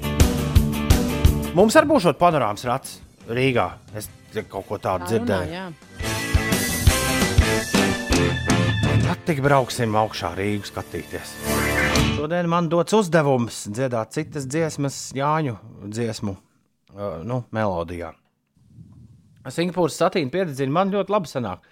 [1.58, 3.66] Mums arī būs šāds panorāmas rats Rīgā.
[3.98, 4.06] Es
[4.52, 5.50] kaut ko tādu Tā dzirdēju.
[9.08, 11.34] Tad tik brauksim augšā Rīgu skatīties.
[12.22, 15.56] Šodien man dots uzdevums dziedāt citas dziesmas, Jāņu
[15.90, 16.36] dziesmu,
[16.94, 18.12] uh, nu, melodijā.
[19.50, 21.64] Singapūras satīna piededzīna man ļoti labi sanāk.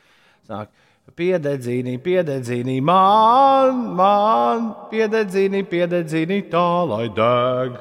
[0.48, 0.72] sanāk.
[1.14, 7.78] Piededzīni, piededzīni, man, man, piededzīni, piededzīni, tā lai deg.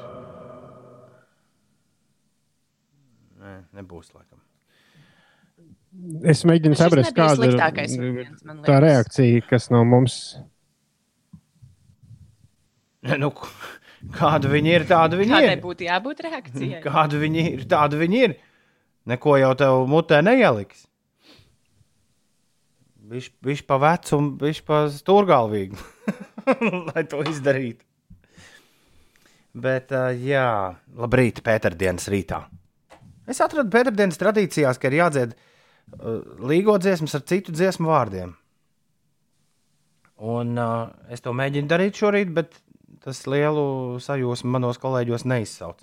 [3.42, 4.38] Nē, nebūs laikam.
[6.22, 10.20] Es mēģinu saprast, kāda sliktākais ir man tā reakcija, kas no mums
[13.00, 13.30] Nu,
[14.16, 15.62] kāda viņi ir, tāda viņi Kādai ir.
[15.64, 16.80] būtu jābūt reakcijai?
[16.84, 18.34] Kāda viņi ir, tāda viņi ir.
[19.08, 20.86] Neko jau tev mutē neieliks.
[23.10, 25.78] Viņš pa vecu un viņš pa stūrgalvīgu,
[26.92, 27.82] lai to izdarītu.
[29.50, 32.44] Bet, uh, jā, labrīt, Pēterdienas rītā.
[33.26, 38.36] Es atradu Pēterdienas tradīcijās, ka ir jādzied uh, līgo dziesmas ar citu dziesmu vārdiem.
[40.30, 42.60] Un uh, es to mēģinu darīt šorīt, bet
[43.04, 45.82] tas lielu sajūsmu manos kolēģos neizsauc.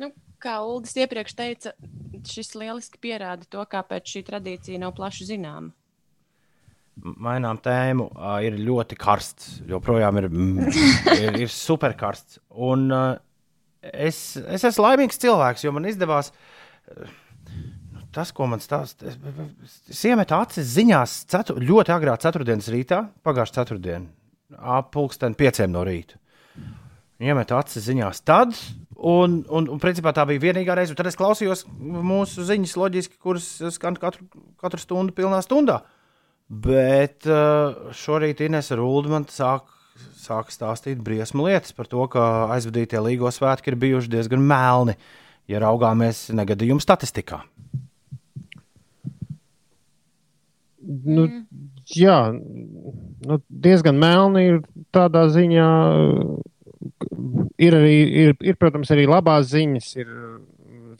[0.00, 0.10] Nu,
[0.42, 1.74] kā Uldis iepriekš teica,
[2.28, 5.72] šis lieliski pierāda to, kāpēc šī tradīcija nav plaši zināma.
[7.02, 9.62] mainām tēmu, ā, ir ļoti karsts.
[9.68, 10.66] Joprojām ir, mm,
[11.24, 12.38] ir, ir superkarsts.
[12.52, 13.02] Un ā,
[13.82, 16.32] es, es esmu laimīgs cilvēks, jo man izdevās.
[16.92, 23.62] nu, Tas, ko man stāsta, es, iemetu acis ziņās cetur, ļoti agrā ceturtdienas rītā, pagājušā
[23.62, 24.10] ceturtdienā,
[24.58, 26.20] ap pulksten pieciem no rīta.
[27.22, 28.56] Iemetu acis ziņās tad,
[28.98, 33.46] un, un, un principā tā bija vienīgā reize, tad es klausījos mūsu ziņas loģiski, kuras
[33.76, 34.26] skan katru,
[34.58, 35.82] katru stundu pilnā stundā.
[36.50, 39.70] Bet uh, šorīt Inês Rūdman sāk,
[40.18, 42.26] sāk stāstīt briesmu lietas par to, ka
[42.56, 44.98] aizvadītie līgo svētki ir bijuši diezgan melni,
[45.48, 47.44] ja raugāmies negadījumu statistikā.
[50.82, 51.28] Nu,
[51.94, 55.68] jā, nu, diezgan melni ir tādā ziņā.
[57.62, 59.90] Ir, arī, ir, ir, protams, arī labās ziņas.
[60.02, 60.12] Ir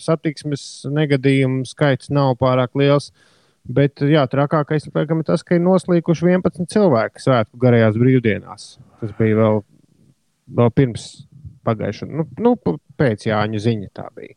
[0.02, 3.10] satiksmes negadījumu skaits nav pārāk liels.
[3.62, 8.64] Bet jā, trakākais laikam, ir tas, ka ir noslīkuši 11 cilvēki svētku garajās brīvdienās.
[8.98, 9.60] Tas bija vēl,
[10.58, 11.04] vēl pirms
[11.66, 12.56] pagājušā, nu, nu,
[12.98, 14.34] pēc Jāņa ziņa tā bija.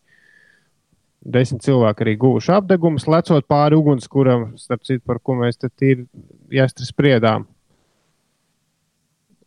[1.25, 6.05] Desmit cilvēki arī guvuši apdegumus, lecot pāri ugunskuram, starp citu, par ko mēs te ir
[6.53, 7.47] jāstri spriedām.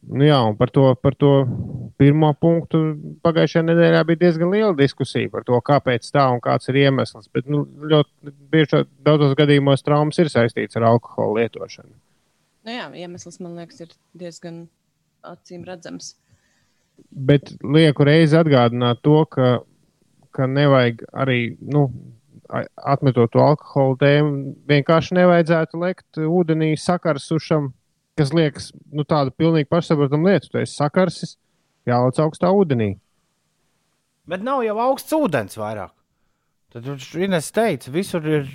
[0.08, 1.30] Nu, jā, un par to, par to
[2.00, 2.78] pirmo punktu
[3.24, 7.28] pagājušajā nedēļā bija diezgan liela diskusija par to, kāpēc tā un kāds ir iemesls.
[7.34, 11.92] Bet nu, ļoti bieži daudzos gadījumos traumas ir saistīts ar alkohola lietošanu.
[12.64, 14.62] Nu, jā, iemesls man liekas, ir diezgan
[15.28, 16.14] acīm redzams.
[17.10, 19.58] Bet lieku reizi atgādināt to, ka,
[20.34, 21.88] ka nevajag arī, nu,
[22.48, 27.74] atmetot to alkohola tēmu, vienkārši nevajadzētu lekt ūdenī sakarsušam
[28.18, 30.50] kas liekas nu, tāda pilnīgi pašsaprotama lieta.
[30.50, 31.36] Tu esi sakarsis,
[31.88, 32.96] jāliec augstā ūdenī.
[34.28, 35.94] Bet nav jau augsts ūdens vairāk.
[36.68, 36.84] Tad
[37.16, 38.48] Ines teica, visur ir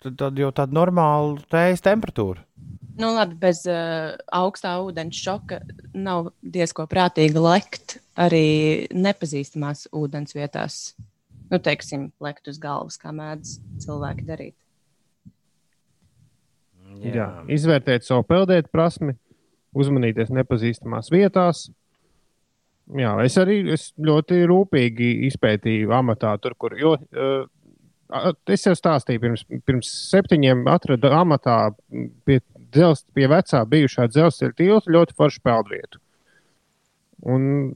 [0.00, 2.40] tad, tad jau tāda normāla tējas temperatūra.
[2.98, 5.60] Nu, labi, bez uh, augstā ūdens šoka
[5.94, 10.80] nav diezko prātīgi lekt arī nepazīstamās ūdens vietās.
[11.52, 14.56] Nu, teiksim, lekt uz galvas, kā mēdz cilvēki darīt.
[17.02, 17.14] Jā.
[17.14, 17.28] Jā.
[17.58, 19.14] Izvērtēt savu peldēt prasmi,
[19.78, 21.68] uzmanīties nepazīstamās vietās.
[22.96, 26.76] Jā, es arī es ļoti rūpīgi izpētīju amatā, tur, kur.
[26.80, 27.42] Jo, uh,
[28.48, 31.58] es jau stāstīju, pirms, pirms septiņiem atradu amatā
[32.24, 32.40] pie,
[32.72, 36.00] dzels, pie vecā bijušā dzelzceļa tilta ļoti foršu peldvietu.
[37.28, 37.74] Un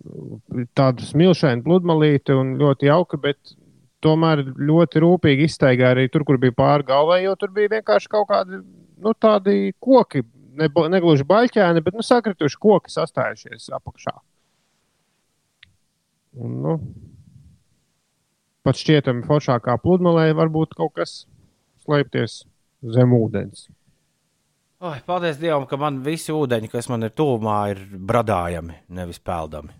[0.78, 3.56] tādu smilšainu pludmalīti un ļoti jauka, bet
[4.02, 8.30] tomēr ļoti rūpīgi iztaigāja arī tur, kur bija pāri galvai, jo tur bija vienkārši kaut
[8.30, 8.62] kādi
[9.02, 10.22] nu, tādi koki,
[10.58, 14.14] ne, negluži baļķēni, bet nu, sakrituši koki sastājušies apakšā.
[16.42, 16.78] Un, nu,
[18.64, 21.22] pat šķietami foršākā pludmalē var būt kaut kas
[21.84, 22.42] slēpties
[22.94, 23.68] zem ūdens.
[24.82, 29.70] Oh, paldies Dievam, ka man visi ūdeņi, kas man ir tuvumā, ir bradājami, nevis peldami.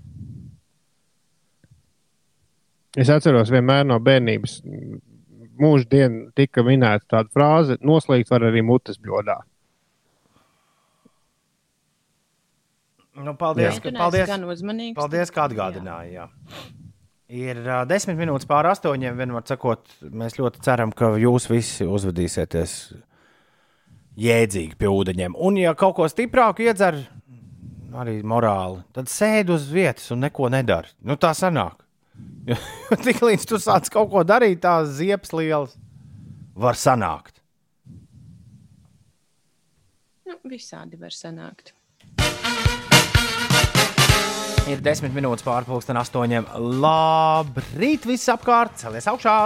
[2.93, 4.61] Es atceros vienmēr no bērnības,
[5.61, 9.41] mūža dienā tika minēta tāda frāze: noslēgt var arī mutes bļodā.
[13.23, 14.97] Nu, paldies, Tu ka, paldies, gan uzmanīgs.
[14.97, 16.15] paldies, ka atgādināji.
[16.17, 16.29] Jā.
[17.33, 19.19] Ir uh, desmit minūtes pāri astoņiem.
[19.21, 22.75] Vienmēr sakot, mēs ļoti ceram, ka jūs visi uzvedīsieties
[24.21, 25.37] jēdzīgi pie ūdeņiem.
[25.37, 27.03] Un, ja kaut ko stiprāku iedzer,
[28.01, 30.89] arī morāli, tad sēdi uz vietas un neko nedara.
[31.05, 31.82] Nu, tā sanāk.
[33.05, 35.77] Tik līdz tu sāc kaut ko darīt, tās ziepes lielas
[36.59, 37.39] var sanākt.
[40.27, 41.73] Nu, visādi var sanākt.
[44.71, 46.47] Ir desmit minūtes pārpusdien, astoņiem.
[46.83, 49.37] Labrīt, viss apkārt, celies augšā!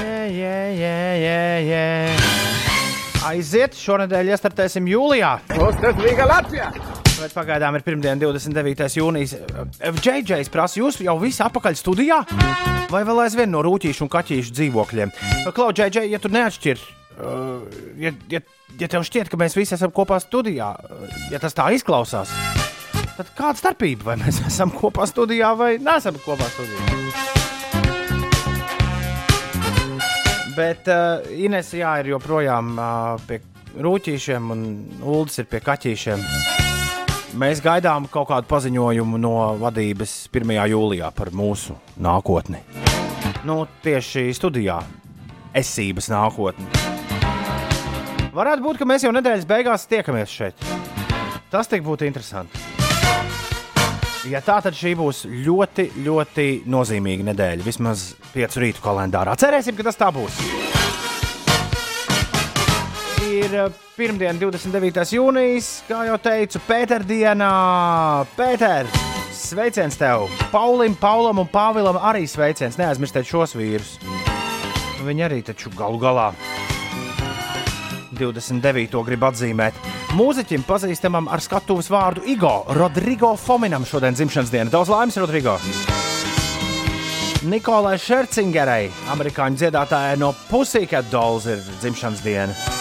[0.00, 1.86] Jē, jē, jē, jē, jē.
[3.30, 5.36] Aiziet, šonadēļ iestartēsim jūlijā.
[5.60, 6.99] Uztaisīga Latvija!
[7.20, 8.86] Bet pagaidām ir pirmdiena, 29.
[8.96, 9.34] jūnijas.
[10.00, 12.22] Džeidžejs prasa, jūs jau visi apakaļ studijā?
[12.88, 15.12] Vai vēl aizvien no rūtīšu un kaķīšu dzīvokļiem?
[15.52, 16.80] Klau, Džeidžej, ja tu neatšķir,
[17.20, 18.40] uh, ja, ja,
[18.80, 22.32] ja tev šķiet, ka mēs visi esam kopā studijā, uh, ja tas tā izklausās,
[23.18, 27.28] tad kāda starpība, vai mēs esam kopā studijā vai neesam kopā studijā?
[30.56, 33.42] Bet uh, Ines jā, ir joprojām uh, pie
[33.76, 34.66] rūtīšiem, un
[35.04, 36.59] Ulas ir pie kaķīšiem.
[37.38, 40.50] Mēs gaidām kaut kādu paziņojumu no vadības 1.
[40.72, 42.58] jūlijā par mūsu nākotni.
[43.46, 44.80] Nu, tieši studijā,
[45.54, 46.66] esības nākotni.
[48.34, 50.66] Varētu būt, ka mēs jau nedēļas beigās tiekamies šeit.
[51.54, 52.58] Tas tik būtu interesanti.
[54.30, 57.66] Ja tā, tad šī būs ļoti, ļoti nozīmīga nedēļa.
[57.66, 59.38] Vismaz piecu rītu kalendārā.
[59.38, 60.42] Cerēsim, ka tas tā būs.
[63.20, 65.02] Ir uh, pirmdiena, 29.
[65.12, 67.50] jūnijas, kā jau teicu, Pēterdienā.
[68.36, 68.88] Pēter,
[69.36, 70.30] sveiciens tev!
[70.54, 72.80] Paulim, Paulam un Pāvilam arī sveiciens.
[72.80, 73.98] Neaizmirstiet šos vīrus.
[75.04, 76.30] Viņi arī taču galu galā
[78.16, 79.04] 29.
[79.06, 79.76] grib atzīmēt.
[80.16, 84.72] Mūziķim pazīstamam ar skatuves vārdu Igo Rodrigo Fominam šodien dzimšanas diena.
[84.72, 85.56] Daudz laimes, Rodrigo!
[87.48, 92.79] Nikolai Šercingerai, amerikāņu dziedātājai no Pussycat Dolls, ir dzimšanas diena.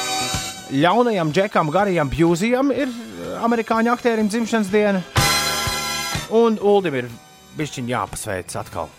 [0.72, 2.92] Ļaunajam Džekam Garijam Bjūzijam ir
[3.42, 5.02] amerikāņu aktierim dzimšanas diena.
[6.30, 7.08] Un Uldim ir
[7.58, 8.90] bišķiņ jāpasveic atkal.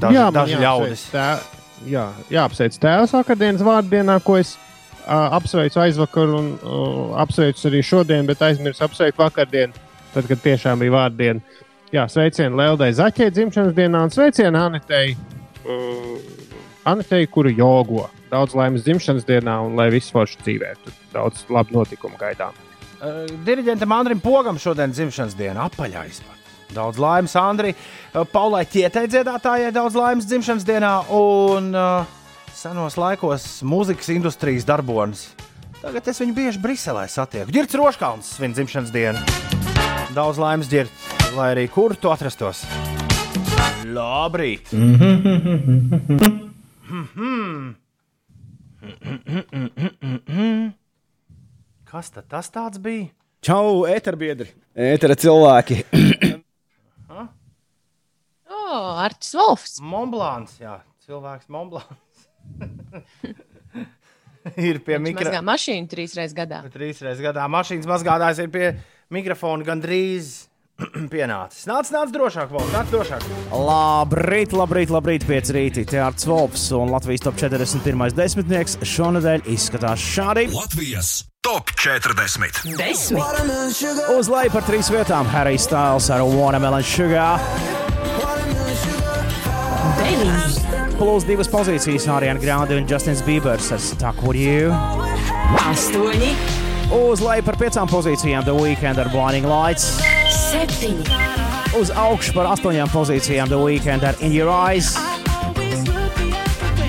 [0.00, 1.06] Daži, Jā, daži ļaudis.
[1.14, 4.54] tē- Jā, jāapsveic tēvs vakardienas vārdienā, ko es
[5.06, 9.72] uh, apsveicu aizvakar un uh, apsveicu arī šodien, bet aizmirsu apsveikt vakardien,
[10.14, 11.40] tad, kad tiešām bija vārdiena.
[11.92, 15.16] Jā, sveicienu Leldai Zaķē dzimšanas dienā un sveicienu Anitei,
[15.64, 16.16] uh,
[16.88, 18.06] Anitei, kuru jogo.
[18.34, 20.72] Daudz laimes dzimšanas dienā un lai viss forši dzīvē.
[20.82, 22.56] Tur daudz labu notikumu gaidām.
[22.98, 26.18] Uh, diriģentam Andrim Pogam šodien dzimšanas diena apaļais.
[26.74, 32.08] Daudz laimes Andri, uh, Paulai Tietai dziedātājai daudz laimes dzimšanas dienā un uh,
[32.50, 35.28] senos laikos mūzikas industrijas darbonis.
[35.84, 37.52] Tagad es viņu bieži Briselē satieku.
[37.54, 39.22] Girts Roškalns svin dzimšanas dienu.
[40.16, 41.06] Daudz laimes ģirt,
[41.36, 42.64] lai arī kur tu atrastos.
[43.94, 44.74] Labrīt!
[51.90, 53.08] Kas tad tas tāds bija?
[53.44, 55.82] Čau, eterbiedri, etera cilvēki.
[58.54, 58.56] O,
[58.98, 59.76] Artis Volfs.
[59.84, 62.24] Monblāns, jā, cilvēks Monblāns.
[64.68, 65.30] ir pie Viņš mikrofona.
[65.30, 66.58] mazgā mašīnu trīs reizes gadā.
[66.74, 68.66] Trīs reizes gadā mašīnas mazgādājs ir pie
[69.14, 70.32] mikrofona gandrīz
[71.12, 71.66] pienācis.
[71.70, 73.26] Nāc, nāc drošāk, Valds, nāc drošāk.
[73.54, 75.84] Labrīt, labrīt, labrīt, pieci rīti.
[75.88, 78.16] Te ar Cvolps un Latvijas top 41.
[78.18, 80.48] desmitnieks šonadēļ izskatās šādi.
[80.54, 82.64] Latvijas top 40.
[84.16, 87.38] Uz leju par trīs vietām Harry Styles ar Watermelon Sugar.
[90.94, 94.72] Plus divas pozīcijas Ariana Grande un Justins Biebers ar Stuck With You.
[95.68, 96.32] Astoņi,
[96.94, 100.23] Uz leju par piecām pozīcijām The Weeknd ar Blinding Lights.
[100.54, 101.04] Septiņi,
[101.74, 104.92] Uz augšu par astoņām pozīcijām The Weeknd ar In Your Eyes.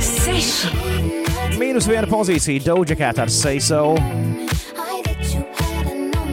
[0.05, 0.69] seši,
[1.57, 3.95] Mīnus viena pozīcija Doja Cat ar Say So.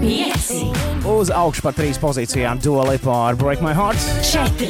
[0.02, 0.66] pieci,
[1.08, 3.98] Uz augšu par trīs pozīcijām Dua Lipa ar Break My Heart.
[4.28, 4.68] četri,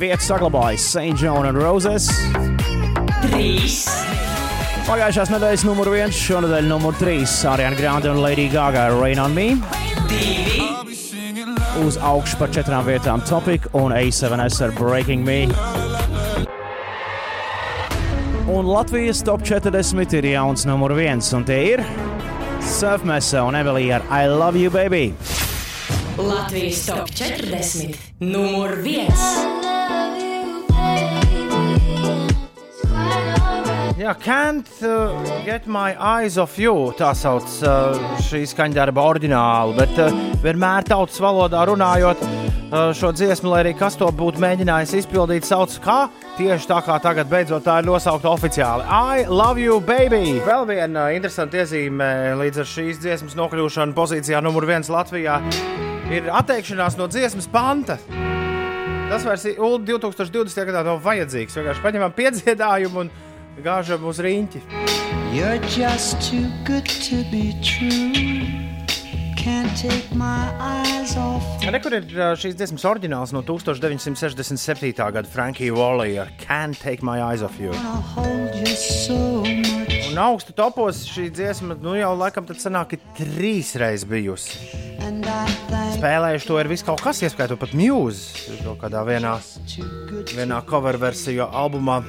[0.00, 1.20] Vietu saglabājas St.
[1.20, 2.08] John and Roses.
[3.26, 3.84] trīs,
[4.86, 9.34] Pagājušās nedēļas numur viens, šonadēļ numur trīs Ariana Grande un Lady Gaga ar Rain on
[9.34, 9.56] Me.
[10.08, 10.62] divi,
[11.84, 15.42] Uz augšu par četrām vietām Topic un A7S ar Breaking Me.
[18.48, 21.84] Un Latvijas top 40 ir jauns numur viens, un tie ir
[22.64, 25.12] Surfmesa un Emilija ar I Love You Baby.
[26.16, 27.92] Latvijas top 40,
[28.24, 29.65] numur viens.
[33.96, 35.08] Jā, can't uh,
[35.46, 36.92] get my eyes off you.
[36.98, 37.96] Tā sauc uh,
[38.26, 40.12] šī skaņdarba oriģinālu, bet uh,
[40.42, 45.72] vienmēr tautas valodā runājot uh, šo dziesmu, lai arī kas to būtu mēģinājis izpildīt, sauc
[45.80, 48.84] kā tieši tā kā tagad beidzot tā ir nosaukta oficiāli.
[48.84, 50.42] I love you, baby!
[50.44, 55.38] Vēl viena uh, interesanta iezīme līdz ar šīs dziesmas nokļūšanu pozīcijā numur viens Latvijā
[56.12, 57.96] ir atteikšanās no dziesmas panta.
[59.08, 60.68] Tas vairs ir Ulu 2020.
[60.68, 61.56] gadā nav vajadzīgs.
[61.56, 63.10] Vienkārši paņemam piedziedājumu un
[63.64, 64.62] gāžam uz rīņķi.
[65.32, 68.12] You're just too good to be true.
[69.36, 72.06] Can't take my eyes off Rekur ir
[72.38, 74.90] šīs dziesmas oriģināls no 1967.
[74.94, 77.72] gada Frankija Wallija ar Can't Take My Eyes Off You.
[78.76, 79.42] So.
[80.06, 84.62] Un augstu topos šī dziesma nu jau laikam tad sanāk trīs reizes bijusi.
[85.96, 88.62] Spēlējuši to ir viss kaut kas, ieskaitot pat mūzu.
[88.64, 89.36] Kaut kādā vienā,
[90.32, 92.00] vienā cover versijā albumā.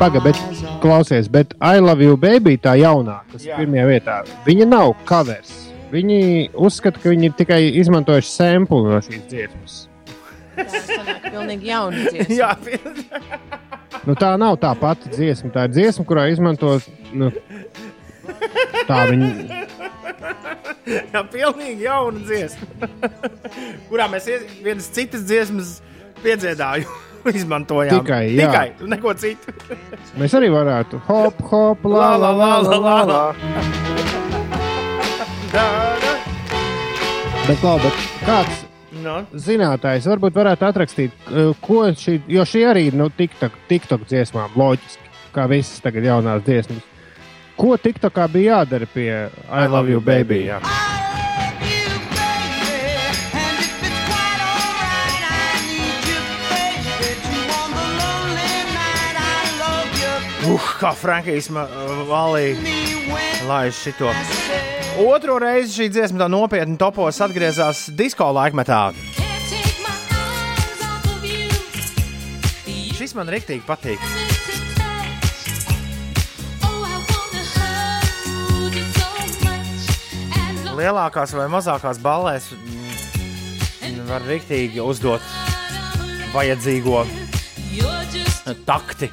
[0.00, 0.38] Pagaid, bet
[0.82, 3.60] klausies, bet I love you, baby, tā jaunā, kas ir Jā.
[3.62, 4.16] pirmajā vietā.
[4.46, 5.52] Viņa nav covers.
[5.92, 6.18] Viņi
[6.52, 9.76] uzskata, ka viņi ir tikai izmantojuši sēklu no šīs dziesmas.
[10.56, 12.36] Tā sanāk pilnīgi jauna dziesma.
[12.40, 12.50] Jā,
[14.06, 15.50] Nu, tā nav tā pati dziesma.
[15.54, 16.76] Tā ir dziesma, kurā izmanto.
[17.16, 17.32] Nu,
[18.86, 19.30] tā viņa.
[20.86, 22.90] Jā, pilnīgi jauna dziesma.
[23.88, 24.28] Kurā mēs
[24.62, 25.72] vienas citas dziesmas
[26.22, 27.02] piedziedājumu
[27.40, 28.00] izmantojām.
[28.00, 28.50] Tikai, jā.
[28.50, 29.54] Tikai neko citu.
[30.20, 31.00] Mēs arī varētu.
[31.08, 33.22] Hop, hop, la, la, la, la, la, la.
[37.46, 38.62] Bet, labi, bet kāds
[39.06, 39.20] No.
[39.38, 44.56] zinātājs varbūt varētu atrakstīt, eh, ko šī, jo šī arī ir nu, TikTok, TikTok dziesmām,
[44.56, 46.82] loģiski, kā visas tagad jaunās dziesmas.
[47.56, 49.10] Ko TikTokā bija jādara pie
[49.48, 50.46] I Love You, Baby?
[50.48, 50.58] Jā.
[60.46, 62.54] Uh, kā Frankijs Valī
[63.48, 64.12] laiž šito.
[65.02, 68.92] Otro reizi šī dziesma tā nopietni topos atgriezās disko laikmetā.
[72.94, 74.06] Šis man rīktīgi patīk.
[80.76, 85.26] Lielākās vai mazākās ballēs mm, var rīktīgi uzdot
[86.36, 87.02] vajadzīgo
[88.68, 89.10] takti.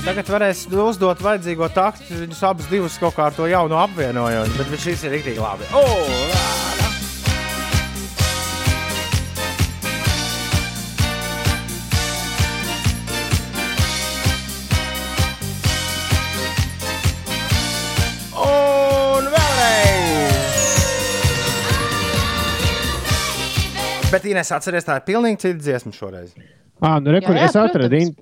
[0.00, 4.72] Tagad varēs uzdot vajadzīgo taktu, viņus abus divus kaut kā ar to jaunu apvienojot, bet
[4.80, 5.68] šis ir rīktīgi labi.
[18.36, 19.68] Oh, lā, lā.
[24.10, 26.32] Bet, Inês, atcerieties, tā ir pilnīgi cita dziesma šoreiz.
[26.82, 27.94] Ah, nu, re, Jā, jā, es atradu.
[28.00, 28.16] in-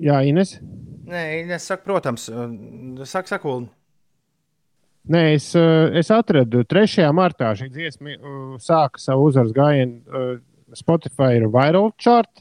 [0.00, 0.56] Jā, Ines.
[1.04, 2.26] Nē, Inês, saka, protams,
[3.04, 3.68] saka, saka, Ulu.
[5.04, 7.10] Nē, es, eh, es atradu 3.
[7.12, 10.00] martā šī dziesma uh, sāka savu uzvaras gājienu
[10.74, 12.40] Spotify ir viral chart,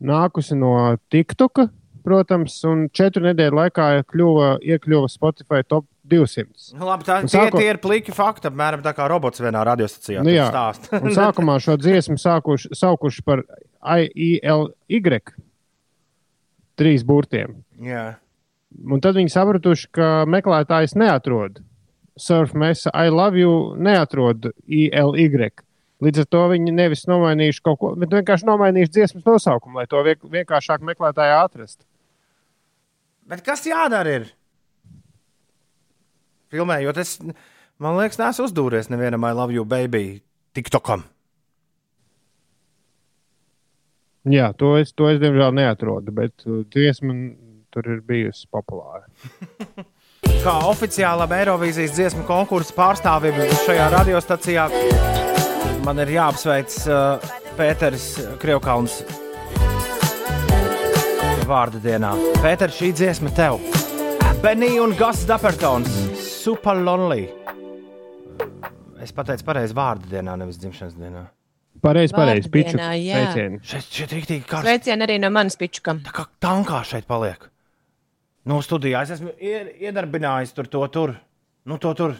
[0.00, 0.70] nākusi no
[1.10, 1.66] TikToka,
[2.06, 6.46] protams, un četru nedēļu laikā kļuva, iekļuva Spotify top 200.
[6.78, 9.60] Nu, Labi, tā, Un tie, sāko- tie ir pliki fakti, apmēram tā kā robots vienā
[9.66, 10.22] radiostacijā.
[10.24, 10.88] Nu, jā, stāst.
[10.94, 13.42] un sākumā šo dziesmu sākuši, saukuši par
[13.82, 15.20] IELY
[16.78, 17.60] trīs burtiem.
[17.82, 18.16] jā.
[18.68, 21.62] Un tad viņi sapratuši, ka meklētājs neatrod.
[22.20, 25.48] Surf mesa I love you neatrod ILY.
[26.04, 30.02] Līdz ar to viņi nevis nomainījuši kaut ko, bet vienkārši nomainījuši dziesmas nosaukumu, lai to
[30.04, 31.82] vienkāršāk meklētājā atrastu.
[33.28, 34.20] Bet kas jādara?
[34.20, 34.28] Ir?
[36.54, 37.16] Filmējot, es,
[37.82, 40.20] man liekas, neesmu uzdūries nevienam I love you, baby,
[40.54, 41.02] TikTokam.
[44.28, 47.14] Jā, to es, to es diemžēl neatrodu, bet uh, dziesma
[47.72, 49.06] tur ir bijusi populāra.
[50.44, 54.66] Kā oficiālam Eirovīzijas dziesmu konkursu pārstāvim šajā radiostacijā,
[55.86, 58.10] man ir jāapsveic uh, Pēters
[58.42, 59.00] Krievkauns
[61.48, 62.12] vārda dienā.
[62.42, 63.56] Pēter, šī dziesma tev!
[64.42, 65.88] Benija un Gas Dapertons,
[66.20, 67.24] Super Lonely.
[69.02, 71.24] Es pateicu pareizi vārda dienā, nevis dzimšanas dienā.
[71.82, 72.50] Pareizi, pareizi.
[72.50, 73.60] Piču sveicieni.
[73.62, 74.66] Šeit, šeit rīktīgi karsts.
[74.66, 76.00] Sveicieni arī no manas pičukam.
[76.06, 77.48] Tā kā tankā šeit paliek.
[78.48, 81.14] Nu, studijā es esmu ie- iedarbinājis tur to tur.
[81.68, 82.16] Nu, to tur.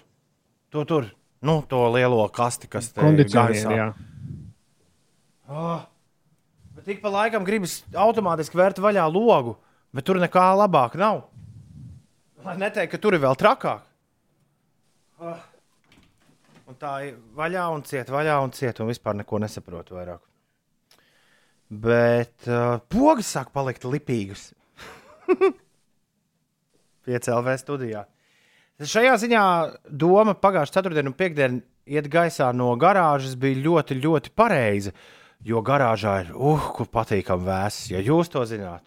[0.70, 1.08] To tur.
[1.42, 3.00] Nu, to lielo kasti, kas te
[3.78, 3.88] jā.
[5.48, 5.80] Oh.
[6.76, 9.56] Bet tik pa laikam gribas automātiski vērt vaļā logu,
[9.94, 11.22] bet tur nekā labāk nav.
[12.44, 13.80] Lai neteikt, ka tur ir vēl trakāk.
[15.18, 15.38] Oh.
[16.68, 20.20] Un tā ir vaļā un ciet, vaļā un ciet, un vispār neko nesaprotu vairāk.
[21.68, 24.50] Bet uh, pogas sāk palikt lipīgas.
[27.08, 28.04] PCLV studijā.
[28.78, 29.44] Šajā ziņā
[29.88, 34.92] doma pagājušā ceturtdiena un piekdiena iet gaisā no garāžas bija ļoti, ļoti pareiza.
[35.48, 38.84] Jo garāžā ir, uh, kur patīkami vēss, ja jūs to zināt.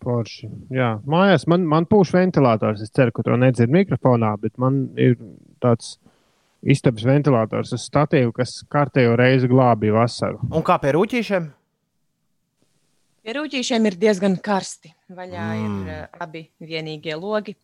[0.00, 0.48] Forši.
[0.72, 2.82] Jā, mājās man, man pūš ventilators.
[2.84, 5.16] Es ceru, ka to nedzird mikrofonā, bet man ir
[5.62, 5.98] tāds
[6.60, 10.42] istabas ventilators uz statīvu, kas kārtējo reizi glābīja vasaru.
[10.50, 11.48] Un kā pie rūtīšiem?
[13.20, 14.94] Pie rūtīšiem ir diezgan karsti.
[15.12, 15.64] Vaļā mm.
[15.64, 15.88] Mm.
[15.88, 17.56] ir uh, abi vienīgie logi,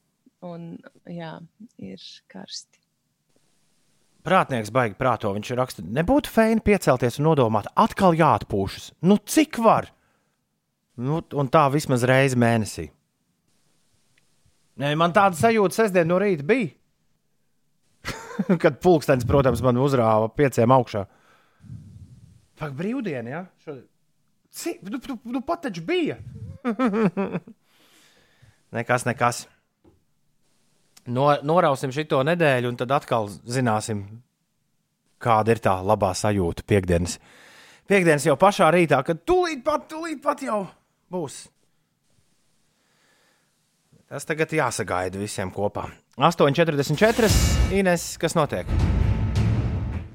[0.45, 0.75] un
[1.09, 1.37] jā,
[1.81, 2.83] ir karsti.
[4.27, 5.31] Prātnieks baigi prāto.
[5.37, 8.91] Viņš raksta, nebūtu feini piecelties un nodomāt, atkal jāatpūšas.
[9.07, 9.93] Nu, cik var?
[10.97, 12.87] Nu, un tā vismaz reizi mēnesī.
[14.81, 16.73] Nē, man tāda sajūta sestdien no rīta bija.
[18.63, 21.05] Kad pulkstenis, protams, man uzrāva pieciem augšā.
[22.57, 23.43] Pak, brīvdiena, ja?
[23.65, 23.85] Šodien.
[24.57, 24.81] Cik?
[24.89, 26.17] Nu, nu, nu pat taču bija.
[28.77, 29.43] nekas, nekas.
[31.07, 34.01] No, norausim šo nedēļu, un tad atkal zināsim,
[35.23, 37.19] kāda ir tā labā sajūta piekdienas.
[37.87, 40.65] Piektdienas jau pašā rītā, kad tūlīt pat, tūlīt pat jau
[41.13, 41.47] būs.
[44.07, 45.89] Tas tagad jāsagaida visiem kopā.
[46.17, 47.29] 8,44.
[47.75, 48.69] Ines, kas notiek?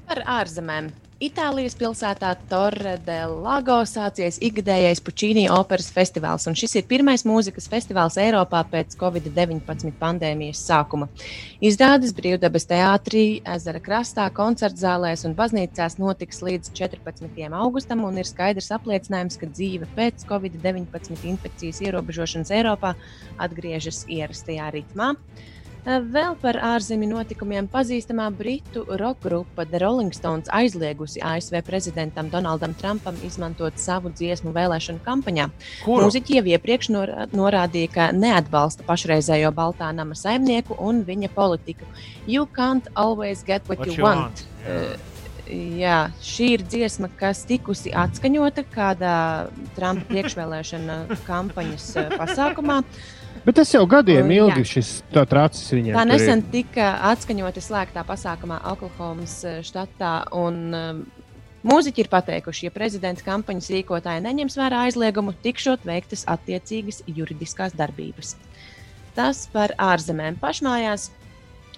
[0.08, 0.88] Par ārzemēm.
[1.22, 7.68] Itālijas pilsētā Torre del Lago sācies ikgadējais Puccini operas festivāls, un šis ir pirmais mūzikas
[7.70, 11.06] festivāls Eiropā pēc Covid-19 pandēmijas sākuma.
[11.62, 13.22] Izrādes brīvdabas teātrī,
[13.54, 17.46] ezera krastā, koncertzālēs un baznīcās notiks līdz 14.
[17.54, 22.96] augustam, un ir skaidrs apliecinājums, ka dzīve pēc Covid-19 infekcijas ierobežošanas Eiropā
[23.38, 25.14] atgriežas ierastajā ritmā.
[25.82, 32.74] Vēl par ārzemju notikumiem pazīstamā britu roka grupa The Rolling Stones aizliegusi ASV prezidentam Donaldam
[32.78, 35.48] Trumpam izmantot savu dziesmu vēlēšanu kampaņā.
[35.82, 36.06] Kuru?
[36.06, 41.84] Mūziķi jau iepriekš norā- norādīja, ka neatbalsta pašreizējo Baltā nama saimnieku un viņa politiku.
[42.28, 44.20] You can't always get what, What you you want.
[44.22, 44.96] want, Uh,
[45.52, 52.76] Jā, šī ir dziesma, kas tikusi atskaņota kādā Trumpa priekšvēlēšana kampaņas eh, pasākumā.
[53.42, 54.44] Bet tas jau gadiem jā.
[54.44, 55.96] ilgi šis tā tracis viņam.
[55.98, 60.14] Tā nesen tika atskaņota slēgtā pasākumā Oklahomas eh, štatā.
[60.38, 61.02] Un, um,
[61.62, 68.32] Mūziķi ir pateikuši, ja prezidenta kampaņas rīkotāji neņems vērā aizliegumu, tikšot veiktas attiecīgas juridiskās darbības.
[69.14, 70.40] Tas par ārzemēm.
[70.42, 71.12] Pašmājās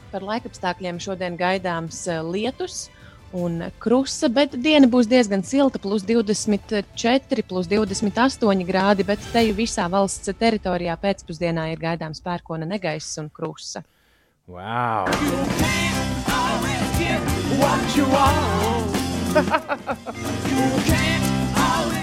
[0.09, 2.87] par laikapstākļiem šodien gaidāms eh, lietus
[3.35, 9.57] un krusa, bet diena būs diezgan silta, plus 24, plus 28 grādi, bet te jau
[9.59, 13.83] visā valsts teritorijā pēcpusdienā ir gaidāms pērkona negaiss un krusa.
[14.47, 15.09] Wow!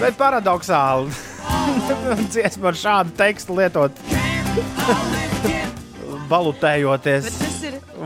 [0.02, 1.14] Bet paradoxāli.
[2.32, 3.96] Dziesmu ar šādu tekstu lietot,
[6.32, 7.30] balutējoties,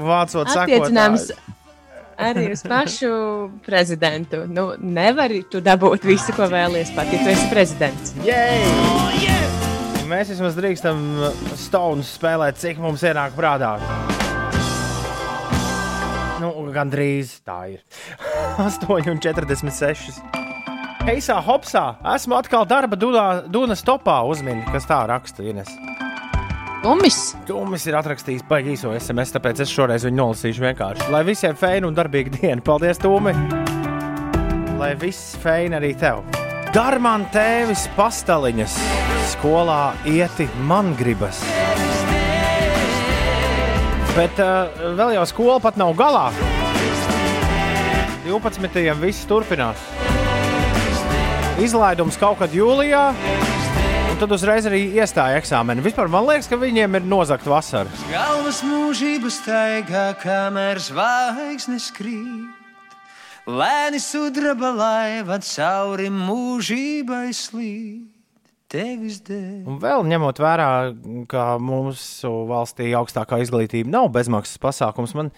[0.07, 1.56] vācot sakot.
[2.19, 3.11] Arī uz pašu
[3.67, 4.45] prezidentu.
[4.49, 8.15] Nu, nevari tu dabūt visu, ko vēlies, pat ja tu esi prezidents.
[8.27, 8.65] Jej!
[10.07, 11.01] Mēs vismaz drīkstam
[11.59, 13.75] stāvus spēlēt, cik mums ienāk prātā.
[16.41, 17.81] Nu, Gan drīz tā ir.
[18.67, 20.21] 8,46.
[21.07, 21.85] Heisā, hopsā,
[22.17, 25.45] esmu atkal darba dunā, Dunas topā uzmini, kas tā raksta.
[25.47, 25.71] Ines.
[26.87, 27.33] Tumis.
[27.49, 31.09] Tumis ir atrakstījis baigi īso SMS, tāpēc es šoreiz viņu nolasīšu vienkārši.
[31.11, 32.63] Lai visiem feina un darbīga diena.
[32.63, 33.33] Paldies, Tumi!
[34.79, 36.21] Lai viss feina arī tev.
[36.71, 38.77] Dar man tēvis pastaliņas,
[39.33, 41.43] skolā ieti man gribas.
[44.15, 46.29] Bet uh, vēl jau skola pat nav galā.
[48.29, 48.79] 12.
[49.03, 49.91] viss turpinās.
[51.67, 53.09] Izlaidums kaut kad jūlijā,
[54.17, 55.83] un tad uzreiz arī iestāja eksāmeni.
[55.85, 57.91] Vispār man liekas, ka viņiem ir nozagta vasara.
[58.09, 62.95] Galvas mūžības taigā, kamēr zvaigznes krīt.
[63.45, 68.07] Lēni sudraba laiva cauri mūžībai slīd.
[68.73, 70.71] Un vēl ņemot vērā,
[71.29, 75.29] ka mūsu valstī augstākā izglītība nav bezmaksas pasākums, man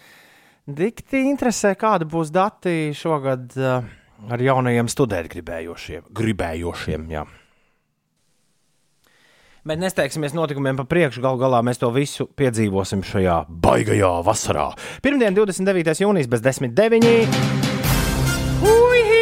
[0.70, 3.82] dikti interesē, kāda būs dati šogad uh,
[4.30, 6.08] ar jaunajiem studēt gribējošiem.
[6.14, 7.26] gribējošiem jā.
[9.68, 11.20] Bet nesteigsimies notikumiem pa priekšu.
[11.20, 14.70] Galu galā mēs to visu piedzīvosim šajā baigajā vasarā.
[15.04, 16.00] Pirmdien, 29.
[16.06, 17.04] jūnijas, bez 10.9.
[18.64, 19.18] Uihi!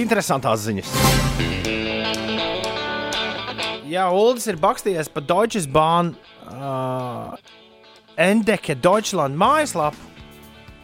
[0.00, 0.90] Interesantās ziņas.
[3.90, 6.12] Jā, Uldis ir bakstījies pa Deutsches Bahn
[6.46, 7.32] uh,
[8.14, 9.98] Endeke Deutschland mājaslapu.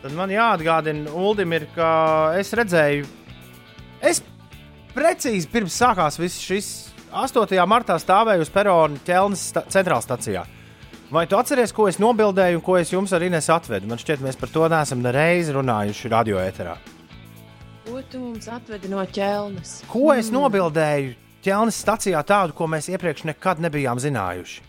[0.02, 1.88] Tad man jāatgādina, Uldim ir, ka
[2.38, 3.04] es redzēju,
[4.02, 4.18] es
[4.94, 6.70] precīzi pirms sākās viss šis
[7.14, 7.54] 8.
[7.70, 10.42] martā stāvēju uz perona ķelnes sta centrālajā stacijā.
[11.12, 13.86] Vai tu atceries, ko es nobildēju un ko es jums arī nesu atvedu?
[13.86, 16.74] Man šķiet, mēs par to neesam nereizi runājuši radio ēterā.
[17.86, 19.76] Ko tu mums atvedi no ķelnes?
[19.92, 24.62] Ko es nobildēju ķelnes stacijā tādu, ko mēs iepriekš nekad nebijām zinājuši?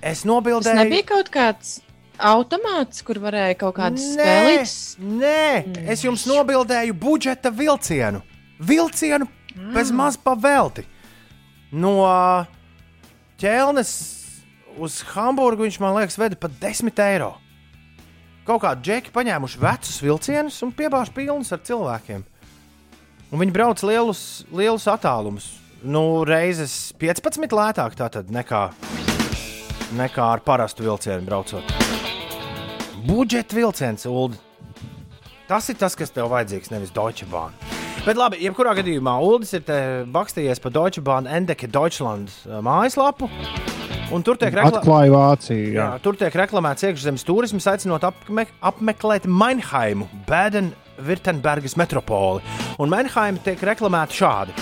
[0.00, 0.76] Es Tas nobildēju.
[0.80, 1.78] nebija kaut kāds
[2.18, 4.76] automāts, kur varēja kaut kādas Nē, spēlītas.
[4.98, 8.22] Nē, es jums nobildēju budžeta vilcienu.
[8.58, 9.28] Vilcienu
[9.74, 10.84] bez maz pavelti.
[11.70, 11.94] No
[13.38, 13.92] ķelnes
[14.78, 17.34] uz Hamburgu viņš man liekas, veda pat 10 eiro.
[18.48, 22.22] Kaut kādi džeki paņēmuši vecus vilcienus un piebāž pilnus ar cilvēkiem.
[23.28, 25.50] Un viņi brauc lielus, lielus attālumus.
[25.86, 28.64] Nu, reizes 15 lētāk tātad nekā,
[29.94, 31.74] nekā ar parastu vilcienu braucot.
[33.06, 34.34] Budžeta vilciens, Ulu.
[35.48, 37.54] Tas ir tas, kas tev vajadzīgs, nevis Deutsche Bahn.
[38.04, 39.64] Bet labi, jebkurā gadījumā Ulas ir
[40.12, 43.30] bakstījies pa Deutsche Bahn Endeke Deutschland uh, mājaslapu.
[44.12, 44.54] Un tur tiek.
[44.58, 45.72] Atklāja Vāciju.
[45.74, 45.74] Jā.
[45.78, 52.40] Jā, tur tiek reklamēts iekšzemes turisms, aicinot apme apmeklēt Meinheimu, Bēdenvirtenbergas metropoli.
[52.80, 54.56] Un Meinheima tiek reklamēta šādi: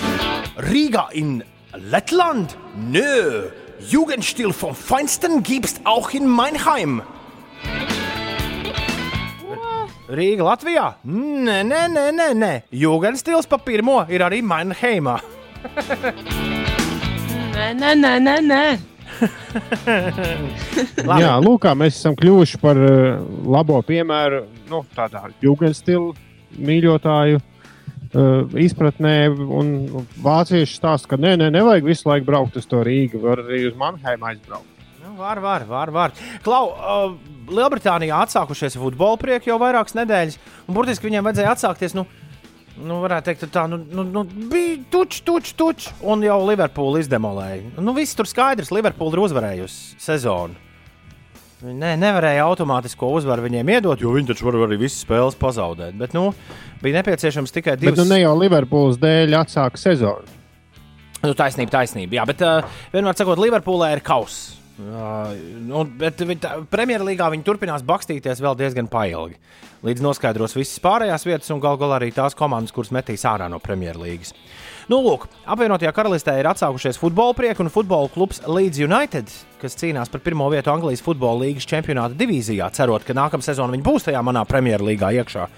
[0.56, 1.42] Rīgā in
[1.76, 2.56] Lettland?
[2.90, 3.50] Nö,
[3.90, 7.02] Jugendstil vom Feinsten gibst auch in Meinheim.
[10.08, 10.86] Rīga Latvijā?
[11.04, 12.52] Nē, nē, nē, nē, nē.
[12.72, 15.18] Jugendstils pa pirmo ir arī Meinheimā.
[17.52, 18.36] Nē, nē, nē, nē.
[18.48, 18.62] nē.
[21.20, 26.14] Jā, lūk, mēs esam kļuvuši par uh, labo piemēru nu, tādā jūgenstilu
[26.56, 27.44] mīļotāju
[28.16, 29.14] uh, izpratnē.
[29.30, 29.72] Un
[30.24, 33.78] vācieši stāsta, ka nē, nē, nevajag visu laiku braukt uz to Rīgu, var arī uz
[33.78, 34.84] Mannheimu aizbraukt.
[35.04, 35.94] Nu, var, var, var.
[35.94, 36.14] var.
[36.46, 41.98] Klau, uh, Lielbritānijā atsākušies futbola prieki jau vairākas nedēļas, un burtiski viņiem vajadzēja atsākties.
[41.98, 42.08] Nu,
[42.76, 44.22] Nu, varētu teikt, tā nu, nu, nu,
[44.52, 47.70] bija tučs, tučs, tučs, un jau Liverpoola izdemolēja.
[47.80, 50.65] Nu, viss tur skaidrs, Liverpoola ir uzvarējusi sezonu.
[51.64, 55.94] Nē, nevarēja automātisko uzvaru viņiem iedot, jo viņi taču var arī visas spēles pazaudēt.
[55.96, 56.28] Bet nu,
[56.82, 58.02] bija nepieciešams tikai Bet divas.
[58.02, 60.34] nu, ne jau Liverpools dēļ atsāka sezonu.
[61.22, 62.18] Nu, taisnība, taisnība.
[62.18, 64.52] Jā, bet uh, vienmēr sakot, Liverpoolē ir kauss.
[64.76, 65.32] Uh,
[65.64, 66.20] nu, bet
[66.68, 69.38] Premjerlīgā viņi turpinās bakstīties vēl diezgan pailgi.
[69.86, 73.62] Līdz noskaidros visas pārējās vietas un galu galā arī tās komandas, kuras metīs ārā no
[73.64, 74.34] Premjerlīgas.
[74.86, 80.12] Nu, lūk, apvienotajā karalistē ir atsākušies futbola prieki un futbola klubs Leeds United, kas cīnās
[80.12, 84.20] par pirmo vietu Anglijas futbola līnijas čempionāta divīzijā, cerot, ka nākamā sezona viņi būs tajā
[84.22, 85.48] manā Premjerlīgā iekšā.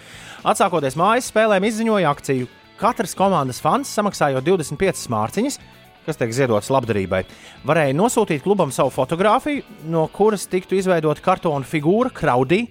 [0.48, 2.48] Atsākoties mājas spēlēm, izziņoja akciju.
[2.80, 5.60] Katrs komandas fans samaksājot 25 mārciņas,
[6.08, 7.20] kas tiek ziedotas labdarībai,
[7.68, 12.64] varēja nosūtīt klubam savu fotografiju, no kuras tiktu izveidota kartona figūra, kraudī,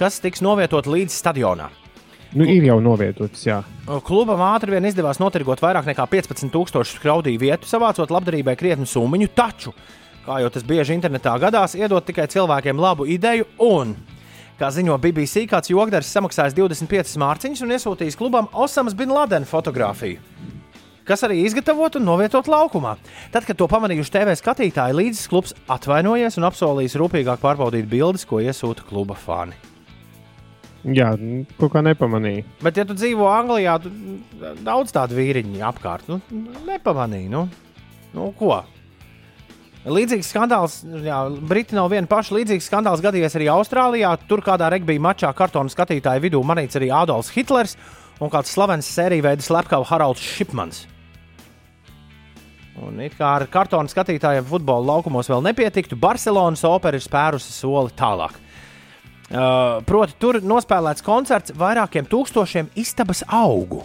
[0.00, 1.79] kas tiks novietot līdz stadionam.
[2.30, 3.58] Nu, ir jau novietots, jā.
[4.06, 9.72] Klubam ātri vien izdevās notirgot vairāk nekā 15,000 kraudīju vietu, savācot labdarībai krietnu summu, taču,
[10.26, 13.96] kā jau tas bieži internetā gadās, iedot tikai cilvēkiem labu ideju un,
[14.60, 20.22] kā ziņo BBC, kāds jogdars samaksājis 25 mārciņas un iesūtījis klubam Osamas Bin Laden fotografiju.
[21.10, 22.94] kas arī izgatavot un novietot laukumā.
[23.34, 28.38] Tad, kad to pamanījuši TV skatītāji, līdzes klubs atvainojies un apsolījis rūpīgāk pārbaudīt bildes, ko
[28.38, 29.58] iesūta kluba fani.
[30.80, 31.10] Jā,
[31.58, 32.46] kaut kā nepamanīju.
[32.64, 36.08] Bet, ja tu dzīvo Anglijā, tad daudz tādu vīriņu apkārt.
[36.08, 36.20] Nu,
[36.64, 37.28] nepamanīju.
[37.34, 37.42] Nu,
[38.16, 38.62] nu, ko?
[39.80, 42.34] Līdzīgs skandāls, jā, Briti nav viena paša.
[42.36, 44.12] Līdzīgs skandāls gadījies arī Austrālijā.
[44.28, 47.76] Tur kādā regbija mačā kartona skatītāju vidū manīts arī Adolfs Hitlers
[48.20, 50.84] un kāds slavens sēriju veida slepkava Haralds Šipmans.
[52.80, 57.92] Un it kā ar kartona skatītājiem futbola laukumos vēl nepietiktu, Barcelonas opera ir spērusi soli
[57.96, 58.36] tālāk.
[59.30, 63.84] Uh, proti, tur nospēlēts koncerts vairākiem tūkstošiem istabas augu.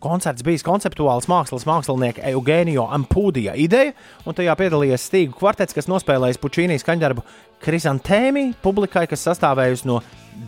[0.00, 3.92] Koncerts bijis konceptuāls mākslas mākslinieka Eugēnija Ampūdija ideja,
[4.24, 7.26] un tajā piedalījies Stīgu kvartets, kas nospēlējis Pučīnijas skaņdarbu
[7.64, 10.00] Krisantēmi publikai, kas sastāvējusi no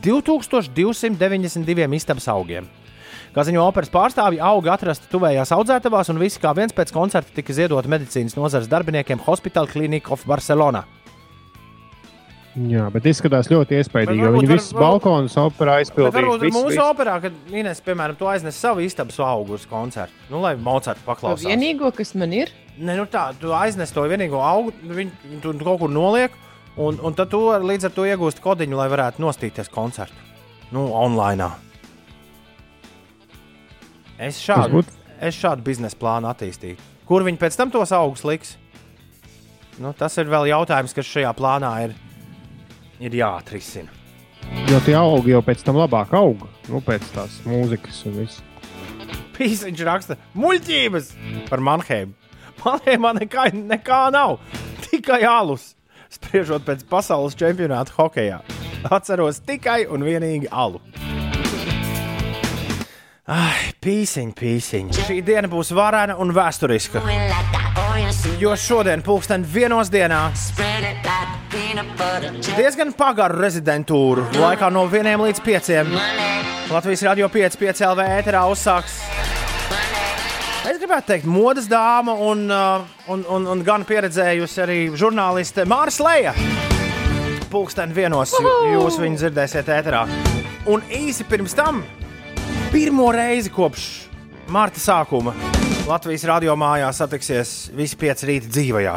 [0.05, 2.73] 2292 istabas augiem.
[3.37, 7.53] Kā ziņo operas pārstāvji, augi atrasti tuvējās audzētavās, un visi kā viens pēc koncerta tika
[7.53, 10.87] ziedoti medicīnas nozares darbiniekiem Hospital Clinic of Barcelona.
[12.57, 16.13] Jā, bet izskatās ļoti iespaidīgi, viņi visus balkonus operā Bet aizpildīja.
[16.17, 16.81] varbūt Viss, mūsu viss.
[16.87, 21.11] operā, kad Inês, piemēram, to aiznes savu istabas augu uz koncertu, nu, lai Mocards To
[21.11, 21.45] paklausās.
[21.45, 25.79] vienīgo, kas man ir, Ne, nu tā, tu aiznes to vienīgo augu, viņu tu kaut
[25.81, 26.31] kur noliek,
[26.77, 30.13] un, un tad tu līdz ar to iegūsti kodiņu, lai varētu nostīties koncertu.
[30.73, 31.49] Nu, online.
[34.19, 34.83] Es šādu,
[35.21, 36.81] es šādu biznesa plānu attīstītu.
[37.09, 38.57] Kur viņi pēc tam tos augus liks?
[39.81, 41.95] Nu, tas ir vēl jautājums, kas šajā plānā ir,
[43.01, 43.93] ir jāatrisina.
[44.71, 46.45] Jo tie augi jau pēc tam labāk aug.
[46.71, 48.43] Nu, pēc tās mūzikas un viss.
[49.37, 51.11] Pīsiņš raksta muļķības
[51.51, 52.15] par Manheimu.
[52.63, 54.39] Manheimā nekā, nekā nav.
[54.87, 55.75] Tikai alus.
[56.13, 58.41] Spriežot pēc pasaules čempionāta hokeja.
[58.87, 60.81] Atceros tikai un vienīgi alu.
[63.27, 64.93] Ai, pīsiņ, pīsiņ.
[65.03, 67.03] Šī diena būs varena un vēsturiska.
[68.39, 70.27] Jo šodien, pulksten vienos dienā,
[72.57, 75.89] diezgan pagaru rezidentūru laikā no vieniem līdz pieciem.
[76.69, 78.99] Latvijas radio 5, 5 LV ēterā uzsāks.
[80.67, 86.03] Es gribētu teikt, modes dāma un, uh, un, un, un gan pieredzējusi arī žurnāliste Mārcis
[86.05, 86.35] Leja.
[87.53, 90.05] Pulksten vienos jū- jūs viņu dzirdēsiet ēterā.
[90.67, 91.85] Un īsi pirms tam,
[92.75, 93.87] pirmo reizi kopš
[94.53, 95.33] marta sākuma,
[95.87, 98.95] Latvijas radio mājā satiksies visi pieci rīta dzīvajā.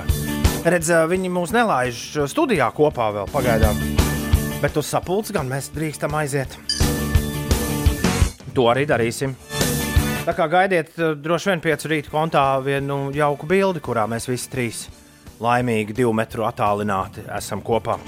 [0.74, 2.00] Redz, viņi mūs nelaiž
[2.32, 3.78] studijā kopā vēl pagaidām.
[4.58, 6.56] Bet uz sapulci gan mēs drīkstam aiziet.
[8.58, 9.38] To arī darīsim.
[10.26, 14.84] Tā kā gaidiet, droši vien piecu rītu kontā vienu jauku bildi, kurā mēs visi trīs
[15.38, 18.00] laimīgi divu metru attālināti esam kopā.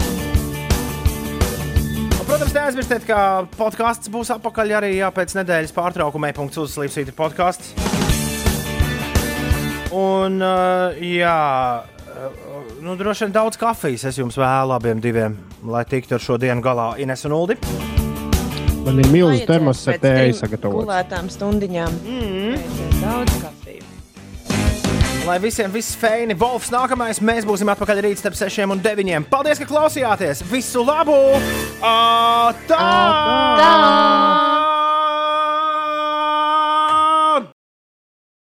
[2.25, 6.33] Protams, neaizmirstiet, ka podkāsts būs apakaļ arī jā, pēc nedēļas pārtraukuma.
[6.33, 7.75] E-punkts uzslīpstīt ir podkāsts.
[9.91, 11.37] Un, uh, jā,
[11.83, 15.35] uh, nu, droši vien daudz kafijas es jums vēlu abiem diviem,
[15.67, 17.59] lai tiktu ar šo dienu galā Ines un Uldi.
[18.81, 20.87] Man ir milzīgs termos ar tēju sagatavots.
[20.87, 21.99] Gulētām stundiņām.
[22.07, 22.79] Mm.
[23.03, 23.61] Daudz kafijas.
[25.21, 29.29] Lai visiem viss feini, Wolfs nākamais, mēs būsim atpakaļ rīt starp 6 un 9.
[29.29, 30.41] Paldies, ka klausījāties!
[30.49, 31.19] Visu labu!
[31.85, 32.83] Ā, tā!
[33.61, 34.70] Tā!